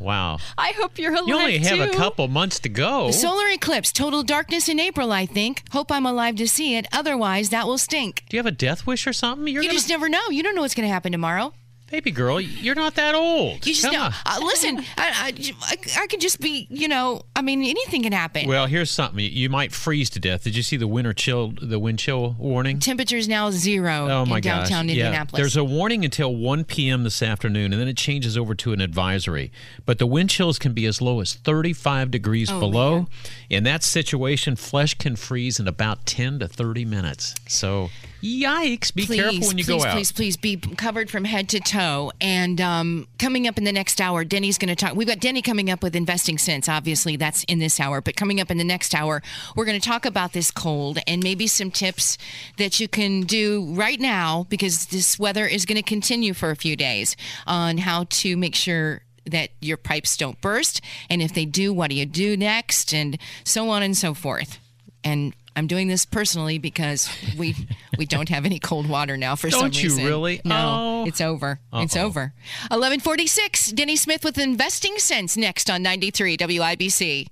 Wow. 0.00 0.36
I 0.58 0.72
hope 0.72 0.98
you're 0.98 1.14
alive. 1.14 1.28
You 1.28 1.36
only 1.36 1.58
have 1.58 1.78
too. 1.78 1.84
a 1.84 1.96
couple 1.96 2.28
months 2.28 2.58
to 2.60 2.68
go. 2.68 3.10
Solar 3.10 3.48
eclipse, 3.48 3.90
total 3.90 4.22
darkness 4.22 4.68
in 4.68 4.78
April, 4.78 5.12
I 5.12 5.24
think. 5.24 5.62
Hope 5.70 5.90
I'm 5.90 6.04
alive 6.04 6.36
to 6.36 6.46
see 6.46 6.76
it. 6.76 6.86
Otherwise, 6.92 7.48
that 7.50 7.66
will 7.66 7.78
stink. 7.78 8.24
Do 8.28 8.36
you 8.36 8.38
have 8.38 8.46
a 8.46 8.50
death 8.50 8.86
wish 8.86 9.06
or 9.06 9.14
something? 9.14 9.48
You're 9.48 9.62
you 9.62 9.70
gonna... 9.70 9.78
just 9.78 9.88
never 9.88 10.10
know. 10.10 10.28
You 10.28 10.42
don't 10.42 10.54
know 10.54 10.60
what's 10.60 10.74
going 10.74 10.86
to 10.86 10.92
happen 10.92 11.12
tomorrow. 11.12 11.54
Baby 11.94 12.10
girl, 12.10 12.40
you're 12.40 12.74
not 12.74 12.96
that 12.96 13.14
old. 13.14 13.64
You 13.64 13.72
just 13.72 13.84
know. 13.84 14.08
Uh, 14.26 14.40
listen, 14.42 14.80
I, 14.98 15.32
I, 15.62 15.76
I, 16.02 16.06
could 16.08 16.20
just 16.20 16.40
be, 16.40 16.66
you 16.68 16.88
know, 16.88 17.22
I 17.36 17.40
mean, 17.40 17.62
anything 17.62 18.02
can 18.02 18.10
happen. 18.10 18.48
Well, 18.48 18.66
here's 18.66 18.90
something. 18.90 19.20
You 19.20 19.48
might 19.48 19.70
freeze 19.70 20.10
to 20.10 20.18
death. 20.18 20.42
Did 20.42 20.56
you 20.56 20.64
see 20.64 20.76
the 20.76 20.88
winter 20.88 21.12
chill, 21.12 21.52
the 21.62 21.78
wind 21.78 22.00
chill 22.00 22.34
warning? 22.36 22.80
Temperature's 22.80 23.28
now 23.28 23.52
zero 23.52 24.08
oh 24.10 24.26
my 24.26 24.38
in 24.38 24.42
gosh. 24.42 24.68
downtown 24.68 24.90
Indianapolis. 24.90 25.38
Yeah. 25.38 25.42
There's 25.44 25.56
a 25.56 25.62
warning 25.62 26.04
until 26.04 26.34
1 26.34 26.64
p.m. 26.64 27.04
this 27.04 27.22
afternoon, 27.22 27.72
and 27.72 27.80
then 27.80 27.86
it 27.86 27.96
changes 27.96 28.36
over 28.36 28.56
to 28.56 28.72
an 28.72 28.80
advisory. 28.80 29.52
But 29.86 30.00
the 30.00 30.06
wind 30.06 30.30
chills 30.30 30.58
can 30.58 30.72
be 30.72 30.86
as 30.86 31.00
low 31.00 31.20
as 31.20 31.34
35 31.34 32.10
degrees 32.10 32.50
oh, 32.50 32.58
below. 32.58 32.96
Man. 32.96 33.08
In 33.50 33.64
that 33.64 33.84
situation, 33.84 34.56
flesh 34.56 34.94
can 34.94 35.14
freeze 35.14 35.60
in 35.60 35.68
about 35.68 36.06
10 36.06 36.40
to 36.40 36.48
30 36.48 36.84
minutes. 36.86 37.36
So 37.46 37.90
Yikes! 38.24 38.94
Be 38.94 39.04
please, 39.04 39.20
careful 39.20 39.48
when 39.48 39.58
you 39.58 39.64
please, 39.64 39.82
go 39.82 39.84
out. 39.84 39.92
Please, 39.92 40.10
please, 40.10 40.36
be 40.38 40.56
covered 40.56 41.10
from 41.10 41.24
head 41.24 41.50
to 41.50 41.60
toe. 41.60 42.10
And 42.22 42.58
um, 42.58 43.06
coming 43.18 43.46
up 43.46 43.58
in 43.58 43.64
the 43.64 43.72
next 43.72 44.00
hour, 44.00 44.24
Denny's 44.24 44.56
going 44.56 44.74
to 44.74 44.74
talk. 44.74 44.96
We've 44.96 45.06
got 45.06 45.20
Denny 45.20 45.42
coming 45.42 45.70
up 45.70 45.82
with 45.82 45.94
Investing 45.94 46.38
Sense. 46.38 46.66
Obviously, 46.66 47.16
that's 47.16 47.44
in 47.44 47.58
this 47.58 47.78
hour. 47.78 48.00
But 48.00 48.16
coming 48.16 48.40
up 48.40 48.50
in 48.50 48.56
the 48.56 48.64
next 48.64 48.94
hour, 48.94 49.22
we're 49.54 49.66
going 49.66 49.78
to 49.78 49.86
talk 49.86 50.06
about 50.06 50.32
this 50.32 50.50
cold 50.50 50.98
and 51.06 51.22
maybe 51.22 51.46
some 51.46 51.70
tips 51.70 52.16
that 52.56 52.80
you 52.80 52.88
can 52.88 53.22
do 53.22 53.66
right 53.74 54.00
now 54.00 54.46
because 54.48 54.86
this 54.86 55.18
weather 55.18 55.46
is 55.46 55.66
going 55.66 55.76
to 55.76 55.82
continue 55.82 56.32
for 56.32 56.50
a 56.50 56.56
few 56.56 56.76
days 56.76 57.16
on 57.46 57.76
how 57.76 58.06
to 58.08 58.38
make 58.38 58.54
sure 58.54 59.02
that 59.26 59.50
your 59.60 59.76
pipes 59.76 60.16
don't 60.16 60.40
burst. 60.40 60.80
And 61.10 61.20
if 61.20 61.34
they 61.34 61.44
do, 61.44 61.74
what 61.74 61.90
do 61.90 61.96
you 61.96 62.06
do 62.06 62.38
next? 62.38 62.94
And 62.94 63.18
so 63.44 63.68
on 63.68 63.82
and 63.82 63.94
so 63.94 64.14
forth. 64.14 64.58
And 65.02 65.34
I'm 65.56 65.66
doing 65.68 65.86
this 65.88 66.04
personally 66.04 66.58
because 66.58 67.08
we 67.38 67.54
we 67.96 68.06
don't 68.06 68.28
have 68.28 68.44
any 68.44 68.58
cold 68.58 68.88
water 68.88 69.16
now 69.16 69.36
for 69.36 69.50
some 69.50 69.66
reason. 69.66 69.88
Don't 69.90 69.98
you 70.02 70.06
really? 70.08 70.40
No, 70.44 70.56
Oh. 70.56 71.04
it's 71.06 71.20
over. 71.20 71.60
It's 71.72 71.96
Uh-oh. 71.96 72.06
over. 72.06 72.32
1146, 72.70 73.70
Denny 73.72 73.94
Smith 73.96 74.24
with 74.24 74.36
Investing 74.38 74.98
Sense 74.98 75.36
next 75.36 75.70
on 75.70 75.82
93 75.82 76.36
WIBC. 76.36 77.26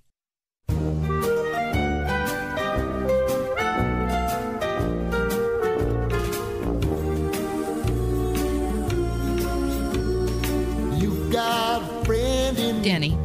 You 11.00 11.10
got 11.32 11.82
a 11.82 12.04
friend 12.04 12.58
in 12.58 12.82
Denny. 12.82 13.16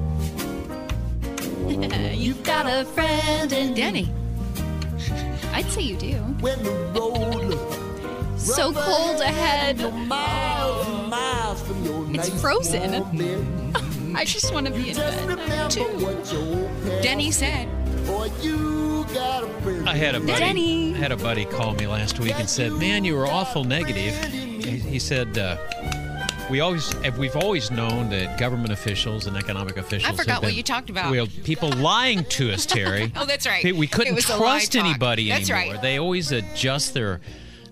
You've 2.15 2.43
got 2.43 2.65
a 2.65 2.85
friend 2.85 3.51
in 3.51 3.73
Denny. 3.73 4.11
I'd 5.57 5.69
say 5.71 5.81
you 5.81 5.95
do. 5.95 6.13
when 6.39 6.61
the 6.63 6.71
road 6.99 8.39
So 8.39 8.71
cold 8.71 9.21
ahead. 9.21 9.79
miles 10.07 10.87
and 10.87 11.09
miles 11.09 11.61
from 11.63 11.83
your 11.83 12.03
It's 12.13 12.29
nice 12.29 12.41
frozen. 12.41 12.93
I 14.15 14.23
just 14.23 14.53
want 14.53 14.67
to 14.67 14.73
be 14.73 14.89
in 14.89 14.95
Just 14.95 15.17
bed. 15.17 15.27
remember 15.27 16.05
what 16.05 16.31
your 16.31 17.01
Denny 17.01 17.31
said. 17.31 17.67
You 18.41 19.03
got 19.13 19.43
a. 19.43 19.83
I 19.87 19.95
had 19.95 20.13
a 20.15 20.19
buddy. 20.19 20.39
Denny. 20.39 20.93
I 20.93 20.97
had 20.97 21.11
a 21.11 21.17
buddy 21.17 21.45
call 21.45 21.73
me 21.73 21.87
last 21.87 22.19
week 22.19 22.35
and 22.39 22.47
said, 22.49 22.71
"Man, 22.73 23.03
you 23.03 23.15
were 23.15 23.25
awful 23.25 23.63
negative." 23.63 24.13
He, 24.31 24.77
he 24.77 24.99
said, 24.99 25.37
uh, 25.37 25.57
"We 26.49 26.59
always, 26.61 26.93
we've 27.17 27.35
always 27.35 27.71
known 27.71 28.09
that 28.09 28.37
government 28.39 28.71
officials 28.71 29.27
and 29.27 29.35
economic 29.37 29.77
officials." 29.77 30.11
I 30.11 30.15
forgot 30.15 30.33
have 30.35 30.43
what 30.43 30.49
been- 30.49 30.57
you 30.57 30.63
talked 30.63 30.89
about. 30.89 31.11
Well, 31.11 31.27
people 31.43 31.69
lying 31.71 32.23
to 32.25 32.51
us, 32.51 32.65
Terri. 32.73 33.11
Oh, 33.15 33.25
that's 33.25 33.45
right. 33.47 33.75
We 33.75 33.87
couldn't 33.87 34.15
was 34.15 34.25
the 34.25 34.33
lie 34.37 34.59
trust 34.59 34.75
anybody 34.75 35.29
That's 35.29 35.49
anymore. 35.49 35.73
right. 35.73 35.81
They 35.81 35.97
always 35.97 36.31
adjust 36.31 36.93
their. 36.93 37.21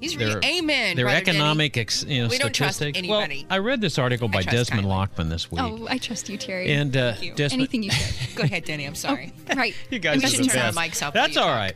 He's 0.01 0.15
their, 0.17 0.27
really, 0.39 0.57
amen. 0.59 0.97
Their 0.97 1.05
Brother 1.05 1.17
economic, 1.19 1.77
ex, 1.77 2.03
you 2.03 2.21
know, 2.21 2.27
We 2.27 2.37
don't 2.37 2.53
trust 2.53 2.75
statistics. 2.75 2.97
anybody. 2.99 3.45
Well, 3.49 3.55
I 3.55 3.59
read 3.59 3.79
this 3.79 3.97
article 3.97 4.27
by 4.27 4.43
Desmond 4.43 4.85
kindly. 4.87 4.91
Lachman 5.25 5.29
this 5.29 5.49
week, 5.49 5.61
Oh, 5.63 5.87
I 5.89 5.97
trust 5.97 6.27
you, 6.29 6.37
Terri. 6.37 6.67
and 6.67 6.95
uh, 6.95 7.13
you. 7.21 7.33
Desmond, 7.33 7.61
Anything 7.61 7.83
you 7.83 7.91
say. 7.91 8.27
Go 8.35 8.43
ahead, 8.43 8.65
Denny. 8.65 8.85
I'm 8.85 8.93
sorry. 8.93 9.31
right. 9.55 9.73
You 9.89 9.99
guys 9.99 10.17
I'm 10.21 10.27
are 10.27 10.31
gonna 10.31 10.43
the 10.43 10.49
turn 10.49 10.73
best. 10.75 10.77
mics 10.77 11.07
off 11.07 11.13
That's 11.13 11.35
you 11.35 11.41
all 11.41 11.47
talk. 11.47 11.57
right. 11.57 11.75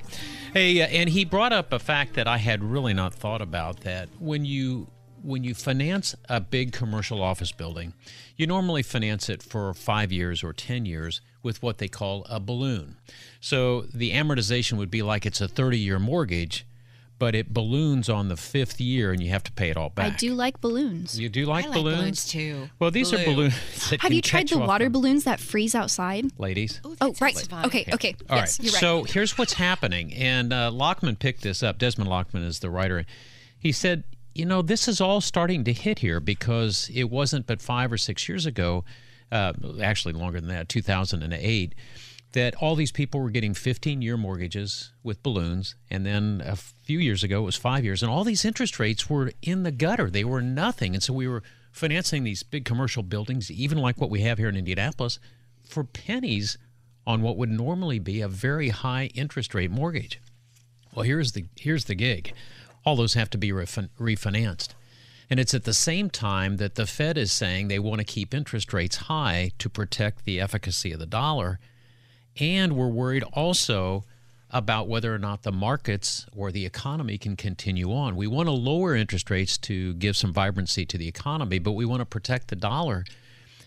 Hey, 0.53 0.81
uh, 0.81 0.87
and 0.87 1.09
he 1.09 1.23
brought 1.25 1.53
up 1.53 1.71
a 1.71 1.79
fact 1.79 2.15
that 2.15 2.27
I 2.27 2.37
had 2.37 2.61
really 2.61 2.93
not 2.93 3.13
thought 3.15 3.41
about. 3.41 3.79
That 3.81 4.09
when 4.19 4.43
you 4.45 4.87
when 5.23 5.43
you 5.43 5.53
finance 5.53 6.15
a 6.27 6.39
big 6.39 6.71
commercial 6.71 7.21
office 7.21 7.51
building, 7.51 7.93
you 8.35 8.47
normally 8.47 8.83
finance 8.83 9.29
it 9.29 9.41
for 9.43 9.73
five 9.73 10.11
years 10.11 10.43
or 10.43 10.53
ten 10.53 10.85
years 10.85 11.21
with 11.43 11.61
what 11.63 11.77
they 11.77 11.87
call 11.87 12.25
a 12.29 12.39
balloon. 12.39 12.97
So 13.39 13.81
the 13.93 14.11
amortization 14.11 14.77
would 14.77 14.91
be 14.91 15.01
like 15.01 15.25
it's 15.25 15.41
a 15.41 15.47
thirty-year 15.47 15.99
mortgage, 15.99 16.65
but 17.17 17.35
it 17.35 17.53
balloons 17.53 18.09
on 18.09 18.29
the 18.29 18.37
fifth 18.37 18.79
year, 18.79 19.11
and 19.11 19.21
you 19.21 19.29
have 19.29 19.43
to 19.43 19.51
pay 19.51 19.69
it 19.69 19.77
all 19.77 19.89
back. 19.89 20.13
I 20.13 20.15
do 20.15 20.33
like 20.33 20.61
balloons. 20.61 21.19
You 21.19 21.29
do 21.29 21.45
like, 21.45 21.65
I 21.65 21.67
like 21.67 21.77
balloons? 21.77 21.97
balloons 21.97 22.27
too. 22.27 22.69
Well, 22.79 22.91
these 22.91 23.13
are 23.13 23.23
balloons. 23.23 23.53
That 23.89 24.01
Have 24.01 24.09
can 24.09 24.13
you 24.13 24.21
tried 24.21 24.41
catch 24.41 24.51
the 24.51 24.61
off 24.61 24.67
water 24.67 24.89
balloons 24.89 25.23
that 25.25 25.39
freeze 25.39 25.75
outside? 25.75 26.25
ladies? 26.37 26.79
Oh, 27.01 27.13
right. 27.19 27.35
sounds 27.35 27.47
fun. 27.47 27.65
Okay, 27.65 27.85
okay. 27.93 28.15
All 28.29 28.37
right. 28.37 28.41
yes, 28.41 28.59
you're 28.61 28.71
right. 28.71 28.79
So 28.79 29.03
here's 29.03 29.37
what's 29.37 29.53
happening. 29.53 30.13
And 30.13 30.53
uh, 30.53 30.71
Lachman 30.71 31.17
picked 31.19 31.41
this 31.41 31.61
up. 31.63 31.77
Desmond 31.77 32.09
Lachman 32.09 32.45
is 32.45 32.59
the 32.59 32.69
writer. 32.69 33.05
He 33.57 33.71
said, 33.71 34.03
you 34.33 34.45
know, 34.45 34.61
this 34.61 34.87
is 34.87 35.01
all 35.01 35.21
starting 35.21 35.63
to 35.65 35.73
hit 35.73 35.99
here 35.99 36.19
because 36.19 36.89
it 36.93 37.09
wasn't 37.09 37.47
but 37.47 37.61
five 37.61 37.91
or 37.91 37.97
six 37.97 38.27
years 38.29 38.45
ago, 38.45 38.85
uh, 39.31 39.53
actually 39.81 40.13
longer 40.13 40.39
than 40.39 40.49
that, 40.49 40.69
2008, 40.69 41.75
that 42.33 42.55
all 42.55 42.75
these 42.75 42.91
people 42.91 43.19
were 43.19 43.31
getting 43.31 43.53
15 43.53 44.01
year 44.01 44.17
mortgages 44.17 44.93
with 45.03 45.23
balloons. 45.23 45.75
And 45.89 46.05
then 46.05 46.41
a 46.45 46.55
few 46.55 46.99
years 46.99 47.23
ago, 47.23 47.39
it 47.39 47.45
was 47.45 47.55
five 47.55 47.83
years. 47.83 48.03
And 48.03 48.11
all 48.11 48.23
these 48.23 48.45
interest 48.45 48.79
rates 48.79 49.09
were 49.09 49.31
in 49.41 49.63
the 49.63 49.71
gutter, 49.71 50.09
they 50.09 50.23
were 50.23 50.41
nothing. 50.41 50.93
And 50.93 51.03
so 51.03 51.13
we 51.13 51.27
were 51.27 51.43
financing 51.71 52.23
these 52.23 52.43
big 52.43 52.65
commercial 52.65 53.03
buildings, 53.03 53.49
even 53.51 53.77
like 53.77 53.99
what 53.99 54.09
we 54.09 54.21
have 54.21 54.37
here 54.37 54.49
in 54.49 54.57
Indianapolis, 54.57 55.19
for 55.63 55.83
pennies 55.83 56.57
on 57.05 57.21
what 57.21 57.37
would 57.37 57.49
normally 57.49 57.99
be 57.99 58.21
a 58.21 58.27
very 58.27 58.69
high 58.69 59.09
interest 59.15 59.53
rate 59.55 59.71
mortgage. 59.71 60.21
Well, 60.93 61.03
here's 61.03 61.33
the 61.33 61.45
here's 61.55 61.85
the 61.85 61.95
gig. 61.95 62.33
All 62.89 62.95
those 62.95 63.13
have 63.13 63.29
to 63.29 63.37
be 63.37 63.51
refin- 63.51 63.89
refinanced. 63.99 64.69
And 65.29 65.39
it's 65.39 65.53
at 65.53 65.63
the 65.63 65.75
same 65.75 66.09
time 66.09 66.57
that 66.57 66.73
the 66.73 66.87
Fed 66.87 67.19
is 67.19 67.31
saying 67.31 67.67
they 67.67 67.77
want 67.77 67.99
to 67.99 68.03
keep 68.03 68.33
interest 68.33 68.73
rates 68.73 68.95
high 68.95 69.51
to 69.59 69.69
protect 69.69 70.25
the 70.25 70.41
efficacy 70.41 70.91
of 70.91 70.97
the 70.97 71.05
dollar. 71.05 71.59
And 72.39 72.75
we're 72.75 72.87
worried 72.87 73.21
also 73.33 74.05
about 74.49 74.87
whether 74.87 75.13
or 75.13 75.19
not 75.19 75.43
the 75.43 75.51
markets 75.51 76.25
or 76.35 76.51
the 76.51 76.65
economy 76.65 77.19
can 77.19 77.35
continue 77.35 77.93
on. 77.93 78.15
We 78.15 78.25
want 78.25 78.47
to 78.47 78.53
lower 78.53 78.95
interest 78.95 79.29
rates 79.29 79.55
to 79.59 79.93
give 79.93 80.17
some 80.17 80.33
vibrancy 80.33 80.83
to 80.87 80.97
the 80.97 81.07
economy, 81.07 81.59
but 81.59 81.73
we 81.73 81.85
want 81.85 81.99
to 81.99 82.07
protect 82.07 82.47
the 82.47 82.55
dollar. 82.55 83.05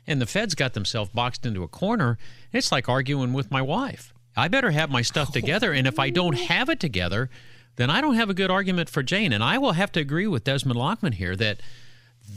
And 0.04 0.20
the 0.20 0.26
Fed's 0.26 0.56
got 0.56 0.74
themselves 0.74 1.10
boxed 1.10 1.46
into 1.46 1.62
a 1.62 1.68
corner. 1.68 2.18
It's 2.52 2.72
like 2.72 2.88
arguing 2.88 3.34
with 3.34 3.52
my 3.52 3.62
wife. 3.62 4.12
I 4.36 4.48
better 4.48 4.72
have 4.72 4.90
my 4.90 5.02
stuff 5.02 5.30
together, 5.32 5.72
and 5.72 5.86
if 5.86 6.00
I 6.00 6.10
don't 6.10 6.36
have 6.36 6.68
it 6.68 6.80
together, 6.80 7.30
then 7.76 7.90
I 7.90 8.00
don't 8.00 8.14
have 8.14 8.30
a 8.30 8.34
good 8.34 8.50
argument 8.50 8.88
for 8.90 9.02
Jane. 9.02 9.32
And 9.32 9.42
I 9.42 9.58
will 9.58 9.72
have 9.72 9.92
to 9.92 10.00
agree 10.00 10.26
with 10.26 10.44
Desmond 10.44 10.78
Lachman 10.78 11.14
here 11.14 11.34
that 11.36 11.60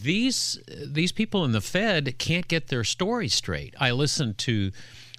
these 0.01 0.59
these 0.85 1.11
people 1.11 1.45
in 1.45 1.51
the 1.51 1.61
Fed 1.61 2.17
can't 2.17 2.47
get 2.47 2.67
their 2.67 2.83
story 2.83 3.27
straight. 3.27 3.73
I 3.79 3.91
listened 3.91 4.37
to 4.39 4.71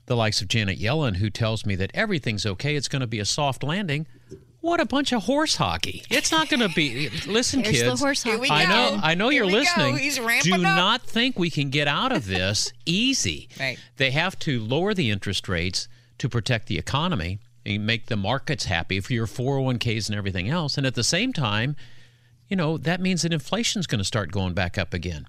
the 0.06 0.16
likes 0.16 0.40
of 0.40 0.48
Janet 0.48 0.78
Yellen, 0.78 1.16
who 1.16 1.30
tells 1.30 1.66
me 1.66 1.74
that 1.76 1.90
everything's 1.94 2.46
okay. 2.46 2.76
It's 2.76 2.88
going 2.88 3.00
to 3.00 3.06
be 3.06 3.18
a 3.18 3.24
soft 3.24 3.62
landing. 3.62 4.06
What 4.60 4.80
a 4.80 4.84
bunch 4.84 5.12
of 5.12 5.24
horse 5.24 5.56
hockey! 5.56 6.02
It's 6.10 6.32
not 6.32 6.48
going 6.48 6.60
to 6.60 6.68
be. 6.74 7.08
Listen, 7.26 7.62
There's 7.62 7.78
the 7.78 7.84
kids. 7.90 8.00
horse 8.00 8.22
Here 8.24 8.38
we 8.38 8.48
hockey. 8.48 8.64
I 8.64 8.68
know. 8.68 9.00
I 9.02 9.14
know 9.14 9.28
Here 9.28 9.44
you're 9.44 9.52
listening. 9.52 9.96
He's 9.96 10.16
Do 10.16 10.54
up. 10.54 10.60
not 10.60 11.02
think 11.02 11.38
we 11.38 11.50
can 11.50 11.70
get 11.70 11.86
out 11.86 12.10
of 12.10 12.26
this 12.26 12.72
easy. 12.84 13.48
Right. 13.60 13.78
They 13.96 14.10
have 14.10 14.36
to 14.40 14.58
lower 14.58 14.92
the 14.92 15.10
interest 15.10 15.48
rates 15.48 15.86
to 16.18 16.28
protect 16.28 16.66
the 16.66 16.78
economy 16.78 17.38
make 17.66 18.06
the 18.06 18.16
markets 18.16 18.66
happy 18.66 19.00
for 19.00 19.12
your 19.12 19.26
401ks 19.26 20.08
and 20.08 20.16
everything 20.16 20.48
else. 20.48 20.78
And 20.78 20.86
at 20.86 20.94
the 20.94 21.04
same 21.04 21.32
time, 21.32 21.76
you 22.48 22.56
know, 22.56 22.78
that 22.78 23.00
means 23.00 23.22
that 23.22 23.32
inflation's 23.32 23.86
going 23.86 23.98
to 23.98 24.04
start 24.04 24.30
going 24.30 24.54
back 24.54 24.78
up 24.78 24.94
again. 24.94 25.26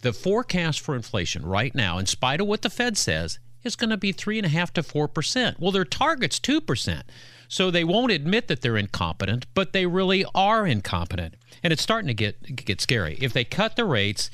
The 0.00 0.12
forecast 0.12 0.80
for 0.80 0.94
inflation 0.94 1.44
right 1.44 1.74
now, 1.74 1.98
in 1.98 2.06
spite 2.06 2.40
of 2.40 2.46
what 2.46 2.62
the 2.62 2.70
Fed 2.70 2.96
says, 2.96 3.38
is 3.64 3.76
going 3.76 3.90
to 3.90 3.96
be 3.96 4.12
three 4.12 4.38
and 4.38 4.46
a 4.46 4.50
half 4.50 4.72
to 4.74 4.82
four 4.82 5.08
percent. 5.08 5.58
Well, 5.60 5.72
their 5.72 5.84
target's 5.84 6.38
two 6.38 6.60
percent. 6.60 7.04
So 7.48 7.70
they 7.70 7.84
won't 7.84 8.12
admit 8.12 8.48
that 8.48 8.60
they're 8.60 8.76
incompetent, 8.76 9.46
but 9.54 9.72
they 9.72 9.86
really 9.86 10.24
are 10.34 10.66
incompetent. 10.66 11.34
And 11.62 11.72
it's 11.72 11.82
starting 11.82 12.08
to 12.08 12.14
get 12.14 12.64
get 12.64 12.80
scary. 12.80 13.18
If 13.20 13.32
they 13.32 13.44
cut 13.44 13.76
the 13.76 13.84
rates, 13.84 14.30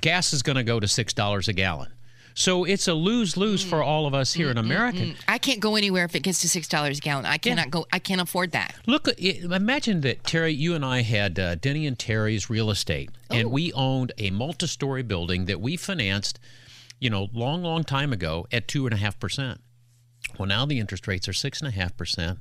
gas 0.00 0.32
is 0.32 0.42
going 0.42 0.56
to 0.56 0.64
go 0.64 0.80
to 0.80 0.88
six 0.88 1.12
dollars 1.12 1.48
a 1.48 1.52
gallon. 1.52 1.92
So 2.34 2.64
it's 2.64 2.88
a 2.88 2.94
lose 2.94 3.36
lose 3.36 3.62
for 3.62 3.80
mm. 3.80 3.86
all 3.86 4.06
of 4.06 4.14
us 4.14 4.32
here 4.32 4.50
in 4.50 4.56
mm, 4.56 4.60
mm, 4.60 4.64
America. 4.64 5.14
I 5.28 5.38
can't 5.38 5.60
go 5.60 5.76
anywhere 5.76 6.04
if 6.04 6.14
it 6.14 6.20
gets 6.20 6.40
to 6.40 6.48
six 6.48 6.68
dollars 6.68 6.98
a 6.98 7.00
gallon. 7.00 7.26
I 7.26 7.38
cannot 7.38 7.70
go. 7.70 7.86
I 7.92 7.98
can't 7.98 8.20
afford 8.20 8.52
that. 8.52 8.74
Look, 8.86 9.08
imagine 9.18 10.00
that 10.02 10.22
Terri, 10.22 10.56
you 10.56 10.74
and 10.74 10.84
I 10.84 11.02
had 11.02 11.38
uh, 11.38 11.54
Denny 11.56 11.86
and 11.86 11.98
Terri's 11.98 12.48
real 12.48 12.70
estate, 12.70 13.10
and 13.30 13.46
oh. 13.46 13.50
we 13.50 13.72
owned 13.72 14.12
a 14.18 14.30
multi-story 14.30 15.02
building 15.02 15.46
that 15.46 15.60
we 15.60 15.76
financed, 15.76 16.38
you 16.98 17.10
know, 17.10 17.28
long, 17.32 17.62
long 17.62 17.84
time 17.84 18.12
ago 18.12 18.46
at 18.52 18.68
two 18.68 18.86
and 18.86 18.94
a 18.94 18.98
half 18.98 19.18
percent. 19.18 19.60
Well, 20.38 20.48
now 20.48 20.64
the 20.64 20.78
interest 20.78 21.06
rates 21.06 21.28
are 21.28 21.32
six 21.32 21.60
and 21.60 21.68
a 21.68 21.72
half 21.72 21.96
percent, 21.96 22.38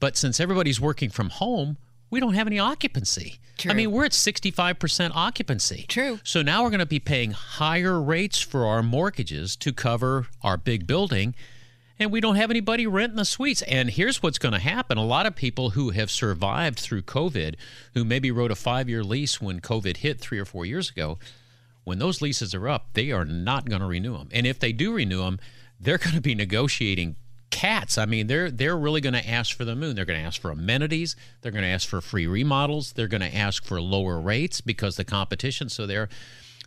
but 0.00 0.16
since 0.16 0.40
everybody's 0.40 0.80
working 0.80 1.10
from 1.10 1.30
home, 1.30 1.76
we 2.10 2.20
don't 2.20 2.34
have 2.34 2.46
any 2.46 2.58
occupancy. 2.58 3.38
True. 3.58 3.70
I 3.70 3.74
mean, 3.74 3.90
we're 3.90 4.04
at 4.04 4.12
65% 4.12 5.10
occupancy. 5.14 5.84
True. 5.88 6.20
So 6.22 6.42
now 6.42 6.62
we're 6.62 6.70
going 6.70 6.78
to 6.80 6.86
be 6.86 7.00
paying 7.00 7.32
higher 7.32 8.00
rates 8.00 8.40
for 8.40 8.66
our 8.66 8.82
mortgages 8.82 9.56
to 9.56 9.72
cover 9.72 10.28
our 10.42 10.56
big 10.56 10.86
building 10.86 11.34
and 11.98 12.12
we 12.12 12.20
don't 12.20 12.36
have 12.36 12.50
anybody 12.50 12.86
renting 12.86 13.16
the 13.16 13.24
suites. 13.24 13.62
And 13.62 13.90
here's 13.90 14.22
what's 14.22 14.38
going 14.38 14.52
to 14.52 14.60
happen 14.60 14.98
a 14.98 15.04
lot 15.04 15.26
of 15.26 15.34
people 15.34 15.70
who 15.70 15.90
have 15.90 16.10
survived 16.10 16.78
through 16.78 17.02
COVID, 17.02 17.56
who 17.94 18.04
maybe 18.04 18.30
wrote 18.30 18.50
a 18.50 18.56
five 18.56 18.88
year 18.88 19.02
lease 19.02 19.40
when 19.40 19.60
COVID 19.60 19.98
hit 19.98 20.20
three 20.20 20.38
or 20.38 20.44
four 20.44 20.64
years 20.64 20.90
ago, 20.90 21.18
when 21.84 21.98
those 21.98 22.22
leases 22.22 22.54
are 22.54 22.68
up, 22.68 22.90
they 22.92 23.10
are 23.10 23.24
not 23.24 23.68
going 23.68 23.80
to 23.80 23.86
renew 23.86 24.16
them. 24.16 24.28
And 24.32 24.46
if 24.46 24.58
they 24.58 24.72
do 24.72 24.92
renew 24.92 25.22
them, 25.22 25.38
they're 25.80 25.98
going 25.98 26.14
to 26.14 26.20
be 26.20 26.34
negotiating 26.34 27.16
cats. 27.58 27.98
I 27.98 28.06
mean, 28.06 28.28
they're 28.28 28.52
they're 28.52 28.76
really 28.76 29.00
going 29.00 29.14
to 29.14 29.28
ask 29.28 29.56
for 29.56 29.64
the 29.64 29.74
moon. 29.74 29.96
They're 29.96 30.04
going 30.04 30.20
to 30.20 30.24
ask 30.24 30.40
for 30.40 30.52
amenities. 30.52 31.16
They're 31.40 31.50
going 31.50 31.64
to 31.64 31.68
ask 31.68 31.88
for 31.88 32.00
free 32.00 32.26
remodels. 32.26 32.92
They're 32.92 33.08
going 33.08 33.20
to 33.20 33.34
ask 33.34 33.64
for 33.64 33.80
lower 33.80 34.20
rates 34.20 34.60
because 34.60 34.94
the 34.94 35.04
competition. 35.04 35.68
So 35.68 35.84
they're 35.84 36.08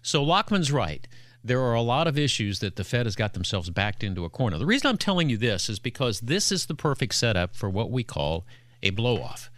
so 0.02 0.26
Lachman's 0.26 0.70
right. 0.70 1.08
There 1.44 1.62
are 1.62 1.74
a 1.74 1.82
lot 1.82 2.08
of 2.08 2.18
issues 2.18 2.60
that 2.60 2.76
the 2.76 2.84
Fed 2.84 3.06
has 3.06 3.16
got 3.16 3.34
themselves 3.34 3.70
backed 3.70 4.04
into 4.04 4.26
a 4.26 4.30
corner. 4.30 4.58
The 4.58 4.66
reason 4.66 4.90
I'm 4.90 4.98
telling 4.98 5.30
you 5.30 5.38
this 5.38 5.70
is 5.70 5.80
because 5.80 6.20
this 6.20 6.52
is 6.52 6.66
the 6.66 6.76
perfect 6.76 7.16
setup 7.16 7.56
for 7.56 7.70
what 7.70 7.90
we 7.90 8.04
call 8.04 8.46
a 8.84 8.90
blow 8.90 9.22
off. 9.22 9.50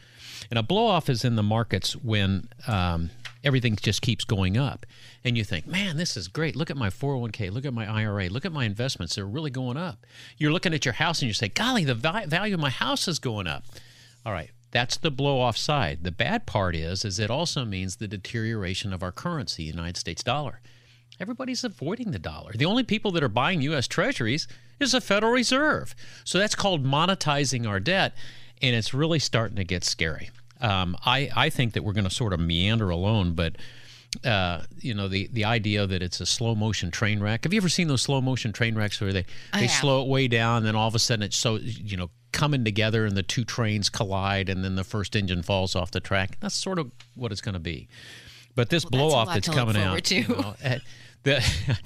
And 0.52 0.60
a 0.60 0.64
blow 0.64 0.86
off 0.86 1.10
is 1.10 1.26
in 1.26 1.36
the 1.36 1.44
markets 1.44 1.94
when 1.96 2.48
um, 2.68 3.10
everything 3.44 3.76
just 3.76 4.02
keeps 4.02 4.24
going 4.24 4.58
up. 4.58 4.86
And 5.24 5.38
you 5.38 5.44
think, 5.44 5.68
man, 5.68 5.98
this 5.98 6.16
is 6.16 6.28
great. 6.28 6.56
Look 6.56 6.70
at 6.70 6.78
my 6.78 6.90
401k. 6.90 7.52
Look 7.52 7.66
at 7.66 7.74
my 7.74 7.86
IRA. 7.86 8.30
Look 8.30 8.46
at 8.46 8.52
my 8.52 8.66
investments. 8.66 9.16
They're 9.16 9.26
really 9.26 9.52
going 9.52 9.78
up. 9.78 10.06
You're 10.38 10.52
looking 10.52 10.74
at 10.74 10.86
your 10.86 10.94
house 10.94 11.22
and 11.22 11.28
you 11.28 11.34
say, 11.34 11.50
golly, 11.50 11.84
the 11.84 11.96
value 11.96 12.54
of 12.54 12.60
my 12.60 12.70
house 12.70 13.08
is 13.08 13.20
going 13.20 13.48
up. 13.48 13.66
All 14.26 14.34
right. 14.34 14.52
That's 14.72 14.98
the 14.98 15.12
blow 15.12 15.40
off 15.40 15.56
side. 15.56 16.04
The 16.04 16.12
bad 16.12 16.48
part 16.48 16.76
is, 16.76 17.06
is 17.06 17.20
it 17.20 17.30
also 17.30 17.64
means 17.64 17.98
the 17.98 18.08
deterioration 18.08 18.92
of 18.92 19.04
our 19.04 19.12
currency, 19.12 19.64
the 19.64 19.78
United 19.78 19.98
States 19.98 20.24
dollar. 20.24 20.62
Everybody's 21.20 21.64
avoiding 21.64 22.10
the 22.10 22.18
dollar. 22.18 22.54
The 22.54 22.66
only 22.66 22.82
people 22.82 23.12
that 23.12 23.24
are 23.24 23.30
buying 23.30 23.62
U.S. 23.62 23.88
Treasuries 23.88 24.48
is 24.80 24.94
the 24.94 25.02
Federal 25.02 25.32
Reserve. 25.32 25.94
So 26.24 26.40
that's 26.40 26.56
called 26.56 26.84
monetizing 26.84 27.68
our 27.68 27.80
debt, 27.80 28.16
and 28.64 28.76
it's 28.76 28.96
really 28.96 29.20
starting 29.20 29.58
to 29.58 29.64
get 29.64 29.84
scary. 29.84 30.32
Um, 30.64 30.96
I, 31.06 31.30
I 31.36 31.50
think 31.50 31.74
that 31.74 31.84
we're 31.84 31.94
going 31.94 32.06
to 32.06 32.10
sort 32.10 32.34
of 32.34 32.40
meander 32.40 32.90
alone, 32.90 33.34
but 33.34 33.58
uh, 34.26 34.64
you 34.80 34.94
know 34.94 35.08
the 35.08 35.28
the 35.34 35.44
idea 35.44 35.86
that 35.88 36.02
it's 36.04 36.22
a 36.22 36.26
slow 36.26 36.56
motion 36.56 36.90
train 36.92 37.20
wreck. 37.20 37.44
Have 37.44 37.54
you 37.54 37.58
ever 37.58 37.70
seen 37.70 37.88
those 37.88 38.02
slow 38.02 38.22
motion 38.22 38.54
train 38.54 38.76
wrecks 38.76 39.02
where 39.02 39.12
they 39.14 39.26
I 39.52 39.60
they 39.62 39.68
have. 39.68 39.80
slow 39.82 40.02
it 40.04 40.08
way 40.08 40.28
down, 40.28 40.58
and 40.58 40.66
then 40.66 40.76
all 40.76 40.88
of 40.88 40.96
a 40.96 41.00
sudden 41.00 41.24
it's 41.24 41.36
so 41.38 41.56
you 41.58 41.98
know 41.98 42.10
coming 42.32 42.64
together, 42.64 43.06
and 43.06 43.16
the 43.18 43.24
two 43.24 43.44
trains 43.44 43.90
collide, 43.90 44.50
and 44.50 44.64
then 44.64 44.76
the 44.76 44.84
first 44.84 45.16
engine 45.16 45.44
falls 45.44 45.76
off 45.76 45.92
the 45.92 46.00
track. 46.00 46.38
That's 46.40 46.56
sort 46.56 46.80
of 46.80 46.92
what 47.16 47.32
it's 47.32 47.42
going 47.42 47.54
to 47.54 47.60
be. 47.60 47.88
But 48.56 48.70
this 48.70 48.84
Well, 48.86 48.92
blow 48.92 49.10
a 49.10 49.20
off 49.22 49.34
that's 49.34 49.50
coming 49.50 49.76
out, 49.78 50.10
you 50.12 50.28
know, 50.28 50.56
eh, 50.64 50.78
the, 51.24 51.32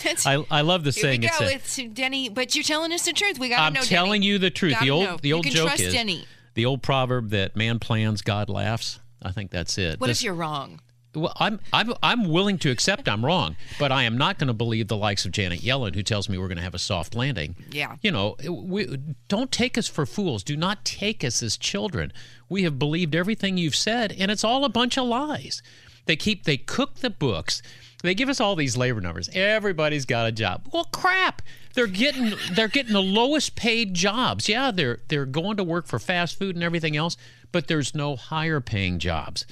That's- 0.04 0.26
I, 0.28 0.46
I 0.52 0.62
love 0.62 0.84
the 0.84 0.92
Here 0.92 1.02
saying. 1.02 1.22
we 1.22 1.28
It's 1.28 1.40
go 1.40 1.46
a, 1.46 1.54
with 1.88 1.94
Denny, 1.96 2.28
but 2.30 2.56
you're 2.56 2.64
telling 2.64 2.92
us 2.92 3.06
the 3.06 3.14
truth. 3.14 3.40
We 3.40 3.48
got 3.50 3.68
to 3.70 3.74
know. 3.74 3.80
I'm 3.80 3.86
telling 3.86 4.22
Denny. 4.22 4.28
you 4.34 4.38
the 4.38 4.50
truth. 4.50 4.74
Gotta 4.74 4.86
The 4.86 4.92
old 4.92 5.04
know. 5.06 5.18
the 5.22 5.30
You 5.30 5.36
old 5.36 5.46
can 5.46 5.54
joke 5.54 5.68
trust 5.68 5.82
is 5.84 5.94
Denny. 5.94 6.26
The 6.58 6.66
old 6.66 6.82
proverb 6.82 7.30
that 7.30 7.56
man 7.56 7.78
plans, 7.78 8.24
God 8.24 8.50
laughs. 8.50 9.00
I 9.22 9.32
think 9.32 9.52
that's 9.52 9.78
it. 9.78 10.00
What 10.00 10.08
This- 10.08 10.20
if 10.20 10.26
you're 10.26 10.34
wrong? 10.34 10.82
well, 11.14 11.34
I'm 11.38 11.60
I'm 11.72 11.94
I'm 12.04 12.30
willing 12.30 12.58
to 12.60 12.72
accept 12.72 13.08
I'm 13.08 13.24
wrong, 13.24 13.56
but 13.80 13.92
I 13.92 14.04
am 14.04 14.18
not 14.18 14.40
going 14.40 14.48
to 14.48 14.54
believe 14.54 14.88
the 14.88 14.98
likes 14.98 15.24
of 15.24 15.32
Janet 15.32 15.62
Yellen 15.62 15.94
who 15.94 16.02
tells 16.04 16.28
me 16.28 16.38
we're 16.38 16.48
going 16.48 16.58
to 16.58 16.64
have 16.64 16.74
a 16.76 16.80
soft 16.80 17.16
landing. 17.16 17.56
Yeah. 17.72 17.96
You 18.02 18.12
know, 18.12 18.36
we, 18.50 18.98
don't 19.28 19.52
take 19.52 19.78
us 19.78 19.88
for 19.88 20.06
fools. 20.06 20.44
Do 20.44 20.58
not 20.58 20.84
take 20.84 21.24
us 21.24 21.42
as 21.44 21.58
children. 21.58 22.12
We 22.50 22.64
have 22.64 22.80
believed 22.80 23.14
everything 23.16 23.58
you've 23.58 23.76
said, 23.76 24.16
and 24.18 24.32
it's 24.32 24.44
all 24.44 24.66
a 24.66 24.70
bunch 24.70 24.98
of 24.98 25.08
lies. 25.08 25.62
They 26.06 26.16
keep 26.16 26.44
they 26.46 26.58
cook 26.58 26.96
the 26.96 27.12
books. 27.12 27.62
They 28.04 28.14
give 28.14 28.30
us 28.30 28.40
all 28.40 28.56
these 28.56 28.78
labor 28.78 29.02
numbers. 29.02 29.30
Everybody's 29.34 30.06
got 30.06 30.28
a 30.28 30.32
job. 30.32 30.68
Well, 30.72 30.86
crap. 30.86 31.42
They're 31.74 31.88
getting 31.88 32.34
they're 32.52 32.68
getting 32.68 32.94
the 32.94 33.02
lowest 33.02 33.56
paid 33.56 33.94
jobs. 33.94 34.48
Yeah, 34.48 34.72
they're 34.72 35.00
they're 35.08 35.26
going 35.26 35.58
to 35.58 35.64
work 35.64 35.88
for 35.88 36.00
fast 36.00 36.38
food 36.38 36.56
and 36.56 36.64
everything 36.64 36.96
else, 36.96 37.18
but 37.52 37.68
there's 37.68 37.96
no 37.96 38.16
higher 38.16 38.62
paying 38.62 39.00
jobs. 39.00 39.46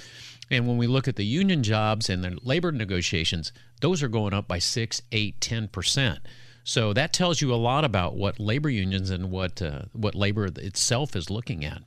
And 0.51 0.67
when 0.67 0.77
we 0.77 0.85
look 0.85 1.07
at 1.07 1.15
the 1.15 1.25
union 1.25 1.63
jobs 1.63 2.09
and 2.09 2.23
the 2.23 2.37
labor 2.43 2.71
negotiations, 2.71 3.51
those 3.81 4.03
are 4.03 4.07
going 4.07 4.33
up 4.33 4.47
by 4.47 4.59
six, 4.59 5.01
eight, 5.11 5.41
ten 5.41 5.67
percent. 5.67 6.19
So 6.63 6.93
that 6.93 7.13
tells 7.13 7.41
you 7.41 7.53
a 7.53 7.55
lot 7.55 7.83
about 7.83 8.15
what 8.15 8.39
labor 8.39 8.69
unions 8.69 9.09
and 9.09 9.31
what 9.31 9.61
uh, 9.61 9.83
what 9.93 10.15
labor 10.15 10.45
itself 10.45 11.15
is 11.15 11.29
looking 11.29 11.63
at. 11.65 11.81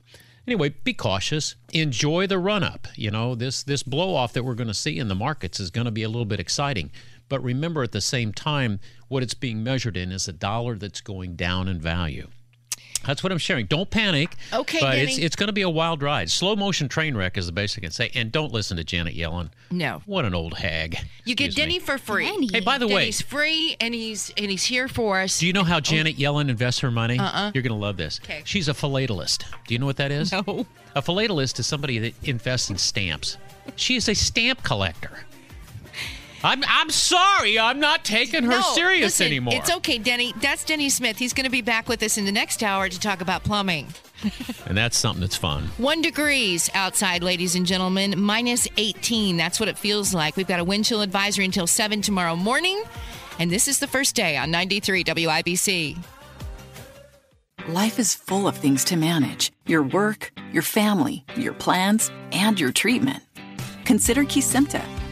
Anyway, 0.49 0.69
be 0.83 0.95
cautious. 0.95 1.53
Enjoy 1.73 2.25
the 2.25 2.39
run 2.39 2.63
up. 2.63 2.87
You 2.95 3.11
know, 3.11 3.35
this 3.35 3.61
this 3.61 3.83
blow 3.83 4.15
off 4.15 4.33
that 4.33 4.43
we're 4.43 4.55
going 4.55 4.67
to 4.67 4.73
see 4.73 4.97
in 4.97 5.07
the 5.07 5.13
markets 5.13 5.59
is 5.59 5.69
going 5.69 5.85
to 5.85 5.91
be 5.91 6.01
a 6.01 6.09
little 6.09 6.25
bit 6.25 6.39
exciting. 6.39 6.89
But 7.27 7.43
remember 7.43 7.83
at 7.83 7.91
the 7.91 8.01
same 8.01 8.33
time 8.33 8.79
what 9.09 9.21
it's 9.21 9.35
being 9.35 9.63
measured 9.63 9.95
in 9.95 10.11
is 10.11 10.27
a 10.27 10.33
dollar 10.33 10.73
that's 10.73 11.01
going 11.01 11.35
down 11.35 11.67
in 11.67 11.79
value. 11.79 12.29
That's 13.05 13.23
what 13.23 13.31
I'm 13.31 13.37
sharing. 13.37 13.65
Don't 13.65 13.89
panic. 13.89 14.35
Okay, 14.53 14.79
but 14.79 14.97
it's 14.97 15.15
Denny. 15.15 15.25
it's 15.25 15.35
going 15.35 15.47
to 15.47 15.53
be 15.53 15.61
a 15.61 15.69
wild 15.69 16.03
ride. 16.03 16.29
Slow 16.29 16.55
motion 16.55 16.89
train 16.89 17.15
wreck 17.15 17.37
is 17.37 17.45
the 17.45 17.51
best 17.51 17.77
I 17.77 17.81
can 17.81 17.91
say. 17.91 18.11
And 18.13 18.31
don't 18.31 18.51
listen 18.51 18.77
to 18.77 18.83
Janet 18.83 19.15
Yellen. 19.15 19.49
No. 19.71 20.01
What 20.05 20.25
an 20.25 20.33
old 20.33 20.57
hag. 20.57 20.97
You 21.25 21.35
get 21.35 21.47
Excuse 21.47 21.55
me. 21.55 21.61
Denny 21.61 21.79
for 21.79 21.97
free. 21.97 22.25
Denny. 22.25 22.49
Hey, 22.51 22.59
by 22.59 22.77
the 22.77 22.87
way, 22.87 23.01
Denny's 23.01 23.21
free, 23.21 23.75
and 23.79 23.93
he's 23.93 24.31
and 24.37 24.49
he's 24.51 24.63
here 24.63 24.87
for 24.87 25.19
us. 25.19 25.39
do 25.39 25.47
you 25.47 25.53
know 25.53 25.63
how 25.63 25.77
oh. 25.77 25.81
Janet 25.81 26.17
Yellen 26.17 26.49
invests 26.49 26.81
her 26.81 26.91
money? 26.91 27.19
Uh-uh. 27.19 27.51
You're 27.53 27.63
going 27.63 27.73
to 27.73 27.79
love 27.79 27.97
this. 27.97 28.19
Okay. 28.23 28.41
She's 28.45 28.67
a 28.67 28.73
philatelist. 28.73 29.45
Do 29.67 29.73
you 29.73 29.79
know 29.79 29.85
what 29.85 29.97
that 29.97 30.11
is? 30.11 30.31
No. 30.31 30.65
A 30.95 31.01
philatelist 31.01 31.59
is 31.59 31.67
somebody 31.67 31.99
that 31.99 32.13
invests 32.23 32.69
in 32.69 32.77
stamps. 32.77 33.37
She 33.75 33.95
is 33.95 34.09
a 34.09 34.15
stamp 34.15 34.63
collector. 34.63 35.23
I'm 36.43 36.63
I'm 36.67 36.89
sorry, 36.89 37.59
I'm 37.59 37.79
not 37.79 38.05
taking 38.05 38.43
her 38.43 38.49
no, 38.49 38.61
serious 38.73 39.19
listen, 39.19 39.27
anymore. 39.27 39.55
It's 39.55 39.71
okay, 39.71 39.97
Denny. 39.97 40.33
That's 40.41 40.63
Denny 40.63 40.89
Smith. 40.89 41.17
He's 41.17 41.33
going 41.33 41.45
to 41.45 41.51
be 41.51 41.61
back 41.61 41.89
with 41.89 42.01
us 42.01 42.17
in 42.17 42.25
the 42.25 42.31
next 42.31 42.63
hour 42.63 42.87
to 42.87 42.99
talk 42.99 43.21
about 43.21 43.43
plumbing. 43.43 43.87
And 44.65 44.77
that's 44.77 44.97
something 44.97 45.21
that's 45.21 45.35
fun. 45.35 45.63
One 45.77 46.01
degrees 46.01 46.69
outside, 46.75 47.23
ladies 47.23 47.55
and 47.55 47.65
gentlemen, 47.65 48.13
minus 48.19 48.67
18. 48.77 49.35
That's 49.35 49.59
what 49.59 49.67
it 49.67 49.77
feels 49.79 50.13
like. 50.13 50.35
We've 50.35 50.47
got 50.47 50.59
a 50.59 50.63
wind 50.63 50.85
chill 50.85 51.01
advisory 51.01 51.45
until 51.45 51.65
7 51.65 52.01
tomorrow 52.01 52.35
morning. 52.35 52.83
And 53.39 53.49
this 53.49 53.67
is 53.67 53.79
the 53.79 53.87
first 53.87 54.15
day 54.15 54.37
on 54.37 54.51
93 54.51 55.05
WIBC. 55.05 55.97
Life 57.69 57.97
is 57.97 58.13
full 58.13 58.47
of 58.47 58.57
things 58.57 58.83
to 58.85 58.95
manage 58.95 59.51
your 59.65 59.81
work, 59.81 60.31
your 60.51 60.63
family, 60.63 61.25
your 61.35 61.53
plans, 61.53 62.11
and 62.31 62.59
your 62.59 62.71
treatment. 62.71 63.23
Consider 63.85 64.23
Kesimpta, 64.23 64.83